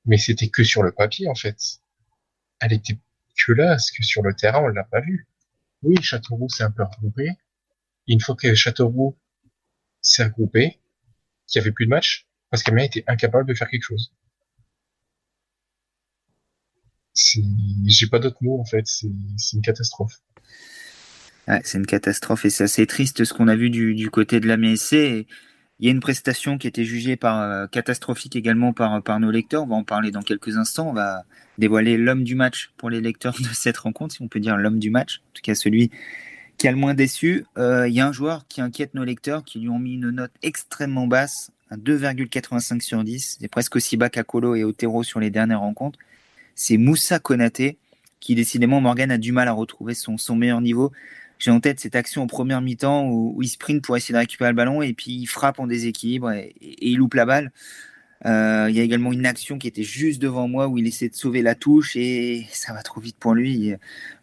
mais 0.04 0.18
c'était 0.18 0.50
que 0.50 0.66
sur 0.66 0.84
le 0.84 0.92
papier 0.92 1.30
en 1.30 1.36
fait. 1.36 1.58
Elle 2.60 2.74
était 2.74 3.00
que 3.38 3.54
là 3.54 3.68
parce 3.70 3.92
que 3.92 4.04
sur 4.04 4.24
le 4.24 4.34
terrain 4.34 4.60
on 4.60 4.68
l'a 4.68 4.84
pas 4.84 5.00
vu. 5.00 5.30
Oui 5.84 5.96
Châteauroux 6.02 6.50
s'est 6.50 6.64
un 6.64 6.72
peu 6.72 6.84
regroupé 6.84 7.30
une 8.08 8.22
fois 8.22 8.36
que 8.36 8.54
Châteauroux 8.54 9.18
s'est 10.02 10.24
regroupé, 10.24 10.80
qu'il 11.48 11.60
n'y 11.60 11.66
avait 11.66 11.74
plus 11.74 11.86
de 11.86 11.90
match, 11.90 12.28
parce 12.50 12.64
qu'Amiens 12.64 12.84
était 12.84 13.04
incapable 13.08 13.50
de 13.50 13.54
faire 13.54 13.70
quelque 13.70 13.84
chose. 13.84 14.14
J'ai 17.86 18.08
pas 18.08 18.20
d'autres 18.20 18.42
mots 18.42 18.60
en 18.60 18.66
fait, 18.66 18.86
c'est 18.86 19.08
une 19.54 19.62
catastrophe. 19.62 20.22
c'est 21.64 21.78
une 21.78 21.86
catastrophe 21.86 22.46
et 22.46 22.50
c'est 22.50 22.66
assez 22.66 22.86
triste 22.88 23.24
ce 23.24 23.34
qu'on 23.34 23.48
a 23.48 23.56
vu 23.56 23.70
du, 23.70 24.10
côté 24.10 24.40
de 24.40 24.48
la 24.48 24.58
MSC. 24.58 25.26
Il 25.80 25.86
y 25.86 25.90
a 25.90 25.92
une 25.92 26.00
prestation 26.00 26.58
qui 26.58 26.68
était 26.68 26.86
jugée 26.86 27.18
par, 27.18 27.42
euh, 27.42 27.68
catastrophique 27.68 28.36
également 28.36 28.72
par 28.74 29.20
nos 29.20 29.32
lecteurs. 29.32 29.64
On 29.64 29.68
va 29.68 29.76
en 29.76 29.84
parler 29.84 30.12
dans 30.12 30.22
quelques 30.22 30.58
instants. 30.58 30.90
On 30.90 30.94
va 30.94 31.26
dévoiler 31.58 31.98
l'homme 31.98 32.24
du 32.24 32.36
match 32.36 32.72
pour 32.78 32.90
les 32.90 33.02
lecteurs 33.02 33.36
de 33.40 33.48
cette 33.54 33.78
rencontre, 33.78 34.16
si 34.16 34.22
on 34.22 34.28
peut 34.28 34.40
dire 34.40 34.58
l'homme 34.58 34.80
du 34.80 34.90
match. 34.90 35.22
En 35.30 35.34
tout 35.34 35.42
cas, 35.42 35.56
celui 35.56 35.92
qui 36.58 36.68
a 36.68 36.72
le 36.72 36.78
moins 36.78 36.94
déçu. 36.94 37.46
Il 37.56 37.62
euh, 37.62 37.88
y 37.88 38.00
a 38.00 38.08
un 38.08 38.12
joueur 38.12 38.46
qui 38.48 38.62
inquiète 38.62 38.94
nos 38.94 39.04
lecteurs, 39.04 39.44
qui 39.44 39.60
lui 39.60 39.70
ont 39.70 39.80
mis 39.80 39.96
une 39.96 40.10
note 40.10 40.32
extrêmement 40.42 41.08
basse 41.08 41.52
un 41.72 41.78
2,85 41.78 42.82
sur 42.82 43.04
10. 43.04 43.38
C'est 43.42 43.48
presque 43.48 43.76
aussi 43.76 43.98
bas 43.98 44.10
qu'Akolo 44.10 44.56
et 44.56 44.64
Otero 44.64 45.04
sur 45.04 45.20
les 45.20 45.30
dernières 45.30 45.62
rencontres. 45.62 46.00
C'est 46.54 46.78
Moussa 46.78 47.20
Konaté 47.20 47.78
qui, 48.20 48.36
décidément, 48.36 48.82
Morgan 48.82 49.12
a 49.12 49.18
du 49.18 49.32
mal 49.32 49.48
à 49.48 49.52
retrouver 49.52 49.94
son, 49.94 50.18
son 50.18 50.36
meilleur 50.36 50.62
niveau. 50.62 50.92
J'ai 51.38 51.52
en 51.52 51.60
tête 51.60 51.80
cette 51.80 51.96
action 51.96 52.24
en 52.24 52.28
première 52.28 52.62
mi-temps 52.62 53.08
où, 53.08 53.42
il 53.42 53.48
sprint 53.48 53.84
pour 53.84 53.98
essayer 53.98 54.14
de 54.14 54.20
récupérer 54.20 54.52
le 54.52 54.56
ballon 54.56 54.82
et 54.82 54.94
puis 54.94 55.12
il 55.12 55.26
frappe 55.28 55.60
en 55.60 55.68
déséquilibre 55.68 56.32
et, 56.32 56.56
il 56.62 56.98
loupe 56.98 57.14
la 57.14 57.26
balle. 57.26 57.52
Euh, 58.26 58.68
il 58.70 58.76
y 58.76 58.80
a 58.80 58.84
également 58.84 59.12
une 59.12 59.26
action 59.26 59.58
qui 59.58 59.68
était 59.68 59.84
juste 59.84 60.22
devant 60.22 60.48
moi 60.48 60.68
où 60.68 60.78
il 60.78 60.88
essaie 60.88 61.10
de 61.10 61.16
sauver 61.16 61.42
la 61.42 61.54
touche 61.54 61.96
et 61.96 62.48
ça 62.52 62.74
va 62.74 62.82
trop 62.82 63.02
vite 63.02 63.18
pour 63.20 63.34
lui. 63.34 63.74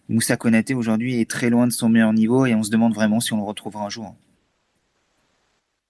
Moussa 0.09 0.37
Konaté 0.37 0.75
aujourd'hui 0.75 1.21
est 1.21 1.31
très 1.31 1.51
loin 1.51 1.67
de 1.67 1.73
son 1.73 1.89
meilleur 1.89 2.13
niveau 2.13 2.47
et 2.47 2.55
on 2.55 2.63
se 2.63 2.71
demande 2.71 2.95
vraiment 2.95 3.21
si 3.21 3.33
on 3.33 3.39
le 3.39 3.45
retrouvera 3.45 3.85
un 3.85 3.89
jour. 3.89 4.15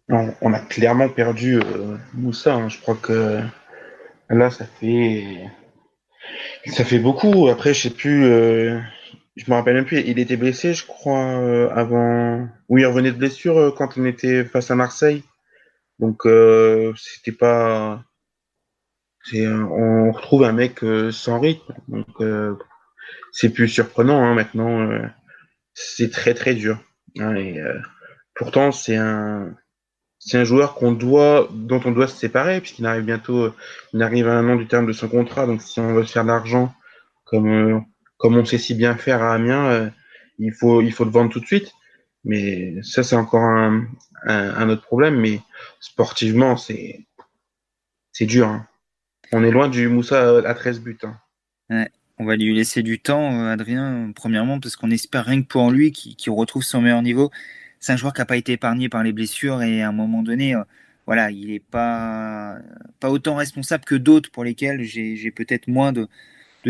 On, 0.09 0.53
a 0.53 0.59
clairement 0.59 1.09
perdu 1.09 1.57
euh, 1.57 1.97
Moussa. 2.13 2.55
Hein. 2.55 2.69
Je 2.69 2.79
crois 2.81 2.97
que 2.97 3.41
là, 4.29 4.51
ça 4.51 4.67
fait 4.67 5.49
ça 6.67 6.85
fait 6.85 6.99
beaucoup. 6.99 7.49
Après, 7.49 7.73
je 7.73 7.83
sais 7.83 7.95
plus. 7.95 8.25
Euh, 8.27 8.79
je 9.37 9.51
me 9.51 9.55
rappelle 9.55 9.75
même 9.75 9.87
plus. 9.87 10.01
Il 10.01 10.19
était 10.19 10.37
blessé, 10.37 10.75
je 10.75 10.85
crois, 10.87 11.39
euh, 11.39 11.71
avant. 11.71 12.47
Oui, 12.69 12.83
il 12.83 12.87
revenait 12.87 13.13
de 13.13 13.17
blessure 13.17 13.75
quand 13.77 13.97
on 13.97 14.05
était 14.05 14.45
face 14.45 14.71
à 14.71 14.75
Marseille. 14.75 15.23
Donc, 15.99 16.23
c'était 16.97 17.33
pas. 17.33 18.05
On 19.33 20.13
retrouve 20.13 20.45
un 20.45 20.53
mec 20.53 20.81
sans 21.11 21.41
rythme. 21.41 21.75
Donc, 21.89 22.21
c'est 23.33 23.51
plus 23.51 23.69
surprenant 23.69 24.23
hein, 24.23 24.35
maintenant. 24.35 24.89
c'est 25.75 26.11
très 26.11 26.35
très 26.35 26.55
dur. 26.55 26.79
Hein, 27.19 27.35
et, 27.37 27.61
pourtant, 28.35 28.73
c'est 28.73 28.97
un 28.97 29.55
c'est 30.25 30.39
un 30.39 30.45
joueur 30.45 30.79
dont 30.81 31.81
on 31.85 31.91
doit 31.91 32.07
se 32.07 32.17
séparer, 32.17 32.61
puisqu'il 32.61 32.87
arrive 32.87 33.05
bientôt, 33.05 33.53
il 33.93 34.03
arrive 34.03 34.29
à 34.29 34.39
un 34.39 34.49
an 34.49 34.57
du 34.57 34.69
terme 34.69 34.87
de 34.87 34.93
son 34.93 35.09
contrat. 35.09 35.47
Donc, 35.47 35.63
si 35.63 35.81
on 35.81 35.95
veut 35.95 36.05
se 36.05 36.13
faire 36.13 36.23
de 36.23 36.29
l'argent, 36.29 36.73
comme, 37.25 37.49
euh, 37.49 37.81
comme 38.19 38.37
on 38.37 38.45
sait 38.45 38.59
si 38.59 38.75
bien 38.75 38.97
faire 38.97 39.21
à 39.21 39.35
Amiens, 39.35 39.67
euh, 39.71 39.91
il 40.39 40.53
faut, 40.53 40.81
il 40.81 40.93
faut 40.93 41.05
le 41.05 41.11
vendre 41.11 41.33
tout 41.33 41.41
de 41.41 41.47
suite. 41.47 41.73
Mais 42.25 42.81
ça, 42.83 43.03
c'est 43.03 43.17
encore 43.17 43.43
un, 43.43 43.85
un, 44.27 44.69
autre 44.69 44.83
problème. 44.83 45.19
Mais 45.19 45.41
sportivement, 45.81 46.57
c'est, 46.57 47.05
c'est 48.13 48.27
dur. 48.27 48.47
Hein. 48.47 48.69
On 49.33 49.43
est 49.43 49.51
loin 49.51 49.69
du 49.69 49.89
Moussa 49.89 50.39
à 50.39 50.55
13 50.55 50.81
buts. 50.81 50.99
On 52.23 52.25
va 52.25 52.37
lui 52.37 52.55
laisser 52.55 52.83
du 52.83 52.99
temps, 52.99 53.41
euh, 53.41 53.53
Adrien, 53.53 54.13
premièrement, 54.15 54.61
parce 54.61 54.77
qu'on 54.77 54.91
espère 54.91 55.25
rien 55.25 55.43
que 55.43 55.49
pour 55.49 55.71
lui 55.71 55.93
qu'il 55.93 56.33
retrouve 56.33 56.63
son 56.63 56.81
meilleur 56.81 57.03
niveau 57.03 57.31
c'est 57.83 57.93
un 57.93 57.97
joueur 57.97 58.13
qui 58.15 58.21
n'a 58.21 58.27
pas 58.27 58.37
été 58.37 58.53
épargné 58.53 58.89
par 58.89 59.03
les 59.03 59.13
blessures 59.13 59.61
et 59.61 59.83
à 59.83 59.89
un 59.89 59.93
moment 59.93 60.23
donné, 60.23 60.55
euh, 60.55 60.63
voilà, 61.07 61.33
il 61.33 61.49
n'est 61.49 61.59
pas, 61.59 62.59
autant 63.03 63.35
responsable 63.35 63.85
que 63.85 63.97
d'autres 63.97 64.31
pour 64.31 64.45
lesquels 64.45 64.85
j'ai 64.85 65.33
peut-être 65.33 65.67
moins 65.67 65.93
de, 65.93 66.09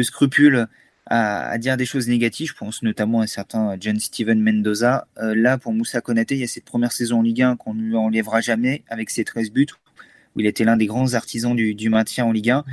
scrupules 0.02 0.66
à, 1.04 1.58
dire 1.58 1.76
des 1.76 1.84
choses 1.84 2.08
négatives. 2.08 2.48
Je 2.48 2.54
pense 2.54 2.82
notamment 2.82 3.20
à 3.20 3.24
un 3.24 3.26
certain 3.26 3.76
John 3.78 4.00
Steven 4.00 4.40
Mendoza. 4.40 5.06
Euh, 5.18 5.34
là, 5.34 5.58
pour 5.58 5.74
Moussa 5.74 6.00
Konaté, 6.00 6.34
il 6.34 6.40
y 6.40 6.44
a 6.44 6.48
cette 6.48 6.64
première 6.64 6.92
saison 6.92 7.18
en 7.18 7.22
Ligue 7.22 7.42
1 7.42 7.56
qu'on 7.56 7.74
ne 7.74 7.82
lui 7.82 7.96
enlèvera 7.96 8.40
jamais 8.40 8.82
avec 8.88 9.10
ses 9.10 9.24
13 9.24 9.50
buts, 9.50 9.66
où 10.34 10.40
il 10.40 10.46
était 10.46 10.64
l'un 10.64 10.76
des 10.76 10.86
grands 10.86 11.14
artisans 11.14 11.54
du, 11.54 11.74
du, 11.74 11.88
maintien 11.88 12.24
en 12.24 12.32
Ligue 12.32 12.50
1. 12.50 12.64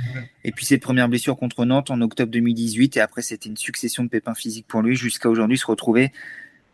Et 0.44 0.52
puis 0.52 0.64
cette 0.64 0.82
première 0.82 1.08
blessure 1.08 1.36
contre 1.36 1.64
Nantes 1.64 1.90
en 1.90 2.00
octobre 2.00 2.32
2018. 2.32 2.96
Et 2.96 3.00
après, 3.00 3.22
c'était 3.22 3.48
une 3.48 3.56
succession 3.56 4.04
de 4.04 4.08
pépins 4.08 4.34
physiques 4.34 4.66
pour 4.66 4.82
lui 4.82 4.96
jusqu'à 4.96 5.28
aujourd'hui 5.28 5.58
se 5.58 5.66
retrouver 5.66 6.12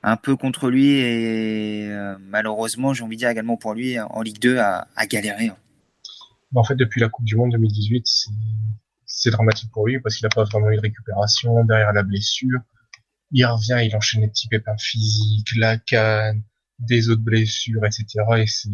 un 0.03 0.17
peu 0.17 0.37
contre 0.37 0.71
lui 0.71 0.91
et 0.91 1.89
euh, 1.91 2.17
malheureusement, 2.21 2.95
j'ai 2.95 3.03
envie 3.03 3.17
de 3.17 3.21
dire 3.21 3.29
également 3.29 3.57
pour 3.57 3.75
lui 3.75 3.99
en 3.99 4.23
Ligue 4.23 4.39
2 4.39 4.59
à, 4.59 4.87
galérer. 5.09 5.49
Hein. 5.49 5.57
En 6.55 6.63
fait, 6.63 6.77
depuis 6.77 7.01
la 7.01 7.09
Coupe 7.09 7.25
du 7.25 7.35
Monde 7.35 7.51
2018, 7.53 8.07
c'est 9.05 9.31
dramatique 9.31 9.71
pour 9.73 9.87
lui 9.87 9.99
parce 10.01 10.17
qu'il 10.17 10.25
n'a 10.25 10.31
pas 10.31 10.45
vraiment 10.45 10.71
eu 10.71 10.77
de 10.77 10.81
récupération 10.81 11.65
derrière 11.65 11.93
la 11.93 12.05
blessure. 12.05 12.61
Il 13.33 13.45
revient, 13.45 13.85
il 13.85 13.97
enchaîne 13.97 14.21
les 14.21 14.29
petits 14.29 14.47
pépins 14.47 14.77
physiques, 14.79 15.49
la 15.57 15.77
canne, 15.77 16.43
des 16.79 17.09
autres 17.09 17.23
blessures, 17.23 17.85
etc. 17.85 18.07
Et 18.37 18.47
c'est 18.47 18.71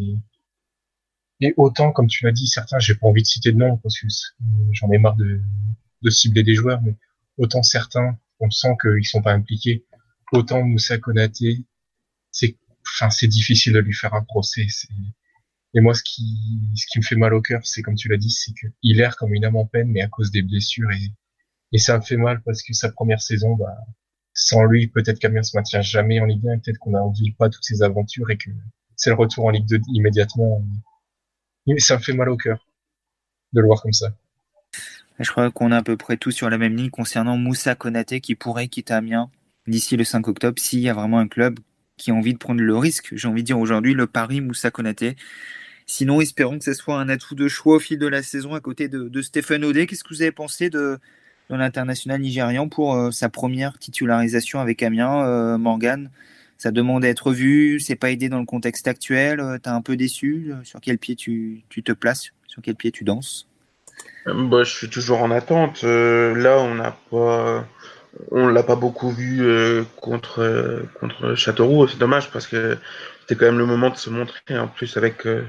et 1.42 1.54
autant, 1.56 1.92
comme 1.92 2.06
tu 2.06 2.24
l'as 2.24 2.32
dit, 2.32 2.46
certains, 2.46 2.78
j'ai 2.78 2.94
pas 2.94 3.06
envie 3.06 3.22
de 3.22 3.26
citer 3.26 3.52
de 3.52 3.58
nom 3.58 3.76
parce 3.78 4.00
que 4.00 4.06
j'en 4.72 4.90
ai 4.90 4.98
marre 4.98 5.16
de, 5.16 5.40
de 6.02 6.10
cibler 6.10 6.42
des 6.42 6.54
joueurs, 6.54 6.80
mais 6.82 6.96
autant 7.36 7.62
certains, 7.62 8.18
on 8.40 8.50
sent 8.50 8.76
qu'ils 8.80 9.04
sont 9.04 9.22
pas 9.22 9.32
impliqués 9.32 9.84
autant 10.32 10.62
Moussa 10.64 10.98
Konaté, 10.98 11.64
c'est, 12.30 12.56
enfin, 12.86 13.10
c'est 13.10 13.28
difficile 13.28 13.74
de 13.74 13.80
lui 13.80 13.92
faire 13.92 14.14
un 14.14 14.24
procès. 14.24 14.66
Et 15.74 15.80
moi, 15.80 15.94
ce 15.94 16.02
qui, 16.02 16.24
ce 16.74 16.86
qui 16.90 16.98
me 16.98 17.04
fait 17.04 17.16
mal 17.16 17.34
au 17.34 17.40
cœur, 17.40 17.60
c'est 17.64 17.82
comme 17.82 17.94
tu 17.94 18.08
l'as 18.08 18.16
dit, 18.16 18.30
c'est 18.30 18.52
qu'il 18.52 19.00
erre 19.00 19.16
comme 19.16 19.34
une 19.34 19.44
âme 19.44 19.56
en 19.56 19.66
peine, 19.66 19.88
mais 19.88 20.00
à 20.00 20.08
cause 20.08 20.30
des 20.30 20.42
blessures 20.42 20.90
et, 20.90 21.12
et 21.72 21.78
ça 21.78 21.96
me 21.96 22.02
fait 22.02 22.16
mal 22.16 22.42
parce 22.42 22.62
que 22.62 22.72
sa 22.72 22.90
première 22.90 23.22
saison, 23.22 23.54
bah, 23.56 23.76
sans 24.34 24.64
lui, 24.64 24.88
peut-être 24.88 25.18
qu'Amiens 25.18 25.42
se 25.42 25.56
maintient 25.56 25.82
jamais 25.82 26.18
en 26.20 26.24
Ligue 26.24 26.48
1 26.48 26.58
peut-être 26.58 26.78
qu'on 26.78 26.92
n'a 26.92 27.02
envie 27.02 27.32
pas 27.32 27.48
toutes 27.50 27.64
ses 27.64 27.82
aventures 27.82 28.30
et 28.30 28.38
que 28.38 28.50
c'est 28.96 29.10
le 29.10 29.16
retour 29.16 29.44
en 29.46 29.50
Ligue 29.50 29.66
2 29.66 29.80
immédiatement. 29.94 30.64
Mais 31.66 31.78
ça 31.78 31.96
me 31.96 32.02
fait 32.02 32.12
mal 32.12 32.28
au 32.28 32.36
cœur 32.36 32.66
de 33.52 33.60
le 33.60 33.66
voir 33.66 33.82
comme 33.82 33.92
ça. 33.92 34.12
Je 35.18 35.30
crois 35.30 35.50
qu'on 35.50 35.70
est 35.72 35.76
à 35.76 35.82
peu 35.82 35.96
près 35.96 36.16
tous 36.16 36.32
sur 36.32 36.50
la 36.50 36.58
même 36.58 36.76
ligne 36.76 36.90
concernant 36.90 37.36
Moussa 37.36 37.74
Konaté 37.74 38.20
qui 38.20 38.34
pourrait 38.34 38.68
quitter 38.68 38.94
Amiens 38.94 39.30
d'ici 39.66 39.96
le 39.96 40.04
5 40.04 40.26
octobre 40.26 40.58
s'il 40.58 40.80
y 40.80 40.88
a 40.88 40.94
vraiment 40.94 41.18
un 41.18 41.28
club 41.28 41.60
qui 41.96 42.10
a 42.10 42.14
envie 42.14 42.32
de 42.32 42.38
prendre 42.38 42.60
le 42.60 42.76
risque. 42.76 43.10
J'ai 43.12 43.28
envie 43.28 43.42
de 43.42 43.46
dire 43.46 43.58
aujourd'hui 43.58 43.94
le 43.94 44.06
Paris 44.06 44.40
Moussa 44.40 44.70
Konaté. 44.70 45.16
Sinon, 45.86 46.20
espérons 46.20 46.58
que 46.58 46.64
ce 46.64 46.74
soit 46.74 46.98
un 46.98 47.08
atout 47.08 47.34
de 47.34 47.48
choix 47.48 47.76
au 47.76 47.78
fil 47.78 47.98
de 47.98 48.06
la 48.06 48.22
saison 48.22 48.54
à 48.54 48.60
côté 48.60 48.88
de, 48.88 49.08
de 49.08 49.22
Stéphane 49.22 49.64
Odé. 49.64 49.86
Qu'est-ce 49.86 50.02
que 50.02 50.14
vous 50.14 50.22
avez 50.22 50.32
pensé 50.32 50.70
de, 50.70 50.98
l'international 51.50 52.20
nigérian 52.20 52.68
pour 52.68 52.94
euh, 52.94 53.10
sa 53.10 53.28
première 53.28 53.78
titularisation 53.78 54.58
avec 54.58 54.82
Amiens, 54.82 55.24
euh, 55.26 55.58
Morgan? 55.58 56.10
Ça 56.62 56.70
demande 56.70 57.04
à 57.04 57.08
être 57.08 57.32
vu, 57.32 57.80
c'est 57.80 57.96
pas 57.96 58.10
aidé 58.10 58.28
dans 58.28 58.38
le 58.38 58.46
contexte 58.46 58.86
actuel. 58.86 59.40
Euh, 59.40 59.58
tu 59.62 59.68
es 59.68 59.72
un 59.72 59.82
peu 59.82 59.96
déçu 59.96 60.52
Sur 60.62 60.80
quel 60.80 60.96
pied 60.96 61.16
tu, 61.16 61.64
tu, 61.68 61.82
te 61.82 61.90
places 61.90 62.30
Sur 62.46 62.62
quel 62.62 62.76
pied 62.76 62.92
tu 62.92 63.02
danses? 63.02 63.48
Bah, 64.26 64.62
Je 64.62 64.70
suis 64.70 64.88
toujours 64.88 65.22
en 65.22 65.32
attente. 65.32 65.82
là, 65.82 66.60
on 66.60 66.76
n'a 66.76 66.96
pas 67.10 67.66
on 68.30 68.46
l'a 68.46 68.62
pas 68.62 68.76
beaucoup 68.76 69.10
vu 69.10 69.42
euh, 69.42 69.82
contre 70.00 70.40
euh, 70.40 70.82
contre 71.00 71.34
Châteauroux. 71.34 71.88
C'est 71.88 71.98
dommage 71.98 72.30
parce 72.30 72.46
que 72.46 72.78
c'était 73.20 73.36
quand 73.36 73.46
même 73.46 73.58
le 73.58 73.66
moment 73.66 73.90
de 73.90 73.96
se 73.96 74.10
montrer. 74.10 74.40
En 74.50 74.68
plus 74.68 74.96
avec 74.96 75.26
euh, 75.26 75.44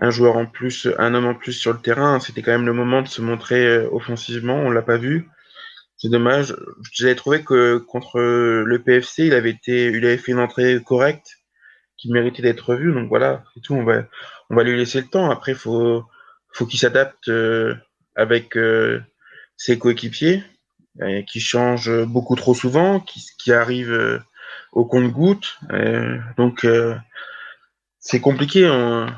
un 0.00 0.10
joueur 0.10 0.36
en 0.36 0.46
plus, 0.46 0.88
un 0.98 1.14
homme 1.14 1.26
en 1.26 1.34
plus 1.34 1.52
sur 1.52 1.72
le 1.72 1.78
terrain, 1.78 2.18
c'était 2.20 2.42
quand 2.42 2.52
même 2.52 2.66
le 2.66 2.72
moment 2.72 3.02
de 3.02 3.08
se 3.08 3.22
montrer 3.22 3.78
offensivement. 3.86 4.56
On 4.56 4.70
l'a 4.70 4.82
pas 4.82 4.96
vu. 4.96 5.28
C'est 6.04 6.10
dommage. 6.10 6.54
J'avais 6.92 7.14
trouvé 7.14 7.42
que 7.42 7.78
contre 7.78 8.20
le 8.20 8.82
PFC, 8.82 9.26
il 9.26 9.32
avait 9.32 9.52
été, 9.52 9.86
il 9.86 10.04
avait 10.04 10.18
fait 10.18 10.32
une 10.32 10.38
entrée 10.38 10.78
correcte, 10.84 11.38
qui 11.96 12.12
méritait 12.12 12.42
d'être 12.42 12.74
vu. 12.74 12.92
Donc 12.92 13.08
voilà, 13.08 13.42
c'est 13.54 13.62
tout. 13.62 13.74
On 13.74 13.84
va 13.84 14.62
lui 14.62 14.76
laisser 14.76 15.00
le 15.00 15.06
temps. 15.06 15.30
Après, 15.30 15.54
faut 15.54 16.04
faut 16.52 16.66
qu'il 16.66 16.78
s'adapte 16.78 17.30
avec 18.16 18.54
ses 19.56 19.78
coéquipiers 19.78 20.44
euh, 21.02 21.22
qui 21.22 21.40
change 21.40 21.90
beaucoup 22.04 22.36
trop 22.36 22.54
souvent, 22.54 23.00
qui, 23.00 23.24
qui 23.38 23.52
arrive 23.52 23.90
euh, 23.90 24.20
au 24.72 24.84
compte-goutte. 24.84 25.58
Euh, 25.72 26.18
donc 26.36 26.66
c'est 27.98 28.20
compliqué. 28.20 28.68
On, 28.68 29.12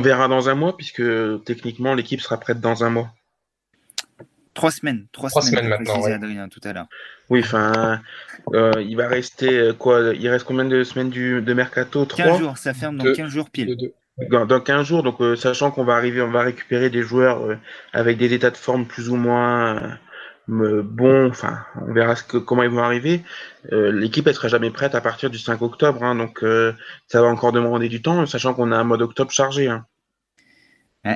verra 0.00 0.28
dans 0.28 0.48
un 0.48 0.54
mois 0.54 0.76
puisque 0.76 1.02
techniquement 1.44 1.94
l'équipe 1.94 2.20
sera 2.20 2.38
prête 2.38 2.60
dans 2.60 2.84
un 2.84 2.90
mois. 2.90 3.12
Trois 4.54 4.70
semaines, 4.70 5.06
trois, 5.12 5.30
semaines, 5.30 5.68
maintenant. 5.68 6.04
Adrien 6.04 6.48
tout 6.48 6.60
à 6.64 6.72
l'heure. 6.72 6.86
Oui, 7.30 7.40
enfin, 7.40 8.00
euh, 8.52 8.72
il 8.80 8.96
va 8.96 9.08
rester 9.08 9.70
quoi 9.78 10.12
Il 10.14 10.28
reste 10.28 10.44
combien 10.44 10.64
de 10.64 10.84
semaines 10.84 11.10
du, 11.10 11.40
de 11.40 11.54
mercato? 11.54 12.04
15 12.04 12.38
jours, 12.38 12.58
ça 12.58 12.74
ferme 12.74 12.98
dans 12.98 13.12
15 13.12 13.30
jours 13.30 13.50
pile. 13.50 13.76
Dans, 14.30 14.44
dans 14.44 14.60
15 14.60 14.86
jours, 14.86 15.02
donc 15.02 15.16
sachant 15.38 15.70
qu'on 15.70 15.84
va 15.84 15.94
arriver, 15.94 16.20
on 16.20 16.30
va 16.30 16.42
récupérer 16.42 16.90
des 16.90 17.02
joueurs 17.02 17.58
avec 17.94 18.18
des 18.18 18.34
états 18.34 18.50
de 18.50 18.56
forme 18.58 18.86
plus 18.86 19.08
ou 19.08 19.16
moins 19.16 19.98
bon, 20.48 21.28
enfin, 21.28 21.64
on 21.80 21.92
verra 21.92 22.16
ce 22.16 22.24
que, 22.24 22.36
comment 22.36 22.62
ils 22.62 22.70
vont 22.70 22.82
arriver. 22.82 23.22
Euh, 23.72 23.92
l'équipe 23.92 24.26
elle 24.26 24.34
sera 24.34 24.48
jamais 24.48 24.70
prête 24.70 24.94
à 24.94 25.00
partir 25.00 25.30
du 25.30 25.38
5 25.38 25.62
octobre, 25.62 26.02
hein, 26.02 26.14
donc 26.14 26.42
euh, 26.42 26.72
ça 27.06 27.22
va 27.22 27.28
encore 27.28 27.52
demander 27.52 27.88
du 27.88 28.02
temps, 28.02 28.26
sachant 28.26 28.54
qu'on 28.54 28.72
a 28.72 28.76
un 28.76 28.84
mois 28.84 28.96
d'octobre 28.96 29.30
chargé. 29.30 29.68
Hein. 29.68 29.86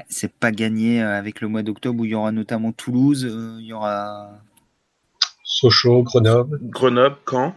C'est 0.09 0.33
pas 0.33 0.51
gagné 0.51 1.03
euh, 1.03 1.19
avec 1.19 1.41
le 1.41 1.49
mois 1.49 1.63
d'octobre 1.63 2.01
où 2.01 2.05
il 2.05 2.11
y 2.11 2.15
aura 2.15 2.33
notamment 2.33 2.73
Toulouse, 2.73 3.23
il 3.61 3.67
y 3.67 3.73
aura 3.73 4.31
Sochaux, 5.45 6.03
Grenoble. 6.03 6.59
Grenoble, 6.63 7.17
quand? 7.25 7.55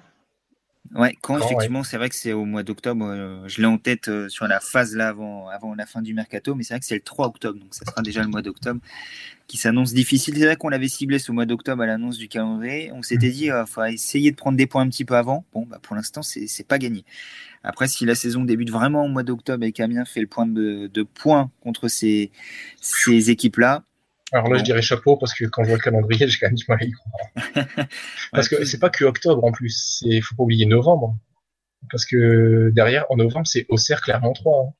Ouais, 0.95 1.15
quand, 1.21 1.37
effectivement, 1.37 1.83
c'est 1.83 1.97
vrai 1.97 2.09
que 2.09 2.15
c'est 2.15 2.33
au 2.33 2.45
mois 2.45 2.63
d'octobre. 2.63 3.05
Euh, 3.05 3.47
je 3.47 3.61
l'ai 3.61 3.67
en 3.67 3.77
tête 3.77 4.07
euh, 4.07 4.27
sur 4.27 4.47
la 4.47 4.59
phase 4.59 4.95
là 4.95 5.09
avant, 5.09 5.47
avant 5.47 5.75
la 5.75 5.85
fin 5.85 6.01
du 6.01 6.15
mercato, 6.15 6.55
mais 6.55 6.63
c'est 6.63 6.73
vrai 6.73 6.79
que 6.79 6.85
c'est 6.85 6.95
le 6.95 7.01
3 7.01 7.27
octobre, 7.27 7.59
donc 7.59 7.75
ça 7.75 7.85
sera 7.85 8.01
déjà 8.01 8.23
le 8.23 8.27
mois 8.27 8.41
d'octobre 8.41 8.81
qui 9.47 9.57
s'annonce 9.57 9.93
difficile. 9.93 10.35
C'est 10.37 10.45
vrai 10.45 10.55
qu'on 10.55 10.69
l'avait 10.69 10.87
ciblé 10.87 11.19
ce 11.19 11.31
mois 11.31 11.45
d'octobre 11.45 11.83
à 11.83 11.85
l'annonce 11.85 12.17
du 12.17 12.27
calendrier. 12.27 12.91
On 12.93 13.03
s'était 13.03 13.29
dit, 13.29 13.45
il 13.45 13.51
euh, 13.51 13.65
faut 13.67 13.83
essayer 13.83 14.31
de 14.31 14.35
prendre 14.35 14.57
des 14.57 14.65
points 14.65 14.81
un 14.81 14.89
petit 14.89 15.05
peu 15.05 15.15
avant. 15.15 15.45
Bon, 15.53 15.67
bah, 15.67 15.79
pour 15.81 15.95
l'instant, 15.95 16.23
c'est 16.23 16.67
pas 16.67 16.79
gagné. 16.79 17.05
Après, 17.63 17.87
si 17.87 18.05
la 18.05 18.15
saison 18.15 18.43
débute 18.43 18.71
vraiment 18.71 19.05
au 19.05 19.09
mois 19.09 19.23
d'octobre 19.23 19.65
et 19.65 19.71
qu'Amiens 19.71 20.05
fait 20.05 20.21
le 20.21 20.27
point 20.27 20.47
de, 20.47 20.89
de 20.91 21.03
points 21.03 21.51
contre 21.61 21.87
ces, 21.87 22.31
ces 22.81 23.29
équipes-là, 23.29 23.83
alors 24.31 24.49
là, 24.49 24.59
je 24.59 24.63
dirais 24.63 24.81
chapeau 24.81 25.17
parce 25.17 25.33
que 25.33 25.45
quand 25.45 25.63
je 25.63 25.69
vois 25.69 25.77
le 25.77 25.83
calendrier, 25.83 26.27
j'ai 26.27 26.37
quand 26.39 26.47
même 26.47 26.55
du 26.55 26.65
mal 26.67 26.77
à 26.81 26.85
y 26.85 26.91
croire. 26.91 27.87
parce 28.31 28.47
que 28.47 28.63
c'est 28.65 28.79
pas 28.79 28.89
que 28.89 29.05
octobre 29.05 29.43
en 29.43 29.51
plus, 29.51 30.03
il 30.05 30.21
faut 30.21 30.35
pas 30.35 30.43
oublier 30.43 30.65
novembre. 30.65 31.17
Parce 31.91 32.05
que 32.05 32.71
derrière, 32.73 33.05
en 33.09 33.15
novembre, 33.15 33.47
c'est 33.47 33.65
au 33.69 33.77
cercle 33.77 34.05
Clermont 34.05 34.33
3. 34.33 34.65
Hein. 34.65 34.73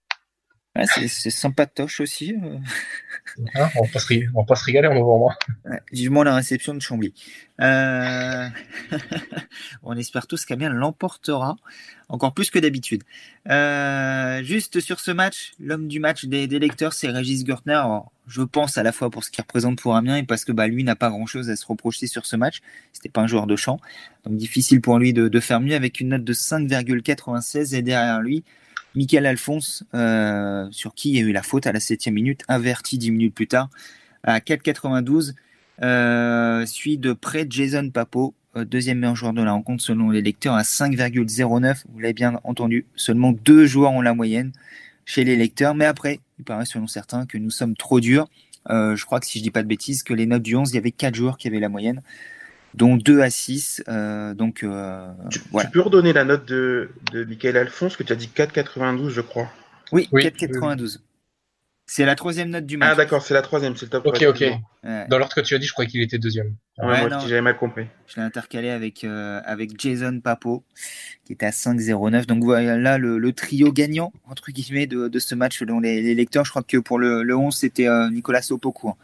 Ouais, 0.76 1.08
c'est 1.08 1.30
sympatoche 1.30 2.00
aussi. 2.00 2.36
Euh. 3.38 3.44
Hein, 3.56 3.70
on, 3.76 3.84
va 3.84 3.90
pas 3.90 4.56
se, 4.56 4.64
régaler 4.64 4.88
en 4.88 5.30
vivement 5.92 6.24
la 6.24 6.36
réception 6.36 6.74
de 6.74 6.80
Chambly. 6.80 7.14
Euh, 7.62 8.48
on 9.84 9.98
espère 9.98 10.28
tous 10.28 10.46
qu'Amiens 10.46 10.70
l'emportera, 10.70 11.58
encore 12.08 12.34
plus 12.34 12.50
que 12.50 12.60
d'habitude. 12.60 13.04
Euh, 13.50 14.44
juste 14.44 14.80
sur 14.80 15.00
ce 15.00 15.12
match, 15.12 15.54
l'homme 15.60 15.88
du 15.88 16.00
match 16.00 16.26
des, 16.26 16.48
lecteurs, 16.48 16.94
c'est 16.94 17.10
Régis 17.10 17.44
Gürtner. 17.44 17.82
je 18.28 18.42
pense 18.42 18.78
à 18.78 18.84
la 18.84 18.92
fois 18.92 19.10
pour 19.10 19.24
ce 19.24 19.32
qu'il 19.32 19.42
représente 19.42 19.80
pour 19.80 19.96
Amiens 19.96 20.18
et 20.18 20.24
parce 20.24 20.46
que 20.46 20.52
bah, 20.52 20.68
lui 20.68 20.84
n'a 20.84 20.96
pas 20.96 21.10
grand-chose 21.10 21.50
à 21.50 21.56
se 21.56 21.66
reprocher 21.66 22.08
sur 22.08 22.26
ce 22.26 22.36
match. 22.36 22.62
C'était 22.94 23.10
pas 23.10 23.22
un 23.22 23.28
joueur 23.28 23.48
de 23.48 23.56
champ, 23.56 23.80
donc 24.26 24.38
difficile 24.38 24.82
pour 24.82 25.00
lui 25.00 25.14
de, 25.14 25.28
de 25.28 25.40
faire 25.40 25.60
mieux 25.60 25.76
avec 25.76 26.00
une 26.00 26.10
note 26.10 26.24
de 26.24 26.34
5,96 26.34 27.76
et 27.76 27.82
derrière 27.82 28.22
lui, 28.22 28.44
Michael 28.96 29.26
Alphonse, 29.26 29.84
euh, 29.94 30.68
sur 30.72 30.94
qui 30.94 31.10
il 31.10 31.16
y 31.16 31.20
a 31.20 31.22
eu 31.22 31.32
la 31.32 31.44
faute 31.44 31.68
à 31.68 31.72
la 31.72 31.80
septième 31.80 32.16
minute, 32.16 32.44
inverti 32.48 32.98
dix 32.98 33.12
minutes 33.12 33.36
plus 33.36 33.48
tard, 33.48 33.70
à 34.24 34.40
4,92. 34.40 35.36
Euh, 35.82 36.66
suit 36.66 36.98
de 36.98 37.14
près 37.14 37.46
Jason 37.50 37.90
Papo, 37.90 38.34
euh, 38.58 38.66
deuxième 38.66 39.00
meilleur 39.00 39.16
joueur 39.16 39.34
de 39.34 39.42
la 39.42 39.54
rencontre 39.54 39.82
selon 39.84 40.10
les 40.10 40.22
lecteurs, 40.22 40.56
à 40.56 40.64
5,09. 40.64 41.84
Vous 41.90 42.00
l'avez 42.00 42.14
bien 42.14 42.40
entendu, 42.44 42.86
seulement 42.96 43.32
deux 43.32 43.66
joueurs 43.66 43.92
ont 43.92 44.02
la 44.02 44.14
moyenne 44.14 44.52
chez 45.06 45.24
les 45.24 45.36
lecteurs. 45.36 45.76
Mais 45.76 45.86
après, 45.86 46.20
il 46.38 46.46
paraît 46.46 46.66
selon 46.66 46.88
certains 46.88 47.26
que 47.26 47.38
nous 47.38 47.52
sommes 47.52 47.76
trop 47.76 48.00
durs. 48.00 48.28
je 48.70 49.06
crois 49.06 49.20
que 49.20 49.26
si 49.26 49.40
je 49.40 49.44
dis 49.44 49.52
pas 49.52 49.64
de 49.64 49.68
bêtises, 49.68 50.04
que 50.04 50.14
les 50.14 50.26
notes 50.26 50.44
du 50.44 50.56
11, 50.56 50.72
il 50.72 50.76
y 50.76 50.78
avait 50.78 50.92
quatre 50.92 51.16
joueurs 51.16 51.38
qui 51.38 51.48
avaient 51.48 51.60
la 51.60 51.70
moyenne 51.70 52.02
dont 52.74 52.98
2 52.98 53.22
à 53.22 53.30
6. 53.30 53.84
Euh, 53.88 54.34
donc, 54.34 54.64
euh, 54.64 55.08
tu, 55.30 55.40
peux 55.72 55.82
redonner 55.82 56.14
la 56.14 56.24
note 56.24 56.48
de, 56.48 56.90
de 57.12 57.24
Michael 57.24 57.58
Alphonse, 57.58 57.98
que 57.98 58.04
tu 58.04 58.14
as 58.14 58.16
dit 58.16 58.30
4,92, 58.34 59.10
je 59.10 59.22
crois. 59.22 59.50
Oui, 59.92 60.08
4,92. 60.12 61.00
C'est 61.92 62.06
la 62.06 62.14
troisième 62.14 62.52
note 62.52 62.68
du 62.68 62.78
match. 62.78 62.90
Ah 62.92 62.96
d'accord, 62.96 63.24
c'est 63.24 63.34
la 63.34 63.42
troisième, 63.42 63.76
c'est 63.76 63.88
le 63.88 63.90
top. 63.90 64.06
Ok, 64.06 64.24
ok. 64.28 64.44
Dans 65.10 65.18
l'ordre 65.18 65.34
que 65.34 65.42
tu 65.42 65.56
as 65.56 65.58
dit, 65.58 65.66
je 65.66 65.74
crois 65.74 65.88
qu'il 65.88 66.02
était 66.04 66.20
deuxième. 66.20 66.54
Ouais, 66.78 67.08
moi, 67.08 67.20
j'avais 67.28 67.42
mal 67.42 67.58
compris. 67.58 67.88
Je 68.06 68.18
l'ai 68.18 68.22
intercalé 68.22 68.70
avec, 68.70 69.04
euh, 69.04 69.42
avec 69.44 69.80
Jason 69.82 70.20
Papo, 70.24 70.64
qui 71.26 71.34
était 71.34 71.48
à 71.48 71.50
5,09. 71.50 72.28
Donc 72.28 72.44
voilà, 72.44 72.78
là, 72.78 73.00
le, 73.00 73.34
trio 73.34 73.72
gagnant, 73.72 74.14
entre 74.30 74.52
guillemets, 74.52 74.86
de, 74.86 75.08
de 75.08 75.20
ce 75.20 75.34
match 75.34 75.58
selon 75.58 75.80
les, 75.80 76.14
lecteurs. 76.14 76.46
Je 76.46 76.52
crois 76.52 76.62
que 76.62 76.78
pour 76.78 77.00
le, 77.00 77.24
le 77.24 77.36
11, 77.36 77.56
c'était 77.56 77.88
Nicolas 78.12 78.44
Sopoku. 78.44 78.90
Hein. 78.90 78.96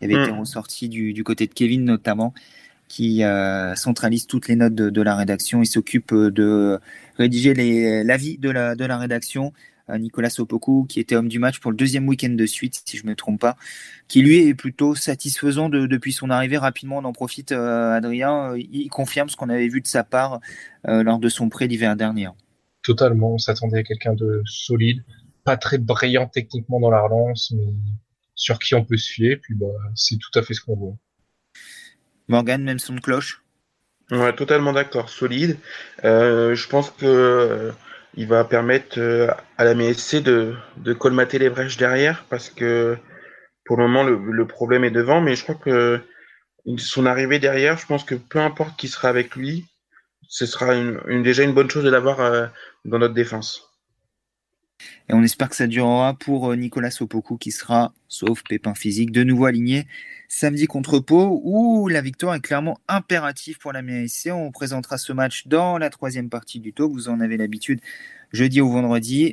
Il 0.00 0.06
avait 0.06 0.20
hmm. 0.20 0.28
été 0.28 0.38
ressorti 0.38 0.88
du, 0.88 1.12
du, 1.12 1.22
côté 1.22 1.46
de 1.46 1.54
Kevin, 1.54 1.84
notamment 1.84 2.34
qui 2.92 3.24
euh, 3.24 3.74
centralise 3.74 4.26
toutes 4.26 4.48
les 4.48 4.54
notes 4.54 4.74
de, 4.74 5.02
la 5.02 5.16
rédaction. 5.16 5.62
Il 5.62 5.66
s'occupe 5.66 6.12
euh, 6.12 6.30
de 6.30 6.78
rédiger 7.16 7.54
l'avis 8.04 8.36
de 8.36 8.50
la, 8.50 8.74
de 8.74 8.84
la 8.84 8.98
rédaction. 8.98 9.54
Euh, 9.88 9.96
Nicolas 9.96 10.28
Sopoku, 10.28 10.84
qui 10.86 11.00
était 11.00 11.16
homme 11.16 11.28
du 11.28 11.38
match 11.38 11.58
pour 11.58 11.70
le 11.70 11.76
deuxième 11.78 12.06
week-end 12.06 12.28
de 12.28 12.44
suite, 12.44 12.82
si 12.84 12.98
je 12.98 13.04
ne 13.04 13.08
me 13.08 13.16
trompe 13.16 13.40
pas, 13.40 13.56
qui 14.08 14.20
lui 14.20 14.46
est 14.46 14.52
plutôt 14.52 14.94
satisfaisant 14.94 15.70
depuis 15.70 16.12
son 16.12 16.28
arrivée. 16.28 16.58
Rapidement, 16.58 16.98
on 16.98 17.04
en 17.04 17.14
profite, 17.14 17.52
Adrien. 17.52 18.54
Il 18.58 18.90
confirme 18.90 19.30
ce 19.30 19.36
qu'on 19.36 19.48
avait 19.48 19.68
vu 19.68 19.80
de 19.80 19.86
sa 19.86 20.04
part 20.04 20.40
lors 20.84 21.18
de 21.18 21.30
son 21.30 21.48
prêt 21.48 21.68
l'hiver 21.68 21.96
dernier. 21.96 22.28
Totalement, 22.82 23.32
on 23.32 23.38
s'attendait 23.38 23.78
à 23.78 23.82
quelqu'un 23.84 24.12
de 24.12 24.42
solide, 24.44 25.02
pas 25.44 25.56
très 25.56 25.78
brillant 25.78 26.26
techniquement 26.26 26.78
dans 26.78 26.90
la 26.90 27.00
relance, 27.00 27.54
mais 27.56 27.72
sur 28.34 28.58
qui 28.58 28.74
on 28.74 28.84
peut 28.84 28.98
se 28.98 29.10
fier. 29.10 29.36
Puis 29.40 29.54
bah, 29.54 29.66
c'est 29.94 30.18
tout 30.18 30.38
à 30.38 30.42
fait 30.42 30.52
ce 30.52 30.60
qu'on 30.60 30.76
voit. 30.76 30.96
Morgan, 32.28 32.62
même 32.62 32.78
son 32.78 32.94
de 32.94 33.00
cloche? 33.00 33.42
Ouais, 34.10 34.34
totalement 34.34 34.72
d'accord, 34.72 35.08
solide. 35.08 35.58
Euh, 36.04 36.54
je 36.54 36.68
pense 36.68 36.90
que 36.90 37.06
euh, 37.06 37.72
il 38.14 38.26
va 38.26 38.44
permettre 38.44 38.98
euh, 38.98 39.28
à 39.56 39.64
la 39.64 39.74
MSC 39.74 40.22
de, 40.22 40.54
de 40.76 40.92
colmater 40.92 41.38
les 41.38 41.48
brèches 41.48 41.78
derrière 41.78 42.26
parce 42.28 42.50
que 42.50 42.98
pour 43.64 43.78
le 43.78 43.84
moment 43.84 44.02
le, 44.04 44.46
problème 44.46 44.84
est 44.84 44.90
devant, 44.90 45.22
mais 45.22 45.34
je 45.34 45.44
crois 45.44 45.54
que 45.54 46.00
son 46.76 47.06
arrivée 47.06 47.38
derrière, 47.38 47.78
je 47.78 47.86
pense 47.86 48.04
que 48.04 48.14
peu 48.14 48.38
importe 48.38 48.76
qui 48.76 48.88
sera 48.88 49.08
avec 49.08 49.34
lui, 49.34 49.66
ce 50.28 50.44
sera 50.46 50.74
une, 50.74 51.22
déjà 51.22 51.42
une 51.42 51.54
bonne 51.54 51.70
chose 51.70 51.84
de 51.84 51.90
l'avoir 51.90 52.50
dans 52.84 52.98
notre 52.98 53.14
défense. 53.14 53.71
Et 55.08 55.14
on 55.14 55.22
espère 55.22 55.48
que 55.48 55.56
ça 55.56 55.66
durera 55.66 56.14
pour 56.14 56.54
Nicolas 56.56 56.90
Sopoku 56.90 57.36
qui 57.36 57.52
sera, 57.52 57.92
sauf 58.08 58.42
pépin 58.48 58.74
physique, 58.74 59.12
de 59.12 59.24
nouveau 59.24 59.46
aligné 59.46 59.86
samedi 60.32 60.66
contre 60.66 60.98
Pau, 60.98 61.42
où 61.44 61.88
la 61.88 62.00
victoire 62.00 62.34
est 62.34 62.40
clairement 62.40 62.80
impérative 62.88 63.58
pour 63.58 63.72
la 63.72 63.82
MSC. 63.82 64.30
On 64.32 64.50
présentera 64.50 64.96
ce 64.96 65.12
match 65.12 65.46
dans 65.46 65.76
la 65.76 65.90
troisième 65.90 66.30
partie 66.30 66.58
du 66.58 66.72
talk. 66.72 66.90
Vous 66.90 67.10
en 67.10 67.20
avez 67.20 67.36
l'habitude 67.36 67.80
jeudi 68.32 68.62
ou 68.62 68.70
vendredi. 68.70 69.24